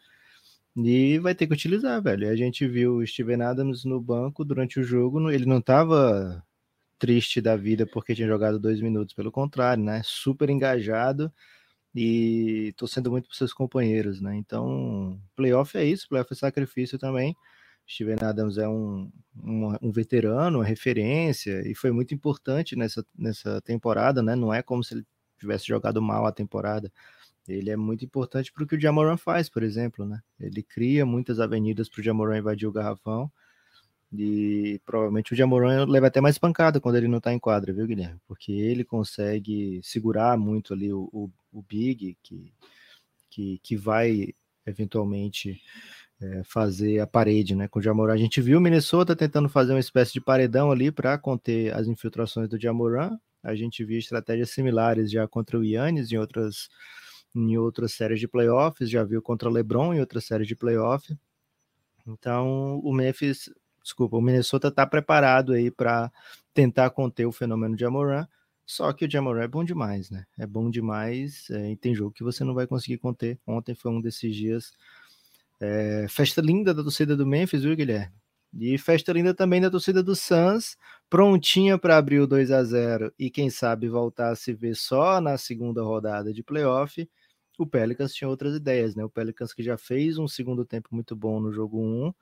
e 0.76 1.18
vai 1.18 1.34
ter 1.34 1.48
que 1.48 1.54
utilizar, 1.54 2.00
velho. 2.00 2.30
A 2.30 2.36
gente 2.36 2.64
viu 2.64 2.98
o 2.98 3.06
Steven 3.06 3.42
Adams 3.42 3.84
no 3.84 4.00
banco 4.00 4.44
durante 4.44 4.78
o 4.78 4.84
jogo, 4.84 5.28
ele 5.28 5.44
não 5.44 5.58
estava 5.58 6.40
triste 7.00 7.40
da 7.40 7.56
vida 7.56 7.84
porque 7.84 8.14
tinha 8.14 8.28
jogado 8.28 8.60
dois 8.60 8.80
minutos, 8.80 9.12
pelo 9.12 9.32
contrário, 9.32 9.82
né? 9.82 10.02
Super 10.04 10.50
engajado 10.50 11.32
e 11.94 12.72
torcendo 12.76 13.10
muito 13.10 13.28
para 13.28 13.36
seus 13.36 13.52
companheiros, 13.52 14.20
né? 14.20 14.36
Então, 14.36 15.20
playoff 15.36 15.76
é 15.76 15.84
isso, 15.84 16.08
playoff 16.08 16.32
é 16.32 16.36
sacrifício 16.36 16.98
também. 16.98 17.36
Steven 17.88 18.16
Adams 18.22 18.58
é 18.58 18.68
um, 18.68 19.10
um, 19.42 19.76
um, 19.82 19.92
veterano, 19.92 20.58
uma 20.58 20.64
referência, 20.64 21.68
e 21.68 21.74
foi 21.74 21.90
muito 21.90 22.14
importante 22.14 22.76
nessa, 22.76 23.04
nessa 23.16 23.60
temporada, 23.60 24.22
né? 24.22 24.34
Não 24.34 24.52
é 24.54 24.62
como 24.62 24.82
se 24.82 24.94
ele 24.94 25.06
tivesse 25.38 25.66
jogado 25.66 26.00
mal 26.00 26.24
a 26.26 26.32
temporada. 26.32 26.90
Ele 27.46 27.70
é 27.70 27.76
muito 27.76 28.04
importante 28.04 28.52
para 28.52 28.62
o 28.62 28.66
que 28.66 28.76
o 28.76 28.80
Jamoran 28.80 29.16
faz, 29.16 29.48
por 29.48 29.62
exemplo, 29.62 30.06
né? 30.06 30.20
Ele 30.38 30.62
cria 30.62 31.04
muitas 31.04 31.40
avenidas 31.40 31.88
para 31.88 32.00
o 32.00 32.04
Jamoran 32.04 32.38
invadir 32.38 32.68
o 32.68 32.72
garrafão, 32.72 33.30
e 34.12 34.78
provavelmente 34.84 35.32
o 35.32 35.36
Jamoran 35.36 35.86
leva 35.86 36.08
até 36.08 36.20
mais 36.20 36.36
pancada 36.36 36.80
quando 36.80 36.96
ele 36.96 37.08
não 37.08 37.18
está 37.18 37.32
em 37.32 37.38
quadra, 37.38 37.72
viu, 37.72 37.86
Guilherme? 37.86 38.20
Porque 38.26 38.52
ele 38.52 38.84
consegue 38.84 39.80
segurar 39.82 40.36
muito 40.36 40.74
ali 40.74 40.92
o, 40.92 41.08
o, 41.12 41.30
o 41.50 41.62
Big, 41.62 42.16
que, 42.22 42.52
que, 43.30 43.58
que 43.62 43.76
vai 43.76 44.34
eventualmente 44.66 45.60
é, 46.20 46.42
fazer 46.44 47.00
a 47.00 47.06
parede 47.06 47.56
né, 47.56 47.68
com 47.68 47.78
o 47.78 47.82
Jamoran. 47.82 48.12
A 48.12 48.18
gente 48.18 48.40
viu 48.42 48.58
o 48.58 48.60
Minnesota 48.60 49.16
tentando 49.16 49.48
fazer 49.48 49.72
uma 49.72 49.80
espécie 49.80 50.12
de 50.12 50.20
paredão 50.20 50.70
ali 50.70 50.92
para 50.92 51.16
conter 51.16 51.74
as 51.74 51.88
infiltrações 51.88 52.48
do 52.48 52.60
Jamoran. 52.60 53.18
A 53.42 53.54
gente 53.54 53.82
viu 53.82 53.98
estratégias 53.98 54.50
similares 54.50 55.10
já 55.10 55.26
contra 55.26 55.58
o 55.58 55.64
Yannis 55.64 56.12
em 56.12 56.18
outras, 56.18 56.68
em 57.34 57.56
outras 57.56 57.92
séries 57.92 58.20
de 58.20 58.28
playoffs, 58.28 58.90
já 58.90 59.02
viu 59.02 59.22
contra 59.22 59.48
o 59.48 59.52
LeBron 59.52 59.94
em 59.94 60.00
outras 60.00 60.26
séries 60.26 60.46
de 60.46 60.54
playoffs. 60.54 61.16
Então, 62.06 62.78
o 62.84 62.92
Memphis 62.92 63.48
desculpa, 63.82 64.16
o 64.16 64.22
Minnesota 64.22 64.68
está 64.68 64.86
preparado 64.86 65.52
aí 65.52 65.70
para 65.70 66.10
tentar 66.54 66.90
conter 66.90 67.26
o 67.26 67.32
fenômeno 67.32 67.76
de 67.76 67.84
Amoran, 67.84 68.26
só 68.64 68.92
que 68.92 69.04
o 69.04 69.10
Jamoran 69.10 69.42
é 69.42 69.48
bom 69.48 69.64
demais, 69.64 70.10
né? 70.10 70.24
É 70.38 70.46
bom 70.46 70.70
demais 70.70 71.50
é, 71.50 71.72
e 71.72 71.76
tem 71.76 71.94
jogo 71.94 72.12
que 72.12 72.22
você 72.22 72.44
não 72.44 72.54
vai 72.54 72.66
conseguir 72.66 72.98
conter. 72.98 73.38
Ontem 73.46 73.74
foi 73.74 73.90
um 73.90 74.00
desses 74.00 74.34
dias. 74.34 74.72
É, 75.60 76.06
festa 76.08 76.40
linda 76.40 76.72
da 76.72 76.82
torcida 76.82 77.16
do 77.16 77.26
Memphis, 77.26 77.62
viu, 77.62 77.76
Guilherme? 77.76 78.12
E 78.58 78.76
festa 78.76 79.12
linda 79.12 79.32
também 79.34 79.60
da 79.60 79.70
torcida 79.70 80.02
do 80.02 80.14
Suns, 80.14 80.76
prontinha 81.08 81.78
para 81.78 81.96
abrir 81.96 82.20
o 82.20 82.26
2 82.26 82.50
a 82.50 82.62
0 82.62 83.12
e 83.18 83.30
quem 83.30 83.48
sabe 83.48 83.88
voltar 83.88 84.30
a 84.30 84.36
se 84.36 84.52
ver 84.52 84.76
só 84.76 85.20
na 85.20 85.38
segunda 85.38 85.82
rodada 85.82 86.32
de 86.32 86.42
playoff. 86.42 87.08
O 87.58 87.66
Pelicans 87.66 88.12
tinha 88.14 88.28
outras 88.28 88.54
ideias, 88.54 88.94
né? 88.94 89.04
O 89.04 89.08
Pelicans 89.08 89.54
que 89.54 89.62
já 89.62 89.78
fez 89.78 90.18
um 90.18 90.28
segundo 90.28 90.64
tempo 90.64 90.88
muito 90.92 91.16
bom 91.16 91.40
no 91.40 91.52
jogo 91.52 91.80
1, 91.80 92.12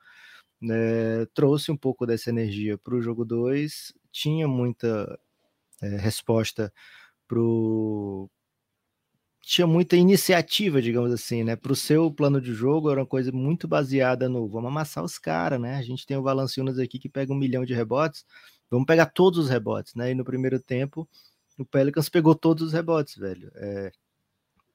né, 0.61 1.25
trouxe 1.33 1.71
um 1.71 1.77
pouco 1.77 2.05
dessa 2.05 2.29
energia 2.29 2.77
para 2.77 2.95
o 2.95 3.01
jogo 3.01 3.25
2, 3.25 3.93
tinha 4.11 4.47
muita 4.47 5.19
é, 5.81 5.97
resposta 5.97 6.71
pro 7.27 8.29
tinha 9.41 9.65
muita 9.65 9.95
iniciativa, 9.97 10.81
digamos 10.81 11.11
assim, 11.11 11.43
né? 11.43 11.55
Para 11.55 11.71
o 11.73 11.75
seu 11.75 12.11
plano 12.11 12.39
de 12.39 12.53
jogo 12.53 12.91
era 12.91 12.99
uma 13.01 13.05
coisa 13.07 13.31
muito 13.31 13.67
baseada 13.67 14.29
no 14.29 14.47
vamos 14.47 14.69
amassar 14.69 15.03
os 15.03 15.17
caras, 15.17 15.59
né? 15.59 15.77
A 15.77 15.81
gente 15.81 16.05
tem 16.05 16.15
o 16.15 16.21
Valanciunas 16.23 16.77
aqui 16.79 16.99
que 16.99 17.09
pega 17.09 17.33
um 17.33 17.35
milhão 17.37 17.65
de 17.65 17.73
rebotes, 17.73 18.25
vamos 18.69 18.85
pegar 18.85 19.07
todos 19.07 19.39
os 19.39 19.49
rebotes, 19.49 19.95
né? 19.95 20.11
E 20.11 20.15
no 20.15 20.23
primeiro 20.23 20.59
tempo 20.59 21.09
o 21.57 21.65
Pelicans 21.65 22.09
pegou 22.09 22.35
todos 22.35 22.67
os 22.67 22.73
rebotes, 22.73 23.17
velho. 23.17 23.51
É, 23.55 23.91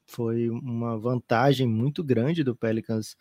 foi 0.06 0.50
uma 0.50 0.98
vantagem 0.98 1.66
muito 1.66 2.02
grande 2.04 2.44
do 2.44 2.54
Pelicans 2.56 3.16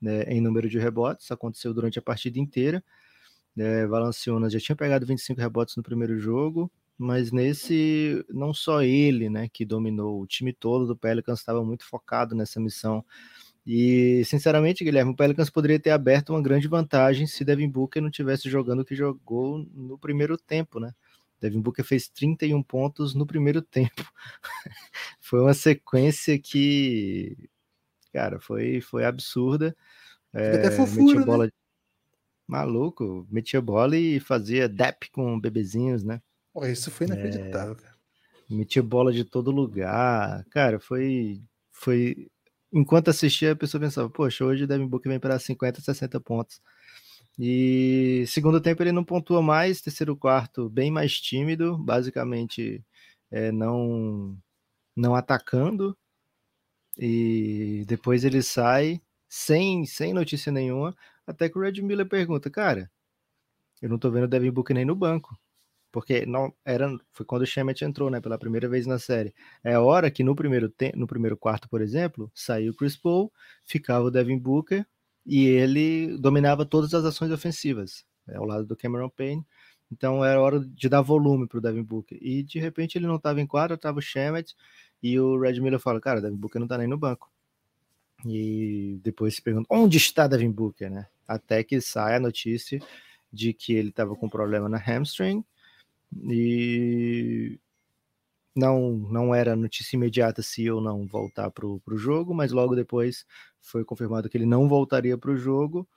né, 0.00 0.22
em 0.24 0.40
número 0.40 0.68
de 0.68 0.78
rebotes, 0.78 1.30
aconteceu 1.30 1.74
durante 1.74 1.98
a 1.98 2.02
partida 2.02 2.38
inteira. 2.38 2.82
É, 3.58 3.86
Valanciunas 3.86 4.52
já 4.52 4.60
tinha 4.60 4.76
pegado 4.76 5.04
25 5.04 5.40
rebotes 5.40 5.76
no 5.76 5.82
primeiro 5.82 6.18
jogo, 6.18 6.70
mas 6.96 7.32
nesse, 7.32 8.24
não 8.30 8.54
só 8.54 8.82
ele, 8.82 9.28
né, 9.28 9.48
que 9.52 9.64
dominou, 9.64 10.20
o 10.20 10.26
time 10.26 10.52
todo 10.52 10.86
do 10.86 10.96
Pelicans 10.96 11.40
estava 11.40 11.64
muito 11.64 11.84
focado 11.86 12.34
nessa 12.34 12.60
missão 12.60 13.04
E, 13.66 14.22
sinceramente, 14.24 14.84
Guilherme, 14.84 15.12
o 15.12 15.16
Pelicans 15.16 15.50
poderia 15.50 15.78
ter 15.80 15.90
aberto 15.90 16.30
uma 16.30 16.42
grande 16.42 16.68
vantagem 16.68 17.26
se 17.26 17.44
Devin 17.44 17.68
Booker 17.70 18.02
não 18.02 18.10
tivesse 18.10 18.50
jogando 18.50 18.80
o 18.80 18.84
que 18.84 18.94
jogou 18.96 19.66
no 19.74 19.98
primeiro 19.98 20.36
tempo, 20.38 20.80
né? 20.80 20.92
Devin 21.40 21.60
Booker 21.60 21.84
fez 21.84 22.08
31 22.08 22.62
pontos 22.62 23.14
no 23.14 23.26
primeiro 23.26 23.62
tempo. 23.62 24.04
foi 25.20 25.40
uma 25.40 25.54
sequência 25.54 26.38
que, 26.38 27.49
cara, 28.12 28.40
foi, 28.40 28.80
foi 28.80 29.04
absurda. 29.04 29.76
É, 30.32 30.56
até 30.56 30.70
fofura, 30.70 31.24
bola, 31.24 31.44
né? 31.46 31.50
Maluco, 32.46 33.26
metia 33.30 33.60
bola 33.60 33.96
e 33.96 34.18
fazia 34.18 34.68
dap 34.68 35.08
com 35.12 35.38
bebezinhos, 35.38 36.02
né? 36.02 36.20
Pô, 36.52 36.66
isso 36.66 36.90
foi 36.90 37.06
inacreditável, 37.06 37.74
é, 37.74 37.76
cara. 37.76 37.94
Metia 38.48 38.82
bola 38.82 39.12
de 39.12 39.24
todo 39.24 39.50
lugar. 39.50 40.44
Cara, 40.50 40.80
foi. 40.80 41.42
foi 41.70 42.28
Enquanto 42.72 43.08
assistia, 43.08 43.52
a 43.52 43.56
pessoa 43.56 43.80
pensava, 43.80 44.08
poxa, 44.08 44.44
hoje 44.44 44.62
o 44.62 44.66
Devin 44.66 44.86
Booker 44.86 45.10
vem 45.10 45.18
para 45.18 45.38
50, 45.38 45.80
60 45.80 46.20
pontos. 46.20 46.60
E 47.38 48.24
segundo 48.26 48.60
tempo 48.60 48.82
ele 48.82 48.92
não 48.92 49.04
pontua 49.04 49.42
mais, 49.42 49.80
terceiro 49.80 50.16
quarto 50.16 50.68
bem 50.68 50.90
mais 50.90 51.20
tímido, 51.20 51.78
basicamente 51.78 52.84
é, 53.30 53.50
não 53.50 54.36
não 54.96 55.14
atacando. 55.14 55.96
E 57.02 57.82
depois 57.86 58.24
ele 58.24 58.42
sai 58.42 59.00
sem 59.26 59.86
sem 59.86 60.12
notícia 60.12 60.52
nenhuma, 60.52 60.94
até 61.26 61.48
que 61.48 61.56
o 61.58 61.62
Red 61.62 61.80
Miller 61.80 62.06
pergunta, 62.06 62.50
cara, 62.50 62.90
eu 63.80 63.88
não 63.88 63.98
tô 63.98 64.10
vendo 64.10 64.24
o 64.24 64.28
Devin 64.28 64.50
Booker 64.50 64.74
nem 64.74 64.84
no 64.84 64.94
banco. 64.94 65.34
Porque 65.90 66.26
não 66.26 66.52
era 66.64 66.88
foi 67.10 67.26
quando 67.26 67.42
o 67.42 67.46
Shemet 67.46 67.84
entrou, 67.84 68.10
né, 68.10 68.20
pela 68.20 68.38
primeira 68.38 68.68
vez 68.68 68.86
na 68.86 68.98
série. 68.98 69.34
É 69.64 69.78
hora 69.78 70.10
que 70.10 70.22
no 70.22 70.36
primeiro 70.36 70.68
te, 70.68 70.92
no 70.94 71.06
primeiro 71.06 71.36
quarto, 71.36 71.68
por 71.68 71.80
exemplo, 71.80 72.30
saiu 72.34 72.72
o 72.72 72.76
Chris 72.76 72.96
Paul, 72.96 73.32
ficava 73.64 74.04
o 74.04 74.10
Devin 74.10 74.38
Booker 74.38 74.86
e 75.26 75.46
ele 75.46 76.16
dominava 76.18 76.66
todas 76.66 76.92
as 76.94 77.04
ações 77.04 77.32
ofensivas, 77.32 78.04
é, 78.28 78.36
ao 78.36 78.44
lado 78.44 78.66
do 78.66 78.76
Cameron 78.76 79.08
Payne. 79.08 79.44
Então 79.90 80.24
era 80.24 80.40
hora 80.40 80.60
de 80.60 80.88
dar 80.88 81.00
volume 81.00 81.48
para 81.48 81.58
o 81.58 81.60
Devin 81.60 81.82
Booker. 81.82 82.18
E 82.20 82.42
de 82.42 82.60
repente 82.60 82.96
ele 82.98 83.06
não 83.06 83.16
estava 83.16 83.40
em 83.40 83.46
quadra, 83.46 83.74
estava 83.74 83.98
o 83.98 84.02
Shemet 84.02 84.54
e 85.02 85.18
o 85.18 85.38
Red 85.38 85.60
Miller 85.60 85.80
fala: 85.80 86.00
Cara, 86.00 86.20
Devin 86.20 86.36
Booker 86.36 86.58
não 86.58 86.66
está 86.66 86.78
nem 86.78 86.86
no 86.86 86.98
banco. 86.98 87.30
E 88.24 89.00
depois 89.02 89.36
se 89.36 89.42
pergunta: 89.42 89.66
Onde 89.70 89.96
está 89.96 90.26
Devin 90.26 90.50
Booker, 90.50 90.90
né? 90.90 91.06
até 91.30 91.62
que 91.62 91.80
sai 91.80 92.16
a 92.16 92.20
notícia 92.20 92.80
de 93.32 93.52
que 93.52 93.72
ele 93.72 93.90
estava 93.90 94.16
com 94.16 94.28
problema 94.28 94.68
na 94.68 94.78
hamstring 94.78 95.44
e 96.12 97.60
não 98.54 98.90
não 98.90 99.32
era 99.32 99.54
notícia 99.54 99.96
imediata 99.96 100.42
se 100.42 100.68
ou 100.68 100.80
não 100.80 101.06
voltar 101.06 101.50
para 101.52 101.64
o 101.64 101.80
jogo, 101.96 102.34
mas 102.34 102.50
logo 102.50 102.74
depois 102.74 103.24
foi 103.60 103.84
confirmado 103.84 104.28
que 104.28 104.36
ele 104.36 104.46
não 104.46 104.68
voltaria 104.68 105.16
para 105.16 105.30
o 105.30 105.36
jogo. 105.36 105.88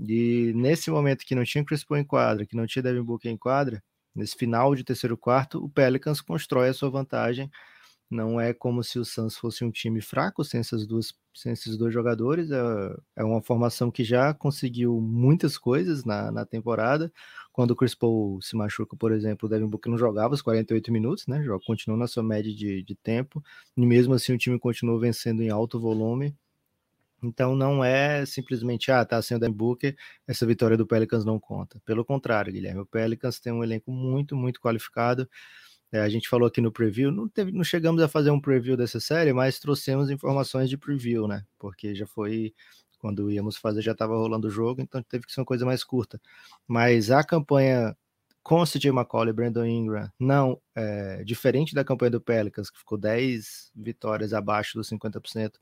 E 0.00 0.52
nesse 0.56 0.90
momento 0.90 1.24
que 1.24 1.36
não 1.36 1.44
tinha 1.44 1.64
Chris 1.64 1.84
Paul 1.84 2.00
em 2.00 2.04
quadra, 2.04 2.44
que 2.44 2.56
não 2.56 2.66
tinha 2.66 2.82
Devin 2.82 3.02
Booker 3.02 3.30
em 3.30 3.36
quadra, 3.36 3.82
nesse 4.12 4.34
final 4.36 4.74
de 4.74 4.82
terceiro 4.82 5.16
quarto, 5.16 5.64
o 5.64 5.68
Pelicans 5.68 6.20
constrói 6.20 6.68
a 6.68 6.74
sua 6.74 6.90
vantagem 6.90 7.48
não 8.14 8.40
é 8.40 8.54
como 8.54 8.82
se 8.82 8.98
o 8.98 9.04
Suns 9.04 9.36
fosse 9.36 9.64
um 9.64 9.70
time 9.70 10.00
fraco 10.00 10.44
sem, 10.44 10.60
essas 10.60 10.86
duas, 10.86 11.12
sem 11.34 11.52
esses 11.52 11.76
dois 11.76 11.92
jogadores. 11.92 12.50
É, 12.50 12.96
é 13.16 13.24
uma 13.24 13.42
formação 13.42 13.90
que 13.90 14.04
já 14.04 14.32
conseguiu 14.32 15.00
muitas 15.00 15.58
coisas 15.58 16.04
na, 16.04 16.30
na 16.30 16.46
temporada. 16.46 17.12
Quando 17.52 17.72
o 17.72 17.76
Chris 17.76 17.94
Paul 17.94 18.40
se 18.40 18.56
machuca, 18.56 18.96
por 18.96 19.12
exemplo, 19.12 19.46
o 19.46 19.50
Devin 19.50 19.66
Booker 19.66 19.90
não 19.90 19.98
jogava 19.98 20.34
os 20.34 20.42
48 20.42 20.92
minutos, 20.92 21.26
né? 21.26 21.44
Continuou 21.66 21.98
na 21.98 22.06
sua 22.06 22.22
média 22.22 22.52
de, 22.54 22.82
de 22.82 22.94
tempo. 22.94 23.42
E 23.76 23.84
mesmo 23.84 24.14
assim 24.14 24.32
o 24.32 24.38
time 24.38 24.58
continuou 24.58 24.98
vencendo 24.98 25.42
em 25.42 25.50
alto 25.50 25.78
volume. 25.80 26.34
Então 27.22 27.56
não 27.56 27.82
é 27.82 28.26
simplesmente, 28.26 28.92
ah, 28.92 29.04
tá 29.04 29.20
sem 29.22 29.36
o 29.36 29.40
Devin 29.40 29.54
Booker, 29.54 29.96
essa 30.26 30.46
vitória 30.46 30.76
do 30.76 30.86
Pelicans 30.86 31.24
não 31.24 31.40
conta. 31.40 31.80
Pelo 31.84 32.04
contrário, 32.04 32.52
Guilherme, 32.52 32.80
o 32.80 32.86
Pelicans 32.86 33.40
tem 33.40 33.52
um 33.52 33.64
elenco 33.64 33.90
muito, 33.90 34.36
muito 34.36 34.60
qualificado. 34.60 35.28
É, 35.94 36.00
a 36.00 36.08
gente 36.08 36.28
falou 36.28 36.48
aqui 36.48 36.60
no 36.60 36.72
preview, 36.72 37.12
não, 37.12 37.28
teve, 37.28 37.52
não 37.52 37.62
chegamos 37.62 38.02
a 38.02 38.08
fazer 38.08 38.32
um 38.32 38.40
preview 38.40 38.76
dessa 38.76 38.98
série, 38.98 39.32
mas 39.32 39.60
trouxemos 39.60 40.10
informações 40.10 40.68
de 40.68 40.76
preview, 40.76 41.28
né? 41.28 41.44
Porque 41.56 41.94
já 41.94 42.04
foi 42.04 42.52
quando 42.98 43.30
íamos 43.30 43.56
fazer, 43.56 43.80
já 43.80 43.92
estava 43.92 44.16
rolando 44.16 44.48
o 44.48 44.50
jogo, 44.50 44.80
então 44.80 45.00
teve 45.04 45.24
que 45.24 45.32
ser 45.32 45.38
uma 45.40 45.46
coisa 45.46 45.64
mais 45.64 45.84
curta. 45.84 46.20
Mas 46.66 47.12
a 47.12 47.22
campanha 47.22 47.96
com 48.42 48.64
CJ 48.64 48.88
McCollum 48.90 49.30
e 49.30 49.32
Brandon 49.32 49.64
Ingram, 49.64 50.10
não, 50.18 50.60
é, 50.74 51.22
diferente 51.22 51.76
da 51.76 51.84
campanha 51.84 52.10
do 52.10 52.20
Pelicans, 52.20 52.70
que 52.70 52.78
ficou 52.78 52.98
10 52.98 53.70
vitórias 53.76 54.34
abaixo 54.34 54.76
dos 54.76 54.90
50%, 54.90 55.52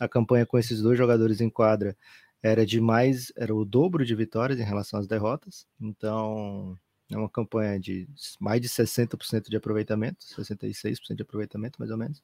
a 0.00 0.08
campanha 0.08 0.46
com 0.46 0.56
esses 0.58 0.80
dois 0.80 0.96
jogadores 0.96 1.42
em 1.42 1.50
quadra 1.50 1.94
era 2.42 2.64
de 2.64 2.80
mais, 2.80 3.30
era 3.36 3.54
o 3.54 3.66
dobro 3.66 4.02
de 4.02 4.14
vitórias 4.14 4.58
em 4.58 4.64
relação 4.64 4.98
às 4.98 5.06
derrotas. 5.06 5.66
Então, 5.78 6.74
é 7.10 7.16
uma 7.16 7.28
campanha 7.28 7.78
de 7.78 8.08
mais 8.40 8.60
de 8.60 8.68
60% 8.68 9.48
de 9.48 9.56
aproveitamento, 9.56 10.24
66% 10.24 11.16
de 11.16 11.22
aproveitamento, 11.22 11.78
mais 11.78 11.90
ou 11.90 11.98
menos. 11.98 12.22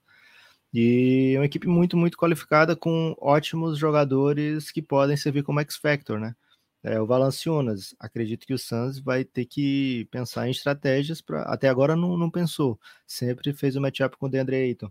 E 0.73 1.33
é 1.37 1.38
uma 1.38 1.47
equipe 1.47 1.66
muito, 1.69 1.97
muito 1.97 2.16
qualificada 2.16 2.77
com 2.77 3.16
ótimos 3.21 3.79
jogadores 3.79 4.71
que 4.71 4.81
podem 4.83 5.16
servir 5.16 5.43
como 5.43 5.61
X-Factor, 5.61 6.19
né? 6.21 6.35
É, 6.83 7.01
o 7.01 7.07
Valanciunas, 7.07 7.95
acredito 7.99 8.47
que 8.47 8.55
o 8.55 8.59
Suns 8.59 8.99
vai 9.01 9.25
ter 9.25 9.45
que 9.45 10.07
pensar 10.11 10.49
em 10.49 10.51
estratégias 10.51 11.21
para. 11.21 11.43
Até 11.43 11.69
agora 11.69 11.95
não, 11.97 12.16
não 12.16 12.31
pensou, 12.31 12.81
sempre 13.07 13.53
fez 13.53 13.77
o 13.77 13.81
matchup 13.81 14.16
com 14.16 14.27
o 14.27 14.29
DeAndre 14.31 14.57
Ayton. 14.57 14.90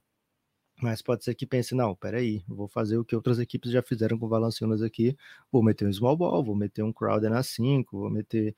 Mas 0.81 1.01
pode 1.01 1.25
ser 1.25 1.35
que 1.35 1.45
pense, 1.45 1.75
não, 1.75 1.93
peraí, 1.95 2.41
vou 2.47 2.67
fazer 2.67 2.97
o 2.97 3.03
que 3.03 3.15
outras 3.15 3.37
equipes 3.39 3.71
já 3.71 3.81
fizeram 3.81 4.17
com 4.17 4.29
Valanciunas 4.29 4.81
aqui, 4.81 5.15
vou 5.51 5.61
meter 5.61 5.87
um 5.87 5.91
small 5.93 6.15
ball, 6.15 6.43
vou 6.43 6.55
meter 6.55 6.83
um 6.83 6.93
Crowder 6.93 7.29
na 7.29 7.43
5, 7.43 7.99
vou 7.99 8.09
meter 8.09 8.55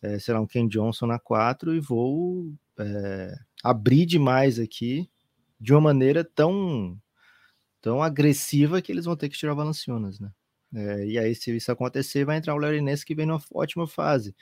é, 0.00 0.18
sei 0.18 0.34
lá, 0.34 0.40
um 0.40 0.46
Ken 0.46 0.68
Johnson 0.68 1.06
na 1.06 1.18
4 1.18 1.74
e 1.74 1.80
vou 1.80 2.52
é, 2.78 3.34
abrir 3.62 4.06
demais 4.06 4.58
aqui 4.58 5.10
de 5.60 5.72
uma 5.72 5.80
maneira 5.80 6.24
tão 6.24 6.96
tão 7.80 8.02
agressiva 8.02 8.80
que 8.80 8.90
eles 8.92 9.04
vão 9.04 9.16
ter 9.16 9.28
que 9.28 9.36
tirar 9.36 9.54
Valanciunas, 9.54 10.18
né? 10.20 10.30
É, 10.74 11.06
e 11.06 11.18
aí, 11.18 11.34
se 11.34 11.54
isso 11.56 11.70
acontecer, 11.70 12.24
vai 12.24 12.36
entrar 12.38 12.54
o 12.54 12.58
Larry 12.58 12.80
que 13.04 13.14
vem 13.14 13.26
numa 13.26 13.40
ótima 13.52 13.86
fase. 13.86 14.34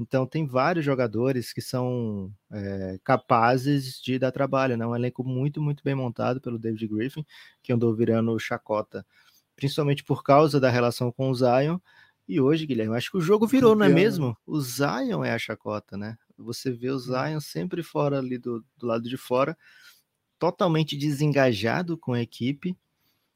Então, 0.00 0.26
tem 0.26 0.46
vários 0.46 0.82
jogadores 0.84 1.52
que 1.52 1.60
são 1.60 2.32
é, 2.50 2.98
capazes 3.04 4.00
de 4.00 4.18
dar 4.18 4.32
trabalho, 4.32 4.76
né? 4.76 4.86
Um 4.86 4.96
elenco 4.96 5.22
muito, 5.22 5.60
muito 5.60 5.84
bem 5.84 5.94
montado 5.94 6.40
pelo 6.40 6.58
David 6.58 6.88
Griffin, 6.88 7.24
que 7.62 7.70
andou 7.70 7.94
virando 7.94 8.38
chacota, 8.38 9.06
principalmente 9.54 10.02
por 10.02 10.22
causa 10.22 10.58
da 10.58 10.70
relação 10.70 11.12
com 11.12 11.28
o 11.28 11.34
Zion, 11.34 11.78
e 12.30 12.40
hoje, 12.40 12.64
Guilherme, 12.64 12.96
acho 12.96 13.10
que 13.10 13.16
o 13.16 13.20
jogo 13.20 13.44
virou, 13.44 13.74
não 13.74 13.84
é 13.84 13.88
mesmo? 13.88 14.36
O 14.46 14.60
Zion 14.60 15.24
é 15.24 15.32
a 15.32 15.38
chacota, 15.38 15.96
né? 15.96 16.16
Você 16.38 16.70
vê 16.70 16.88
o. 16.88 16.96
Zion 16.96 17.40
sempre 17.40 17.82
fora 17.82 18.18
ali 18.18 18.38
do, 18.38 18.64
do 18.78 18.86
lado 18.86 19.08
de 19.08 19.16
fora, 19.16 19.58
totalmente 20.38 20.96
desengajado 20.96 21.98
com 21.98 22.12
a 22.12 22.22
equipe. 22.22 22.78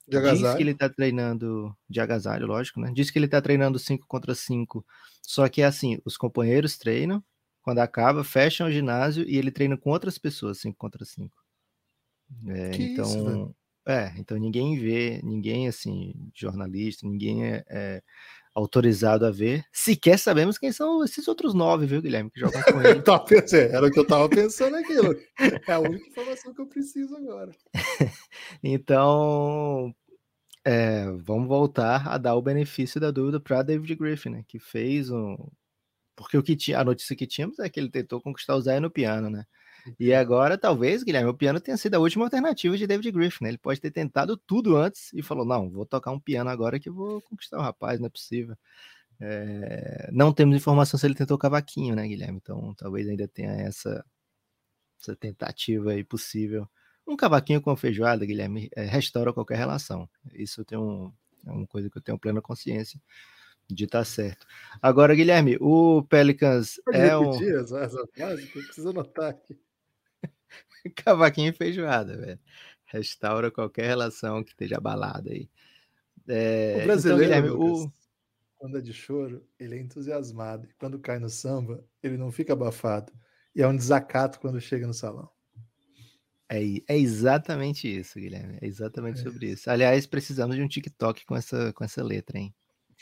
De 0.06 0.20
Diz 0.20 0.54
que 0.54 0.62
ele 0.62 0.74
tá 0.74 0.88
treinando 0.88 1.74
de 1.88 2.00
agasalho, 2.00 2.46
lógico, 2.46 2.80
né? 2.80 2.92
Diz 2.94 3.10
que 3.10 3.18
ele 3.18 3.28
tá 3.28 3.40
treinando 3.40 3.78
5 3.78 4.06
contra 4.06 4.34
5. 4.34 4.84
Só 5.22 5.48
que 5.48 5.62
é 5.62 5.64
assim, 5.64 5.98
os 6.04 6.16
companheiros 6.16 6.76
treinam, 6.76 7.24
quando 7.62 7.78
acaba, 7.78 8.22
fecham 8.22 8.66
o 8.66 8.70
ginásio 8.70 9.24
e 9.26 9.36
ele 9.36 9.50
treina 9.50 9.76
com 9.76 9.90
outras 9.90 10.18
pessoas 10.18 10.58
5 10.60 10.76
contra 10.76 11.04
5. 11.04 11.34
É, 12.48 12.76
então, 12.76 13.04
isso, 13.04 13.54
é, 13.86 14.12
então 14.18 14.38
ninguém 14.38 14.78
vê, 14.78 15.20
ninguém 15.22 15.68
assim, 15.68 16.14
jornalista, 16.34 17.06
ninguém 17.06 17.44
é, 17.44 17.64
é 17.68 18.02
autorizado 18.54 19.26
a 19.26 19.30
ver. 19.30 19.64
Sequer 19.72 20.18
sabemos 20.18 20.56
quem 20.56 20.70
são 20.70 21.02
esses 21.04 21.26
outros 21.26 21.52
nove, 21.52 21.86
viu, 21.86 22.00
Guilherme, 22.00 22.30
que 22.30 22.40
jogam 22.40 22.62
com 22.62 22.80
ele. 22.80 23.02
Era 23.72 23.86
o 23.86 23.90
que 23.90 23.98
eu 23.98 24.06
tava 24.06 24.28
pensando 24.28 24.76
aquilo. 24.76 25.14
É 25.66 25.72
a 25.72 25.80
única 25.80 26.08
informação 26.08 26.54
que 26.54 26.60
eu 26.60 26.66
preciso 26.66 27.16
agora. 27.16 27.50
então, 28.62 29.94
é, 30.64 31.10
vamos 31.18 31.48
voltar 31.48 32.08
a 32.08 32.16
dar 32.16 32.36
o 32.36 32.42
benefício 32.42 33.00
da 33.00 33.10
dúvida 33.10 33.40
para 33.40 33.62
David 33.62 33.96
Griffin, 33.96 34.30
né, 34.30 34.44
que 34.46 34.58
fez 34.58 35.10
um. 35.10 35.36
Porque 36.16 36.38
o 36.38 36.42
que 36.42 36.54
tinha, 36.54 36.78
a 36.78 36.84
notícia 36.84 37.16
que 37.16 37.26
tínhamos 37.26 37.58
é 37.58 37.68
que 37.68 37.80
ele 37.80 37.90
tentou 37.90 38.20
conquistar 38.20 38.54
o 38.54 38.60
Zé 38.60 38.78
no 38.78 38.88
piano, 38.88 39.28
né? 39.28 39.44
E 39.98 40.12
agora, 40.12 40.56
talvez, 40.56 41.02
Guilherme, 41.02 41.28
o 41.30 41.34
piano 41.34 41.60
tenha 41.60 41.76
sido 41.76 41.94
a 41.94 41.98
última 41.98 42.24
alternativa 42.24 42.76
de 42.76 42.86
David 42.86 43.10
Griffin. 43.12 43.44
Né? 43.44 43.50
Ele 43.50 43.58
pode 43.58 43.80
ter 43.80 43.90
tentado 43.90 44.36
tudo 44.36 44.76
antes 44.76 45.12
e 45.12 45.22
falou: 45.22 45.44
não, 45.44 45.70
vou 45.70 45.86
tocar 45.86 46.10
um 46.10 46.20
piano 46.20 46.50
agora 46.50 46.80
que 46.80 46.90
vou 46.90 47.20
conquistar 47.22 47.58
o 47.58 47.62
rapaz, 47.62 48.00
não 48.00 48.06
é 48.06 48.10
possível. 48.10 48.56
É... 49.20 50.08
Não 50.12 50.32
temos 50.32 50.56
informação 50.56 50.98
se 50.98 51.06
ele 51.06 51.14
tentou 51.14 51.38
cavaquinho, 51.38 51.94
né, 51.94 52.06
Guilherme? 52.06 52.38
Então 52.42 52.74
talvez 52.74 53.08
ainda 53.08 53.28
tenha 53.28 53.52
essa, 53.52 54.04
essa 55.00 55.14
tentativa 55.16 55.92
aí 55.92 56.04
possível. 56.04 56.68
Um 57.06 57.16
cavaquinho 57.16 57.60
com 57.60 57.76
feijoada, 57.76 58.24
Guilherme, 58.24 58.70
é, 58.74 58.84
restaura 58.84 59.32
qualquer 59.32 59.58
relação. 59.58 60.08
Isso 60.32 60.62
eu 60.62 60.64
tenho, 60.64 61.14
é 61.46 61.52
uma 61.52 61.66
coisa 61.66 61.90
que 61.90 61.98
eu 61.98 62.02
tenho 62.02 62.18
plena 62.18 62.40
consciência 62.40 62.98
de 63.70 63.84
estar 63.84 64.00
tá 64.00 64.04
certo. 64.04 64.46
Agora, 64.80 65.14
Guilherme, 65.14 65.56
o 65.60 66.02
Pelicans 66.04 66.80
Pode 66.84 66.98
é 66.98 67.16
um. 67.16 67.30
Essa, 67.58 68.06
frase 68.14 68.50
eu 68.54 68.62
preciso 68.62 68.90
anotar 68.90 69.30
aqui. 69.30 69.58
Cavaquinho 70.96 71.50
e 71.50 71.52
feijoada, 71.52 72.16
velho. 72.16 72.38
Restaura 72.84 73.50
qualquer 73.50 73.86
relação 73.86 74.42
que 74.42 74.50
esteja 74.50 74.76
abalada 74.76 75.30
aí. 75.30 75.48
É, 76.28 76.34
o 76.36 76.74
então, 76.74 76.86
brasileiro, 76.86 77.24
então, 77.24 77.42
Guilherme, 77.42 77.64
Lucas, 77.64 77.84
o... 77.84 77.92
quando 78.56 78.78
é 78.78 78.80
de 78.80 78.92
choro, 78.92 79.46
ele 79.58 79.76
é 79.76 79.80
entusiasmado. 79.80 80.66
E 80.66 80.74
quando 80.74 80.98
cai 80.98 81.18
no 81.18 81.28
samba, 81.28 81.84
ele 82.02 82.16
não 82.16 82.30
fica 82.30 82.52
abafado. 82.52 83.12
E 83.54 83.62
é 83.62 83.68
um 83.68 83.76
desacato 83.76 84.40
quando 84.40 84.60
chega 84.60 84.86
no 84.86 84.94
salão. 84.94 85.28
É, 86.48 86.58
é 86.88 86.98
exatamente 86.98 87.88
isso, 87.88 88.18
Guilherme. 88.18 88.58
É 88.60 88.66
exatamente 88.66 89.20
é 89.20 89.22
sobre 89.22 89.50
isso. 89.50 89.70
Aliás, 89.70 90.06
precisamos 90.06 90.56
de 90.56 90.62
um 90.62 90.68
TikTok 90.68 91.24
com 91.24 91.36
essa, 91.36 91.72
com 91.72 91.84
essa 91.84 92.02
letra, 92.02 92.38
hein? 92.38 92.54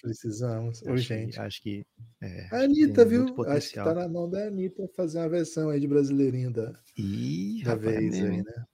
Precisamos, 0.03 0.83
acho 0.83 0.91
urgente. 0.91 1.35
Que, 1.35 1.41
acho 1.41 1.63
que. 1.63 1.87
É, 2.21 2.49
a 2.51 2.65
Anitta, 2.65 3.05
viu? 3.05 3.25
Acho 3.47 3.69
que 3.69 3.75
tá 3.77 3.95
na 3.95 4.09
mão 4.09 4.29
da 4.29 4.49
Anitta 4.49 4.89
fazer 4.97 5.19
uma 5.21 5.29
versão 5.29 5.71
aí 5.71 5.79
de 5.79 5.87
brasileirinho 5.87 6.53
da, 6.53 6.77
Ih, 6.99 7.63
da 7.63 7.75
rapaz, 7.75 7.97
vez 7.97 8.15
aí, 8.15 8.43
né? 8.43 8.65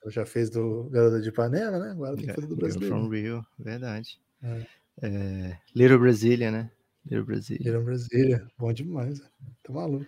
Ela 0.00 0.12
já 0.12 0.24
fez 0.24 0.48
do 0.48 0.88
Garota 0.90 1.20
de 1.20 1.28
Ipanema, 1.28 1.78
né? 1.80 1.90
Agora 1.90 2.16
tem 2.16 2.26
que 2.26 2.32
fazer 2.32 2.46
do 2.46 2.56
brasileiro. 2.56 2.94
From 2.94 3.08
Rio, 3.08 3.44
verdade. 3.58 4.20
É. 4.42 4.66
É, 5.02 5.58
Little 5.74 5.98
Brasília, 5.98 6.52
né? 6.52 6.70
Little 7.04 7.24
Brasília. 7.24 7.64
Little 7.64 7.84
Brasília, 7.84 8.46
bom 8.56 8.72
demais. 8.72 9.20
Tá 9.64 9.72
maluco. 9.72 10.06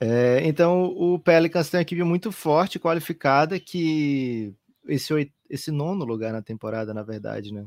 É, 0.00 0.40
então, 0.46 0.84
o 0.84 1.18
Pelicans 1.18 1.68
tem 1.68 1.78
uma 1.78 1.82
equipe 1.82 2.02
muito 2.02 2.32
forte, 2.32 2.78
qualificada, 2.78 3.60
que 3.60 4.54
esse, 4.86 5.32
esse 5.50 5.70
nono 5.70 6.04
lugar 6.04 6.32
na 6.32 6.40
temporada, 6.40 6.94
na 6.94 7.02
verdade, 7.02 7.52
né? 7.52 7.66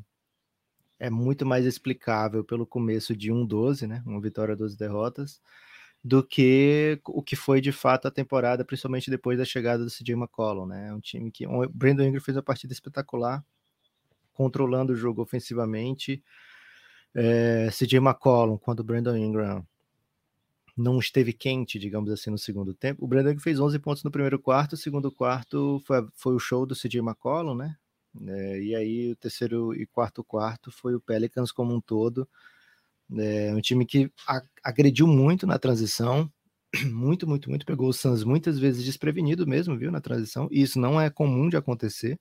É 0.99 1.09
muito 1.09 1.45
mais 1.45 1.65
explicável 1.65 2.43
pelo 2.43 2.65
começo 2.65 3.15
de 3.15 3.31
1-12, 3.31 3.87
né? 3.87 4.03
Uma 4.05 4.19
vitória, 4.19 4.55
12 4.55 4.77
derrotas, 4.77 5.41
do 6.03 6.23
que 6.23 6.99
o 7.05 7.23
que 7.23 7.35
foi 7.35 7.61
de 7.61 7.71
fato 7.71 8.07
a 8.07 8.11
temporada, 8.11 8.65
principalmente 8.65 9.09
depois 9.09 9.37
da 9.37 9.45
chegada 9.45 9.83
do 9.83 9.89
CJ 9.89 10.13
McCollum, 10.13 10.65
né? 10.65 10.89
É 10.89 10.93
um 10.93 10.99
time 10.99 11.31
que. 11.31 11.47
O 11.47 11.69
Brandon 11.69 12.03
Ingram 12.03 12.21
fez 12.21 12.35
uma 12.35 12.43
partida 12.43 12.73
espetacular, 12.73 13.43
controlando 14.33 14.93
o 14.93 14.95
jogo 14.95 15.21
ofensivamente. 15.21 16.23
É, 17.15 17.69
CJ 17.71 17.97
McCollum, 17.97 18.57
quando 18.57 18.81
o 18.81 18.83
Brandon 18.83 19.15
Ingram 19.15 19.65
não 20.79 20.97
esteve 20.97 21.33
quente, 21.33 21.77
digamos 21.77 22.09
assim, 22.09 22.29
no 22.29 22.37
segundo 22.37 22.73
tempo. 22.73 23.03
O 23.03 23.07
Brandon 23.07 23.37
fez 23.37 23.59
11 23.59 23.77
pontos 23.79 24.03
no 24.03 24.11
primeiro 24.11 24.39
quarto, 24.39 24.73
o 24.73 24.77
segundo 24.77 25.11
quarto 25.11 25.81
foi, 25.85 26.07
foi 26.13 26.35
o 26.35 26.39
show 26.39 26.65
do 26.65 26.75
CJ 26.75 26.99
McCollum, 26.99 27.55
né? 27.55 27.75
É, 28.27 28.61
e 28.61 28.75
aí 28.75 29.11
o 29.11 29.15
terceiro 29.15 29.73
e 29.73 29.85
quarto 29.85 30.23
quarto 30.23 30.71
foi 30.71 30.95
o 30.95 31.01
Pelicans 31.01 31.51
como 31.51 31.73
um 31.73 31.81
todo. 31.81 32.27
É 33.17 33.53
um 33.55 33.61
time 33.61 33.85
que 33.85 34.11
agrediu 34.63 35.07
muito 35.07 35.47
na 35.47 35.57
transição, 35.57 36.31
muito, 36.91 37.27
muito, 37.27 37.49
muito. 37.49 37.65
Pegou 37.65 37.89
o 37.89 37.93
Suns 37.93 38.23
muitas 38.23 38.59
vezes 38.59 38.83
desprevenido 38.85 39.47
mesmo, 39.47 39.77
viu, 39.77 39.91
na 39.91 40.01
transição. 40.01 40.47
E 40.51 40.61
isso 40.61 40.79
não 40.79 41.01
é 41.01 41.09
comum 41.09 41.49
de 41.49 41.57
acontecer. 41.57 42.19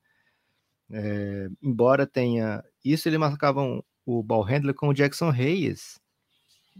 É, 0.90 1.48
embora 1.62 2.06
tenha 2.06 2.64
isso, 2.84 3.08
ele 3.08 3.18
marcavam 3.18 3.84
o 4.06 4.22
ball 4.22 4.42
handler 4.42 4.74
com 4.74 4.88
o 4.88 4.94
Jackson 4.94 5.30
Reyes, 5.30 5.98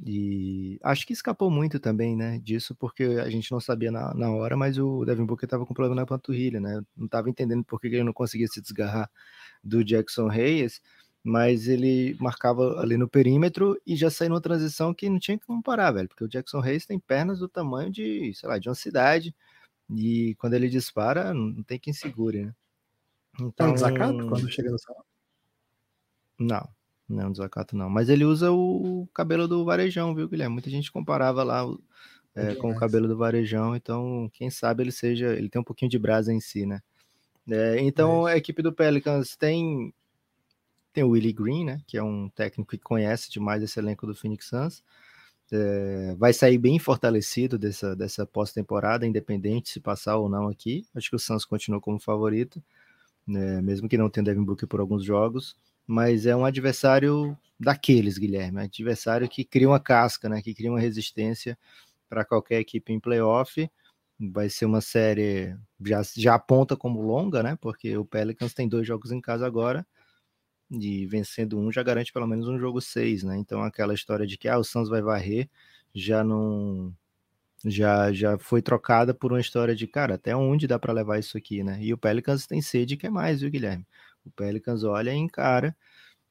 e 0.05 0.79
acho 0.83 1.07
que 1.07 1.13
escapou 1.13 1.51
muito 1.51 1.81
também, 1.81 2.17
né, 2.17 2.39
disso, 2.39 2.75
porque 2.75 3.03
a 3.03 3.29
gente 3.29 3.51
não 3.51 3.61
sabia 3.61 3.91
na, 3.91 4.15
na 4.15 4.31
hora, 4.31 4.57
mas 4.57 4.79
o 4.79 5.05
Devin 5.05 5.25
Booker 5.25 5.47
estava 5.47 5.67
com 5.67 5.75
problema 5.75 5.97
na 5.97 6.07
panturrilha, 6.07 6.61
né? 6.61 6.81
Não 6.97 7.07
estava 7.07 7.29
entendendo 7.29 7.65
por 7.65 7.81
que 7.81 7.89
ele 7.89 8.05
não 8.05 8.13
conseguia 8.13 8.47
se 8.47 8.61
desgarrar 8.61 9.11
do 9.63 9.85
Jackson 9.85 10.29
Reyes, 10.29 10.81
mas 11.23 11.67
ele 11.67 12.17
marcava 12.21 12.81
ali 12.81 12.97
no 12.97 13.09
perímetro 13.09 13.81
e 13.87 13.97
já 13.97 14.09
saiu 14.11 14.31
numa 14.31 14.41
transição 14.41 14.95
que 14.95 15.09
não 15.11 15.19
tinha 15.19 15.39
que 15.39 15.47
comparar, 15.47 15.91
velho, 15.93 16.09
porque 16.09 16.25
o 16.25 16.29
Jackson 16.29 16.61
Reyes 16.61 16.87
tem 16.87 16.99
pernas 16.99 17.41
do 17.41 17.49
tamanho 17.49 17.91
de, 17.91 18.33
sei 18.35 18.49
lá, 18.49 18.59
de 18.59 18.69
uma 18.69 18.75
cidade, 18.75 19.35
e 19.91 20.35
quando 20.37 20.55
ele 20.55 20.69
dispara, 20.69 21.35
não 21.35 21.63
tem 21.63 21.79
quem 21.79 21.93
segure, 21.93 22.47
né? 22.47 22.55
Então, 23.41 23.69
é 23.69 23.71
um 23.71 23.75
desacato 23.75 24.29
quando 24.29 24.51
chega 24.51 24.71
no 24.71 24.79
salão? 24.79 25.05
Não, 26.39 26.69
não 27.09 27.29
é 27.29 27.31
desacato, 27.31 27.77
não. 27.77 27.89
Mas 27.89 28.09
ele 28.09 28.25
usa 28.25 28.53
o 28.53 29.09
cabelo 29.15 29.49
do 29.49 29.65
varejão, 29.65 30.15
viu, 30.15 30.29
Guilherme? 30.29 30.53
Muita 30.53 30.69
gente 30.69 30.93
comparava 30.93 31.43
lá 31.43 31.65
é, 32.35 32.55
com 32.55 32.71
o 32.71 32.77
cabelo 32.77 33.09
do 33.09 33.17
varejão, 33.17 33.75
então 33.75 34.31
quem 34.35 34.51
sabe 34.51 34.83
ele 34.83 34.93
seja. 34.93 35.35
Ele 35.35 35.49
tem 35.49 35.61
um 35.61 35.65
pouquinho 35.65 35.91
de 35.91 35.99
brasa 35.99 36.33
em 36.33 36.41
si, 36.41 36.67
né? 36.67 36.83
É, 37.49 37.81
então 37.81 38.27
a 38.27 38.37
equipe 38.37 38.61
do 38.61 38.73
Pelicans 38.73 39.35
tem 39.37 39.93
tem 40.93 41.05
o 41.05 41.11
Willie 41.11 41.33
Green, 41.33 41.65
né? 41.65 41.81
Que 41.87 41.97
é 41.97 42.03
um 42.03 42.29
técnico 42.29 42.71
que 42.71 42.79
conhece 42.79 43.31
demais 43.31 43.63
esse 43.63 43.79
elenco 43.79 44.07
do 44.07 44.15
Phoenix 44.15 44.47
Suns. 44.47 44.83
É, 45.51 46.15
vai 46.19 46.33
sair 46.35 46.59
bem 46.59 46.79
fortalecido 46.79 47.59
dessa, 47.59 47.97
dessa 47.97 48.27
pós-temporada, 48.27 49.07
independente 49.07 49.71
se 49.71 49.81
passar 49.81 50.19
ou 50.19 50.29
não 50.29 50.49
aqui. 50.49 50.87
Acho 50.95 51.09
que 51.09 51.17
o 51.17 51.19
Suns 51.19 51.45
continua 51.45 51.81
como 51.81 51.99
favorito, 51.99 52.63
né, 53.27 53.63
mesmo 53.63 53.89
que 53.89 53.97
não 53.97 54.11
tenha 54.11 54.25
Devin 54.25 54.45
Booker 54.45 54.69
por 54.69 54.81
alguns 54.81 55.05
jogos 55.05 55.57
mas 55.89 56.27
é 56.27 56.37
um 56.37 56.47
adversário 56.47 57.39
daqueles, 57.61 58.19
Guilherme, 58.19 58.61
adversário 58.63 59.29
que 59.31 59.45
cria 59.45 59.69
uma 59.69 59.81
casca, 59.81 60.29
né, 60.31 60.43
que 60.43 60.55
cria 60.55 60.71
uma 60.71 60.81
resistência 60.81 61.59
para 62.11 62.25
qualquer 62.27 62.61
equipe 62.61 62.93
em 62.93 63.01
playoff. 63.01 63.71
Vai 64.21 64.51
ser 64.51 64.67
uma 64.67 64.81
série 64.83 65.57
já 65.87 66.03
já 66.17 66.35
aponta 66.37 66.77
como 66.77 67.03
longa, 67.03 67.43
né? 67.43 67.57
Porque 67.61 67.97
o 67.99 68.05
Pelicans 68.05 68.55
tem 68.55 68.69
dois 68.69 68.87
jogos 68.87 69.13
em 69.13 69.21
casa 69.21 69.47
agora 69.47 69.87
e 70.71 71.07
vencendo 71.07 71.59
um 71.59 71.73
já 71.73 71.83
garante 71.83 72.13
pelo 72.13 72.27
menos 72.27 72.49
um 72.49 72.59
jogo 72.59 72.81
seis, 72.81 73.23
né? 73.25 73.37
Então 73.39 73.63
aquela 73.63 73.95
história 73.95 74.27
de 74.27 74.39
que 74.39 74.49
ah, 74.49 74.59
o 74.59 74.65
Suns 74.65 74.89
vai 74.89 75.03
varrer 75.03 75.49
já 75.95 76.25
não 76.25 76.95
já 77.67 78.13
já 78.13 78.39
foi 78.39 78.63
trocada 78.63 79.15
por 79.15 79.33
uma 79.33 79.41
história 79.41 79.75
de 79.77 79.87
cara 79.87 80.15
até 80.17 80.37
onde 80.37 80.67
dá 80.69 80.79
para 80.79 80.93
levar 80.93 81.19
isso 81.19 81.37
aqui, 81.39 81.63
né? 81.65 81.79
E 81.83 81.93
o 81.95 81.99
Pelicans 81.99 82.47
tem 82.47 82.63
sede 82.63 82.97
que 82.97 83.07
é 83.07 83.11
mais, 83.11 83.41
viu, 83.43 83.51
Guilherme? 83.51 83.87
O 84.29 84.31
Pelicans 84.31 84.85
olha 84.85 85.13
e 85.13 85.17
encara, 85.17 85.75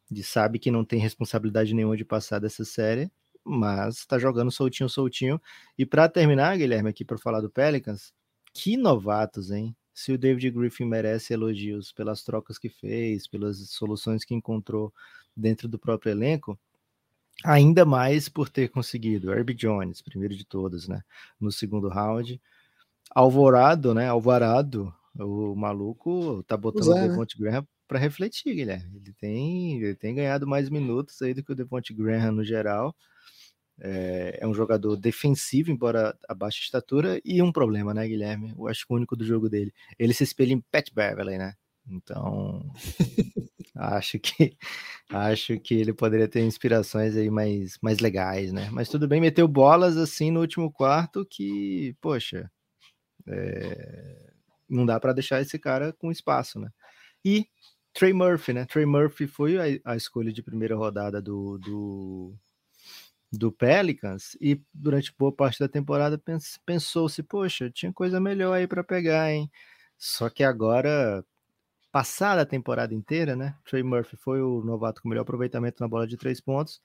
de 0.10 0.24
sabe 0.24 0.60
que 0.60 0.72
não 0.72 0.86
tem 0.86 1.00
responsabilidade 1.00 1.74
nenhuma 1.74 1.98
de 1.98 2.06
passar 2.06 2.40
dessa 2.40 2.64
série, 2.64 3.12
mas 3.44 3.98
está 3.98 4.20
jogando 4.20 4.52
soltinho, 4.52 4.90
soltinho. 4.90 5.42
E 5.78 5.86
para 5.86 6.08
terminar, 6.08 6.58
Guilherme, 6.58 6.90
aqui 6.90 7.04
para 7.04 7.18
falar 7.18 7.42
do 7.42 7.50
Pelicans, 7.50 8.14
que 8.54 8.78
novatos, 8.78 9.52
hein? 9.52 9.76
Se 9.94 10.12
o 10.12 10.18
David 10.18 10.52
Griffin 10.52 10.86
merece 10.86 11.34
elogios 11.34 11.92
pelas 11.92 12.24
trocas 12.24 12.60
que 12.60 12.70
fez, 12.70 13.28
pelas 13.28 13.58
soluções 13.70 14.24
que 14.24 14.36
encontrou 14.36 14.94
dentro 15.36 15.68
do 15.68 15.80
próprio 15.80 16.12
elenco, 16.12 16.58
ainda 17.44 17.84
mais 17.84 18.30
por 18.30 18.48
ter 18.48 18.70
conseguido 18.70 19.34
Herbie 19.34 19.56
Jones, 19.56 20.02
primeiro 20.02 20.36
de 20.36 20.46
todos, 20.46 20.88
né? 20.88 21.02
No 21.40 21.52
segundo 21.52 21.90
round. 21.90 22.40
Alvorado, 23.10 23.94
né? 23.94 24.08
Alvarado, 24.08 24.94
o 25.18 25.56
maluco 25.56 26.44
tá 26.44 26.56
botando 26.56 26.96
é, 26.96 27.06
o 27.06 27.10
Devonte 27.10 27.42
né? 27.42 27.50
Graham 27.50 27.68
para 27.88 28.00
refletir, 28.00 28.54
Guilherme. 28.54 28.98
Ele 28.98 29.14
tem, 29.14 29.82
ele 29.82 29.96
tem 29.96 30.16
ganhado 30.16 30.46
mais 30.46 30.70
minutos 30.70 31.22
aí 31.22 31.34
do 31.34 31.44
que 31.44 31.52
o 31.52 31.56
Devonte 31.56 31.94
Graham 31.94 32.34
no 32.34 32.44
geral. 32.44 32.96
É, 33.80 34.40
é, 34.42 34.48
um 34.48 34.54
jogador 34.54 34.96
defensivo, 34.98 35.70
embora 35.72 36.18
a 36.28 36.34
baixa 36.34 36.60
estatura, 36.62 37.22
e 37.24 37.42
um 37.42 37.52
problema, 37.52 37.94
né, 37.94 38.08
Guilherme? 38.08 38.54
Eu 38.58 38.68
acho 38.68 38.86
que 38.88 38.94
o 38.94 38.96
único 38.96 39.16
do 39.16 39.24
jogo 39.26 39.50
dele. 39.50 39.72
Ele 40.00 40.14
se 40.14 40.24
espelha 40.24 40.54
em 40.54 40.62
Pat 40.62 40.92
Beverly, 40.94 41.38
né? 41.38 41.54
Então, 41.90 42.70
acho 43.76 44.20
que 44.20 44.58
acho 45.10 45.60
que 45.60 45.76
ele 45.76 45.94
poderia 45.94 46.28
ter 46.28 46.42
inspirações 46.42 47.16
aí 47.16 47.30
mais, 47.30 47.78
mais 47.82 48.00
legais, 48.00 48.52
né? 48.52 48.70
Mas 48.72 48.90
tudo 48.90 49.08
bem, 49.08 49.22
meteu 49.22 49.48
bolas 49.48 49.96
assim 49.96 50.32
no 50.32 50.42
último 50.42 50.72
quarto 50.72 51.26
que, 51.26 51.96
poxa, 52.02 52.52
é, 53.28 54.32
não 54.70 54.86
dá 54.86 55.00
para 55.00 55.14
deixar 55.14 55.42
esse 55.42 55.58
cara 55.60 55.94
com 55.94 56.12
espaço, 56.12 56.60
né? 56.60 56.70
E 57.24 57.48
Trey 57.98 58.14
Murphy, 58.14 58.54
né? 58.54 58.64
Trey 58.66 58.86
Murphy 58.86 59.26
foi 59.26 59.58
a, 59.58 59.94
a 59.94 59.96
escolha 59.96 60.32
de 60.32 60.44
primeira 60.44 60.76
rodada 60.76 61.20
do, 61.20 61.58
do, 61.58 62.36
do, 63.32 63.52
Pelicans 63.52 64.38
e 64.40 64.62
durante 64.72 65.12
boa 65.18 65.32
parte 65.32 65.60
da 65.60 65.68
temporada 65.68 66.22
pensou-se, 66.64 67.24
poxa, 67.24 67.72
tinha 67.72 67.92
coisa 67.92 68.20
melhor 68.20 68.54
aí 68.54 68.68
para 68.68 68.84
pegar, 68.84 69.32
hein? 69.34 69.50
Só 69.98 70.30
que 70.30 70.44
agora, 70.44 71.26
passada 71.92 72.44
a 72.44 72.46
temporada 72.46 72.94
inteira, 72.94 73.36
né? 73.36 73.56
Trey 73.66 73.82
Murphy 73.82 74.16
foi 74.16 74.44
o 74.44 74.62
novato 74.62 75.02
com 75.02 75.10
melhor 75.10 75.24
aproveitamento 75.24 75.82
na 75.82 75.88
bola 75.88 76.06
de 76.06 76.18
três 76.18 76.40
pontos. 76.40 76.80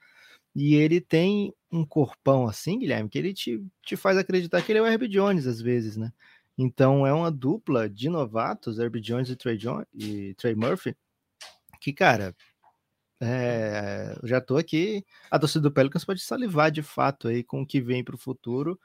E 0.57 0.77
ele 0.77 0.99
tem 0.99 1.53
um 1.71 1.85
corpão 1.85 2.47
assim, 2.49 2.79
Guilherme, 2.79 3.11
que 3.11 3.19
ele 3.19 3.35
te, 3.35 3.63
te 3.83 3.97
faz 3.97 4.17
acreditar 4.17 4.63
que 4.63 4.73
ele 4.73 4.79
é 4.79 4.83
o 4.83 4.87
Herb 4.87 5.07
Jones 5.09 5.47
às 5.47 5.61
vezes, 5.61 5.99
né? 5.99 6.11
Então 6.57 7.07
é 7.07 7.13
uma 7.13 7.31
dupla 7.31 7.89
de 7.89 8.09
novatos, 8.09 8.79
Herb 8.79 8.99
Jones 9.01 9.29
e 9.29 9.37
Trey, 9.37 9.59
John, 9.59 9.85
e 9.93 10.35
Trey 10.35 10.55
Murphy, 10.55 10.97
que, 11.83 11.93
cara, 11.93 12.35
é, 13.21 14.17
já 14.25 14.41
tô 14.41 14.57
aqui. 14.57 15.05
A 15.31 15.39
torcida 15.39 15.63
do 15.63 15.73
Pelicans 15.73 16.05
pode 16.05 16.21
salivar 16.23 16.71
de 16.71 16.83
fato 16.83 17.29
aí 17.29 17.45
com 17.45 17.63
o 17.63 17.67
que 17.67 17.81
vem 17.81 18.05
para 18.05 18.15
o 18.15 18.19
futuro, 18.19 18.79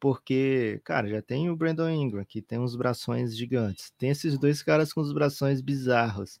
porque, 0.00 0.80
cara, 0.84 1.08
já 1.08 1.22
tem 1.22 1.50
o 1.50 1.56
Brandon 1.56 1.90
Ingram, 1.90 2.24
que 2.24 2.42
tem 2.42 2.58
uns 2.58 2.76
brações 2.76 3.36
gigantes. 3.36 3.92
Tem 3.98 4.10
esses 4.10 4.38
dois 4.38 4.62
caras 4.62 4.92
com 4.92 5.00
os 5.00 5.12
brações 5.12 5.60
bizarros. 5.60 6.40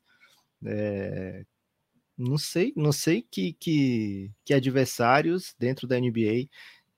É, 0.64 1.44
não 2.18 2.38
sei, 2.38 2.72
não 2.76 2.92
sei 2.92 3.22
que, 3.22 3.54
que, 3.54 4.32
que 4.44 4.54
adversários 4.54 5.54
dentro 5.58 5.86
da 5.88 5.98
NBA 6.00 6.48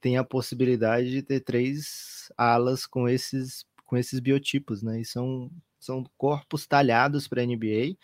tem 0.01 0.19
a 0.19 0.25
possibilidade 0.25 1.11
de 1.11 1.23
ter 1.23 1.41
três 1.41 2.31
alas 2.37 2.87
com 2.87 3.09
esses 3.09 3.67
com 3.87 3.97
esses 3.97 4.21
biotipos, 4.21 4.83
né? 4.83 5.01
E 5.01 5.05
são, 5.05 5.51
são 5.79 6.05
corpos 6.19 6.67
talhados 6.67 7.29
para 7.29 7.43
a 7.43 7.47
NBA 7.47 7.97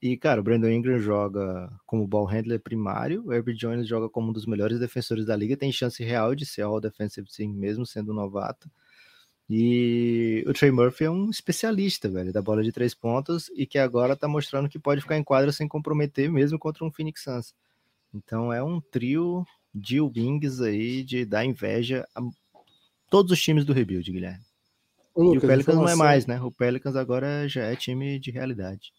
E, 0.00 0.16
cara, 0.16 0.40
o 0.40 0.44
Brandon 0.44 0.68
Ingram 0.68 0.98
joga 1.00 1.72
como 1.84 2.06
ball 2.06 2.24
handler 2.24 2.60
primário, 2.60 3.24
o 3.26 3.32
Herbert 3.32 3.56
Jones 3.56 3.88
joga 3.88 4.08
como 4.08 4.30
um 4.30 4.32
dos 4.32 4.46
melhores 4.46 4.78
defensores 4.78 5.26
da 5.26 5.34
liga, 5.34 5.56
tem 5.56 5.72
chance 5.72 6.02
real 6.04 6.36
de 6.36 6.46
ser 6.46 6.62
All 6.62 6.80
Defensive 6.80 7.26
Team 7.28 7.52
mesmo 7.52 7.84
sendo 7.84 8.14
novato. 8.14 8.70
E 9.50 10.44
o 10.46 10.52
Trey 10.52 10.70
Murphy 10.70 11.04
é 11.04 11.10
um 11.10 11.30
especialista, 11.30 12.08
velho, 12.08 12.32
da 12.32 12.42
bola 12.42 12.62
de 12.62 12.70
três 12.70 12.94
pontos 12.94 13.50
e 13.56 13.66
que 13.66 13.78
agora 13.78 14.14
tá 14.14 14.28
mostrando 14.28 14.68
que 14.68 14.78
pode 14.78 15.00
ficar 15.00 15.16
em 15.16 15.24
quadra 15.24 15.50
sem 15.50 15.66
comprometer 15.66 16.30
mesmo 16.30 16.58
contra 16.58 16.84
um 16.84 16.92
Phoenix 16.92 17.22
Suns. 17.22 17.54
Então 18.14 18.52
é 18.52 18.62
um 18.62 18.80
trio 18.80 19.44
de 19.74 20.00
wings 20.00 20.60
aí 20.60 21.02
de 21.02 21.24
dar 21.24 21.44
inveja 21.44 22.06
a 22.14 22.20
todos 23.10 23.32
os 23.32 23.40
times 23.40 23.64
do 23.64 23.72
rebuild, 23.72 24.12
Guilherme. 24.12 24.44
Lucas, 25.16 25.34
e 25.34 25.38
o 25.38 25.40
Pelicans 25.40 25.60
informação... 25.60 25.82
não 25.82 25.88
é 25.88 25.96
mais, 25.96 26.26
né? 26.26 26.40
O 26.40 26.52
Pelicans 26.52 26.94
agora 26.94 27.48
já 27.48 27.64
é 27.64 27.74
time 27.74 28.20
de 28.20 28.30
realidade. 28.30 28.92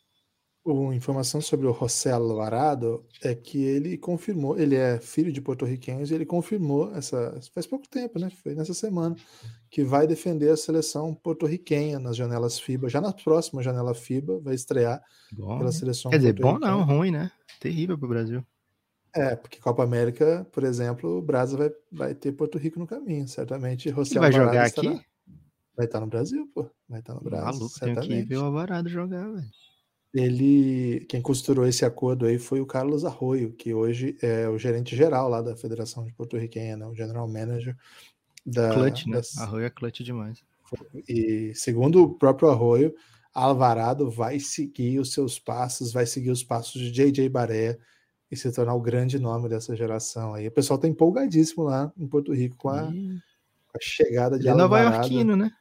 Uma 0.74 0.96
informação 0.96 1.42
sobre 1.42 1.68
o 1.68 1.74
José 1.74 2.12
Alvarado 2.12 3.06
é 3.22 3.34
que 3.34 3.64
ele 3.64 3.98
confirmou, 3.98 4.58
ele 4.58 4.76
é 4.76 5.00
filho 5.00 5.32
de 5.32 5.42
porto-riquenhos 5.42 6.12
e 6.12 6.14
ele 6.16 6.26
confirmou 6.26 6.94
essa 6.96 7.40
faz 7.54 7.66
pouco 7.66 7.88
tempo, 7.90 8.20
né? 8.20 8.30
Foi 8.30 8.54
nessa 8.56 8.74
semana 8.74 9.16
que 9.70 9.84
vai 9.84 10.08
defender 10.08 10.50
a 10.50 10.58
seleção 10.58 11.14
porto-riquenha 11.14 12.00
nas 12.00 12.16
janelas 12.16 12.60
FIBA. 12.60 12.90
Já 12.90 13.02
na 13.02 13.14
próxima 13.14 13.62
janela 13.62 13.94
FIBA 13.94 14.40
vai 14.40 14.56
estrear 14.56 15.02
bom, 15.32 15.58
pela 15.58 15.72
seleção. 15.72 16.12
Quer 16.12 16.18
dizer, 16.18 16.34
bom 16.34 16.58
não, 16.60 16.84
ruim, 16.84 17.12
né? 17.12 17.32
Terrível 17.60 17.98
para 17.98 18.06
o 18.06 18.10
Brasil. 18.10 18.44
É, 19.16 19.36
porque 19.36 19.60
Copa 19.60 19.84
América, 19.84 20.48
por 20.52 20.64
exemplo, 20.64 21.18
o 21.18 21.22
Brasil 21.22 21.58
vai, 21.58 21.72
vai 21.92 22.16
ter 22.16 22.32
Porto 22.32 22.58
Rico 22.58 22.80
no 22.80 22.86
caminho, 22.86 23.28
certamente. 23.28 23.90
José 23.90 24.20
vai 24.20 24.32
jogar 24.32 24.68
estará, 24.68 24.92
aqui? 24.92 25.02
Vai 25.76 25.86
estar 25.86 26.00
no 26.00 26.08
Brasil, 26.08 26.48
pô. 26.54 26.70
Vai 26.88 27.00
estar 27.00 27.16
no 27.16 27.22
Brasil. 27.22 27.46
Maluco, 27.46 27.70
certamente. 27.70 28.10
tem 28.10 28.22
que 28.24 28.30
ver 28.30 28.38
o 28.38 28.46
Alvarado 28.46 28.90
jogar, 28.90 29.28
velho. 29.32 29.48
Ele, 30.14 31.06
quem 31.08 31.22
costurou 31.22 31.68
esse 31.68 31.86
acordo 31.86 32.26
aí 32.26 32.40
foi 32.40 32.60
o 32.60 32.66
Carlos 32.66 33.06
Arroio, 33.06 33.54
que 33.54 33.74
hoje 33.74 34.18
é 34.22 34.50
o 34.50 34.58
gerente 34.58 34.96
geral 34.96 35.30
lá 35.30 35.42
da 35.42 35.56
Federação 35.56 36.04
de 36.04 36.12
Porto 36.14 36.36
Riquenha, 36.36 36.76
né? 36.76 36.86
o 36.88 36.96
general 36.96 37.28
manager 37.28 37.78
da. 38.46 38.74
Clutch, 38.74 39.06
né? 39.06 39.18
Das... 39.18 39.38
Arroio 39.38 39.66
é 39.66 39.70
clutch 39.70 40.02
demais. 40.02 40.44
E 41.08 41.52
segundo 41.56 42.04
o 42.04 42.14
próprio 42.14 42.50
Arroio, 42.50 42.94
Alvarado 43.34 44.10
vai 44.10 44.40
seguir 44.40 45.00
os 45.00 45.14
seus 45.14 45.40
passos, 45.40 45.94
vai 45.94 46.06
seguir 46.06 46.32
os 46.32 46.44
passos 46.44 46.82
de 46.82 46.92
JJ 46.92 47.30
Baré 47.30 47.78
e 48.32 48.36
se 48.36 48.52
tornar 48.52 48.76
o 48.76 48.82
grande 48.82 49.20
nome 49.20 49.50
dessa 49.50 49.76
geração 49.76 50.34
aí. 50.34 50.48
O 50.48 50.52
pessoal 50.52 50.80
tá 50.80 50.88
empolgadíssimo 50.88 51.64
lá 51.64 51.92
em 51.98 52.08
Porto 52.08 52.34
Rico 52.34 52.56
com 52.58 52.70
a, 52.70 52.84
com 52.86 53.76
a 53.76 53.80
chegada 53.82 54.38
de 54.38 54.48
ele 54.48 54.62
Alvarado. 54.62 54.76
É 54.76 54.90
Nova 54.90 55.04
Yorkino, 55.04 55.36
né? 55.36 55.52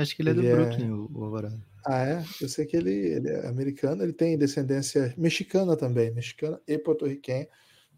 Acho 0.00 0.14
que 0.14 0.22
ele 0.22 0.30
é 0.30 0.34
do 0.34 0.40
ele 0.40 0.48
é 0.48 0.54
Brooklyn, 0.54 0.88
é... 0.88 0.92
o 0.92 1.24
Alvarado. 1.24 1.69
Ah, 1.86 2.04
é? 2.04 2.24
Eu 2.40 2.48
sei 2.48 2.66
que 2.66 2.76
ele, 2.76 2.92
ele 2.92 3.28
é 3.30 3.48
americano, 3.48 4.02
ele 4.02 4.12
tem 4.12 4.36
descendência 4.36 5.14
mexicana 5.16 5.76
também, 5.76 6.10
mexicana 6.12 6.60
e 6.66 6.78
porto-riquenha, 6.78 7.48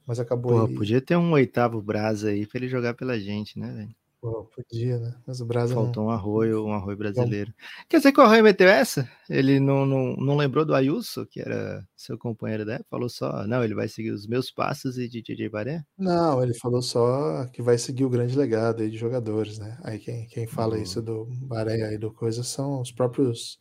mas 0.07 0.21
acabou. 0.21 0.53
Pô, 0.53 0.67
aí... 0.67 0.75
podia 0.75 1.01
ter 1.01 1.17
um 1.17 1.33
oitavo 1.33 1.83
Brasa 1.83 2.31
aí 2.31 2.47
pra 2.47 2.59
ele 2.59 2.69
jogar 2.69 2.95
pela 2.95 3.19
gente, 3.19 3.59
né, 3.59 3.73
velho? 3.73 3.95
Pô, 4.23 4.45
podia, 4.45 5.01
né? 5.01 5.17
Mas 5.27 5.41
o 5.41 5.45
Brasa. 5.45 5.75
Faltou 5.75 6.05
não... 6.05 6.11
um 6.11 6.15
arroio, 6.15 6.65
um 6.65 6.73
arroio 6.73 6.97
brasileiro. 6.97 7.53
Quer 7.89 7.97
dizer 7.97 8.13
que 8.13 8.21
o 8.21 8.23
arroio 8.23 8.45
meteu 8.45 8.69
essa? 8.69 9.11
Ele 9.29 9.59
não, 9.59 9.85
não, 9.85 10.15
não 10.15 10.37
lembrou 10.37 10.65
do 10.65 10.77
Ayuso, 10.77 11.27
que 11.27 11.41
era 11.41 11.85
seu 11.97 12.17
companheiro 12.17 12.65
da 12.65 12.81
Falou 12.89 13.09
só, 13.09 13.45
não, 13.49 13.65
ele 13.65 13.75
vai 13.75 13.89
seguir 13.89 14.13
os 14.13 14.29
meus 14.29 14.49
passos 14.49 14.97
e 14.97 15.09
de 15.09 15.23
DJ 15.23 15.49
Baré? 15.49 15.83
Não, 15.99 16.41
ele 16.41 16.55
falou 16.55 16.81
só 16.81 17.47
que 17.47 17.61
vai 17.61 17.77
seguir 17.77 18.05
o 18.05 18.09
grande 18.09 18.39
legado 18.39 18.85
aí 18.85 18.91
de 18.91 18.97
jogadores, 18.97 19.59
né? 19.59 19.77
Aí 19.83 19.99
quem, 19.99 20.29
quem 20.29 20.47
fala 20.47 20.77
uhum. 20.77 20.83
isso 20.83 21.03
do 21.03 21.27
Baré 21.43 21.83
aí 21.83 21.99
do 21.99 22.13
coisa 22.13 22.45
são 22.45 22.81
os 22.81 22.93
próprios 22.93 23.59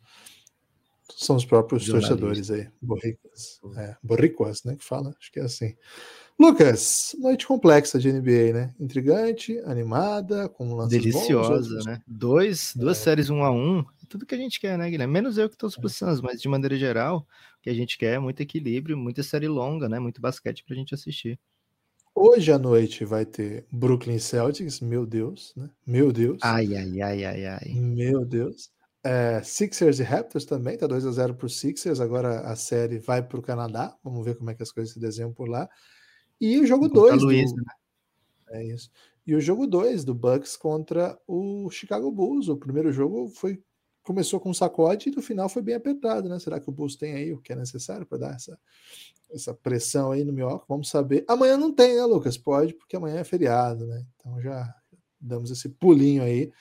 são 1.09 1.35
os 1.35 1.45
próprios 1.45 1.87
torcedores 1.87 2.51
aí, 2.51 2.69
borricos. 2.79 3.59
É, 3.77 3.95
borricuas, 4.03 4.63
né? 4.63 4.75
Que 4.75 4.85
fala, 4.85 5.11
acho 5.19 5.31
que 5.31 5.39
é 5.39 5.43
assim. 5.43 5.75
Lucas, 6.41 7.15
noite 7.19 7.45
complexa 7.45 7.99
de 7.99 8.11
NBA, 8.11 8.51
né? 8.51 8.73
Intrigante, 8.79 9.59
animada, 9.59 10.49
com 10.49 10.73
lances 10.73 10.99
Deliciosa, 10.99 11.75
bons, 11.75 11.85
né? 11.85 12.01
Dois, 12.07 12.73
duas 12.75 12.97
é. 12.97 13.03
séries 13.03 13.29
um 13.29 13.43
a 13.43 13.51
um, 13.51 13.85
tudo 14.09 14.25
que 14.25 14.33
a 14.33 14.37
gente 14.39 14.59
quer, 14.59 14.75
né, 14.75 14.89
Guilherme? 14.89 15.13
Menos 15.13 15.37
eu 15.37 15.47
que 15.47 15.53
estou 15.53 15.69
os 15.69 15.95
Suns, 15.95 16.19
mas 16.19 16.41
de 16.41 16.49
maneira 16.49 16.75
geral, 16.75 17.27
o 17.59 17.61
que 17.61 17.69
a 17.69 17.73
gente 17.75 17.95
quer 17.95 18.15
é 18.15 18.19
muito 18.19 18.41
equilíbrio, 18.41 18.97
muita 18.97 19.21
série 19.21 19.47
longa, 19.47 19.87
né? 19.87 19.99
Muito 19.99 20.19
basquete 20.19 20.63
pra 20.63 20.75
gente 20.75 20.95
assistir. 20.95 21.39
Hoje 22.15 22.51
à 22.51 22.57
noite 22.57 23.05
vai 23.05 23.23
ter 23.23 23.67
Brooklyn 23.71 24.17
Celtics, 24.17 24.79
meu 24.79 25.05
Deus, 25.05 25.53
né? 25.55 25.69
Meu 25.85 26.11
Deus. 26.11 26.39
Ai, 26.41 26.75
ai, 26.75 27.01
ai, 27.03 27.23
ai, 27.23 27.45
ai. 27.45 27.71
Meu 27.75 28.25
Deus. 28.25 28.71
É, 29.03 29.43
Sixers 29.43 29.99
e 29.99 30.03
Raptors 30.03 30.45
também, 30.45 30.75
tá 30.75 30.87
2 30.87 31.05
a 31.05 31.11
0 31.11 31.35
para 31.35 31.47
Sixers. 31.47 31.99
Agora 31.99 32.39
a 32.39 32.55
série 32.55 32.97
vai 32.97 33.21
para 33.21 33.37
o 33.37 33.43
Canadá. 33.43 33.95
Vamos 34.03 34.25
ver 34.25 34.35
como 34.35 34.49
é 34.49 34.55
que 34.55 34.63
as 34.63 34.71
coisas 34.71 34.91
se 34.91 34.99
desenham 34.99 35.31
por 35.31 35.47
lá. 35.47 35.69
E 36.41 36.59
o 36.59 36.65
jogo 36.65 36.89
2 36.89 37.21
do... 37.21 37.27
né? 37.27 37.45
É 38.49 38.65
isso. 38.65 38.89
E 39.25 39.35
o 39.35 39.39
jogo 39.39 39.67
2 39.67 40.03
do 40.03 40.15
Bucks 40.15 40.57
contra 40.57 41.17
o 41.27 41.69
Chicago 41.69 42.11
Bulls. 42.11 42.49
O 42.49 42.57
primeiro 42.57 42.91
jogo 42.91 43.29
foi 43.29 43.61
começou 44.03 44.39
com 44.39 44.49
um 44.49 44.53
sacode 44.53 45.09
e 45.09 45.15
no 45.15 45.21
final 45.21 45.47
foi 45.47 45.61
bem 45.61 45.75
apertado, 45.75 46.27
né? 46.27 46.39
Será 46.39 46.59
que 46.59 46.67
o 46.67 46.71
Bulls 46.71 46.95
tem 46.95 47.13
aí 47.13 47.31
o 47.31 47.39
que 47.39 47.53
é 47.53 47.55
necessário 47.55 48.05
para 48.05 48.17
dar 48.17 48.35
essa, 48.35 48.59
essa 49.29 49.53
pressão 49.53 50.11
aí 50.11 50.23
no 50.23 50.33
Minhoca? 50.33 50.65
Vamos 50.67 50.89
saber. 50.89 51.23
Amanhã 51.27 51.55
não 51.55 51.71
tem, 51.71 51.95
né, 51.95 52.03
Lucas? 52.05 52.37
Pode, 52.37 52.73
porque 52.73 52.95
amanhã 52.95 53.17
é 53.17 53.23
feriado, 53.23 53.85
né? 53.85 54.03
Então 54.15 54.41
já 54.41 54.73
damos 55.19 55.51
esse 55.51 55.69
pulinho 55.69 56.23
aí, 56.23 56.51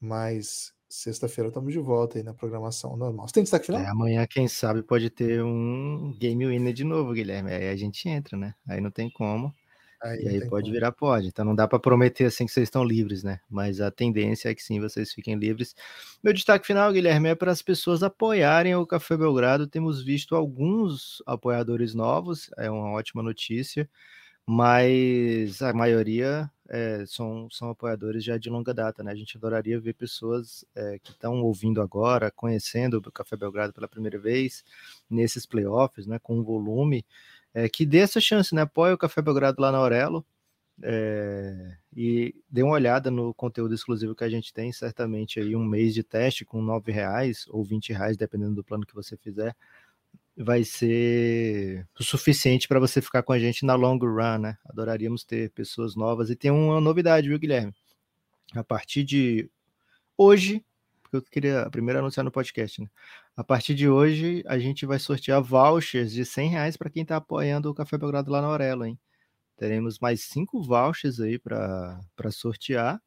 mas 0.00 0.72
sexta-feira 0.94 1.48
estamos 1.48 1.72
de 1.72 1.78
volta 1.80 2.18
aí 2.18 2.22
na 2.22 2.32
programação 2.32 2.96
normal. 2.96 3.26
Você 3.26 3.34
tem 3.34 3.42
destaque 3.42 3.66
final? 3.66 3.82
É, 3.82 3.88
amanhã, 3.88 4.24
quem 4.26 4.46
sabe, 4.46 4.82
pode 4.82 5.10
ter 5.10 5.42
um 5.42 6.14
Game 6.18 6.46
Winner 6.46 6.72
de 6.72 6.84
novo, 6.84 7.12
Guilherme. 7.12 7.52
Aí 7.52 7.68
a 7.68 7.76
gente 7.76 8.08
entra, 8.08 8.36
né? 8.38 8.54
Aí 8.66 8.80
não 8.80 8.90
tem 8.90 9.10
como. 9.10 9.52
Aí 10.00 10.22
e 10.22 10.28
aí 10.28 10.48
pode 10.48 10.64
como. 10.66 10.72
virar 10.72 10.92
pode. 10.92 11.28
Então 11.28 11.44
não 11.44 11.54
dá 11.54 11.66
para 11.66 11.80
prometer 11.80 12.26
assim 12.26 12.46
que 12.46 12.52
vocês 12.52 12.68
estão 12.68 12.84
livres, 12.84 13.24
né? 13.24 13.40
Mas 13.50 13.80
a 13.80 13.90
tendência 13.90 14.48
é 14.48 14.54
que 14.54 14.62
sim, 14.62 14.80
vocês 14.80 15.12
fiquem 15.12 15.34
livres. 15.34 15.74
Meu 16.22 16.32
destaque 16.32 16.66
final, 16.66 16.92
Guilherme, 16.92 17.30
é 17.30 17.34
para 17.34 17.50
as 17.50 17.60
pessoas 17.60 18.04
apoiarem 18.04 18.76
o 18.76 18.86
Café 18.86 19.16
Belgrado. 19.16 19.66
Temos 19.66 20.02
visto 20.02 20.36
alguns 20.36 21.22
apoiadores 21.26 21.92
novos, 21.92 22.50
é 22.56 22.70
uma 22.70 22.92
ótima 22.92 23.22
notícia 23.22 23.88
mas 24.46 25.62
a 25.62 25.72
maioria 25.72 26.50
é, 26.68 27.04
são, 27.06 27.48
são 27.50 27.70
apoiadores 27.70 28.24
já 28.24 28.36
de 28.38 28.50
longa 28.50 28.74
data, 28.74 29.02
né? 29.02 29.12
A 29.12 29.14
gente 29.14 29.36
adoraria 29.36 29.80
ver 29.80 29.94
pessoas 29.94 30.64
é, 30.74 30.98
que 30.98 31.12
estão 31.12 31.42
ouvindo 31.42 31.80
agora, 31.80 32.30
conhecendo 32.30 32.98
o 32.98 33.12
Café 33.12 33.36
Belgrado 33.36 33.72
pela 33.72 33.88
primeira 33.88 34.18
vez, 34.18 34.64
nesses 35.08 35.46
playoffs, 35.46 36.06
né? 36.06 36.18
Com 36.18 36.42
volume, 36.42 37.04
é, 37.54 37.68
que 37.68 37.86
dê 37.86 37.98
essa 37.98 38.20
chance, 38.20 38.54
né? 38.54 38.62
Apoie 38.62 38.92
o 38.92 38.98
Café 38.98 39.22
Belgrado 39.22 39.60
lá 39.60 39.70
na 39.72 39.78
Aurelo 39.78 40.24
e 41.96 42.34
dê 42.50 42.62
uma 42.62 42.74
olhada 42.74 43.10
no 43.10 43.32
conteúdo 43.34 43.74
exclusivo 43.74 44.14
que 44.14 44.24
a 44.24 44.28
gente 44.28 44.52
tem, 44.52 44.72
certamente 44.72 45.38
aí 45.38 45.54
um 45.54 45.64
mês 45.64 45.94
de 45.94 46.02
teste 46.02 46.44
com 46.44 46.60
nove 46.60 46.90
reais 46.90 47.46
ou 47.48 47.62
vinte 47.62 47.92
reais, 47.92 48.16
dependendo 48.16 48.56
do 48.56 48.64
plano 48.64 48.84
que 48.84 48.94
você 48.94 49.16
fizer 49.16 49.54
vai 50.36 50.64
ser 50.64 51.86
o 51.98 52.02
suficiente 52.02 52.66
para 52.66 52.80
você 52.80 53.00
ficar 53.00 53.22
com 53.22 53.32
a 53.32 53.38
gente 53.38 53.64
na 53.64 53.74
long 53.74 53.98
run, 53.98 54.38
né? 54.38 54.58
Adoraríamos 54.64 55.24
ter 55.24 55.50
pessoas 55.50 55.94
novas. 55.94 56.30
E 56.30 56.36
tem 56.36 56.50
uma 56.50 56.80
novidade, 56.80 57.28
viu, 57.28 57.38
Guilherme? 57.38 57.72
A 58.54 58.64
partir 58.64 59.04
de 59.04 59.48
hoje, 60.16 60.64
porque 61.02 61.16
eu 61.16 61.22
queria 61.22 61.68
primeiro 61.70 62.00
anunciar 62.00 62.24
no 62.24 62.32
podcast, 62.32 62.80
né? 62.80 62.88
A 63.36 63.44
partir 63.44 63.74
de 63.74 63.88
hoje, 63.88 64.42
a 64.46 64.58
gente 64.58 64.86
vai 64.86 64.98
sortear 64.98 65.42
vouchers 65.42 66.12
de 66.12 66.24
100 66.24 66.48
reais 66.50 66.76
para 66.76 66.90
quem 66.90 67.02
está 67.02 67.16
apoiando 67.16 67.70
o 67.70 67.74
Café 67.74 67.98
Belgrado 67.98 68.30
lá 68.30 68.40
na 68.40 68.48
Aurelo, 68.48 68.84
hein? 68.84 68.98
Teremos 69.56 69.98
mais 70.00 70.22
cinco 70.22 70.62
vouchers 70.62 71.20
aí 71.20 71.38
para 71.38 72.00
sortear. 72.30 73.00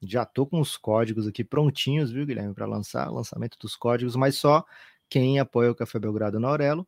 Já 0.00 0.24
tô 0.24 0.46
com 0.46 0.60
os 0.60 0.76
códigos 0.76 1.26
aqui 1.26 1.42
prontinhos, 1.42 2.12
viu, 2.12 2.24
Guilherme, 2.24 2.54
para 2.54 2.66
lançar, 2.66 3.10
lançamento 3.10 3.58
dos 3.58 3.74
códigos, 3.74 4.14
mas 4.14 4.36
só 4.36 4.64
quem 5.08 5.38
apoia 5.38 5.70
o 5.70 5.74
Café 5.74 5.98
Belgrado 5.98 6.38
na 6.38 6.48
Aurelo. 6.48 6.86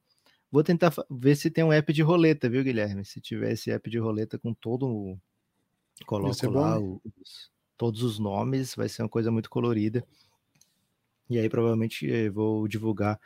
Vou 0.51 0.65
tentar 0.65 0.93
ver 1.09 1.37
se 1.37 1.51
tem 1.51 1.63
um 1.63 1.73
app 1.73 1.93
de 1.93 2.03
roleta, 2.03 2.49
viu, 2.49 2.65
Guilherme? 2.65 3.05
Se 3.05 3.21
tiver 3.21 3.53
esse 3.53 3.71
app 3.71 3.89
de 3.89 3.99
roleta 3.99 4.39
com 4.39 4.53
todo 4.53 4.89
o. 4.89 5.19
Coloco 6.07 6.51
lá 6.51 6.79
os, 6.79 7.51
todos 7.77 8.03
os 8.03 8.19
nomes, 8.19 8.75
vai 8.75 8.89
ser 8.89 9.03
uma 9.03 9.09
coisa 9.09 9.31
muito 9.31 9.51
colorida. 9.51 10.05
E 11.29 11.39
aí, 11.39 11.49
provavelmente, 11.49 12.11
eh, 12.11 12.31
vou 12.31 12.67
divulgar 12.67 13.21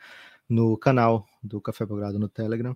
no 0.47 0.77
canal 0.77 1.25
do 1.41 1.59
Café 1.59 1.85
Belgrado 1.85 2.19
no 2.19 2.29
Telegram. 2.29 2.75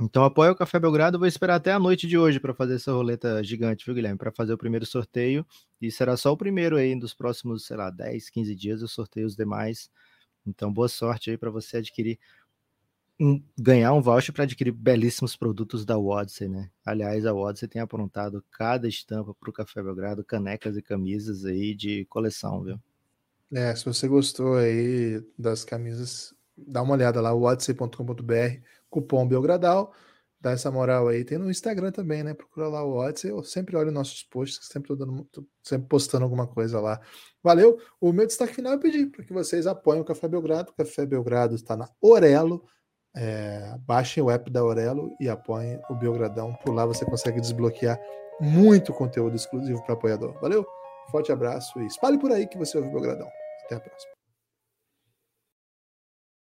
Então, 0.00 0.24
apoia 0.24 0.52
o 0.52 0.54
Café 0.54 0.78
Belgrado. 0.78 1.18
Vou 1.18 1.26
esperar 1.26 1.56
até 1.56 1.72
a 1.72 1.78
noite 1.78 2.06
de 2.06 2.16
hoje 2.16 2.38
para 2.38 2.54
fazer 2.54 2.76
essa 2.76 2.92
roleta 2.92 3.42
gigante, 3.42 3.84
viu, 3.84 3.94
Guilherme? 3.94 4.18
Para 4.18 4.30
fazer 4.30 4.52
o 4.52 4.58
primeiro 4.58 4.86
sorteio. 4.86 5.44
E 5.80 5.90
será 5.90 6.16
só 6.16 6.32
o 6.32 6.36
primeiro 6.36 6.76
aí, 6.76 6.98
dos 6.98 7.12
próximos, 7.12 7.66
sei 7.66 7.76
lá, 7.76 7.90
10, 7.90 8.30
15 8.30 8.54
dias. 8.54 8.82
Eu 8.82 8.88
sorteio 8.88 9.26
os 9.26 9.34
demais 9.34 9.90
então, 10.46 10.72
boa 10.72 10.88
sorte 10.88 11.30
aí 11.30 11.38
para 11.38 11.50
você 11.50 11.78
adquirir 11.78 12.18
um, 13.20 13.42
ganhar 13.58 13.92
um 13.92 14.00
voucher 14.00 14.34
para 14.34 14.44
adquirir 14.44 14.72
belíssimos 14.72 15.36
produtos 15.36 15.84
da 15.84 15.98
Odyssey, 15.98 16.48
né? 16.48 16.70
Aliás, 16.84 17.24
a 17.24 17.34
Odyssey 17.34 17.68
tem 17.68 17.80
aprontado 17.80 18.44
cada 18.50 18.88
estampa 18.88 19.34
para 19.34 19.50
o 19.50 19.52
Café 19.52 19.82
Belgrado, 19.82 20.24
canecas 20.24 20.76
e 20.76 20.82
camisas 20.82 21.44
aí 21.44 21.74
de 21.74 22.04
coleção, 22.06 22.62
viu? 22.62 22.80
É, 23.52 23.74
se 23.76 23.84
você 23.84 24.08
gostou 24.08 24.56
aí 24.56 25.22
das 25.38 25.62
camisas 25.64 26.34
dá 26.56 26.82
uma 26.82 26.94
olhada 26.94 27.20
lá, 27.20 27.34
odyssey.com.br, 27.34 28.60
cupom 28.90 29.26
Belgradal, 29.26 29.94
dá 30.42 30.50
essa 30.50 30.70
moral 30.70 31.08
aí. 31.08 31.24
Tem 31.24 31.38
no 31.38 31.50
Instagram 31.50 31.92
também, 31.92 32.22
né? 32.24 32.34
Procura 32.34 32.68
lá 32.68 32.84
o 32.84 32.96
Odyssey. 32.96 33.30
Eu 33.30 33.42
sempre 33.44 33.76
olho 33.76 33.92
nossos 33.92 34.24
posts, 34.24 34.66
sempre 34.66 34.88
tô, 34.88 34.96
dando, 34.96 35.24
tô 35.30 35.46
sempre 35.62 35.86
postando 35.88 36.24
alguma 36.24 36.46
coisa 36.46 36.80
lá. 36.80 37.00
Valeu. 37.42 37.78
O 38.00 38.12
meu 38.12 38.26
destaque 38.26 38.54
final 38.54 38.72
é 38.72 38.78
pedir 38.78 39.06
para 39.06 39.24
que 39.24 39.32
vocês 39.32 39.66
apoiem 39.66 40.02
o 40.02 40.04
Café 40.04 40.26
Belgrado. 40.26 40.72
O 40.72 40.74
Café 40.74 41.06
Belgrado 41.06 41.54
está 41.54 41.76
na 41.76 41.88
Orelo. 42.00 42.64
É, 43.14 43.76
baixem 43.86 44.22
o 44.22 44.30
app 44.30 44.50
da 44.50 44.64
Orelo 44.64 45.14
e 45.20 45.28
apoiem 45.28 45.80
o 45.88 45.94
Belgradão. 45.94 46.54
Por 46.64 46.74
lá 46.74 46.84
você 46.84 47.04
consegue 47.04 47.40
desbloquear 47.40 48.00
muito 48.40 48.92
conteúdo 48.92 49.36
exclusivo 49.36 49.82
para 49.84 49.94
apoiador. 49.94 50.38
Valeu, 50.40 50.66
forte 51.10 51.30
abraço 51.30 51.78
e 51.80 51.86
espalhe 51.86 52.18
por 52.18 52.32
aí 52.32 52.46
que 52.46 52.58
você 52.58 52.76
ouve 52.76 52.88
o 52.88 52.92
Belgradão. 52.92 53.28
Até 53.64 53.76
a 53.76 53.80
próxima. 53.80 54.21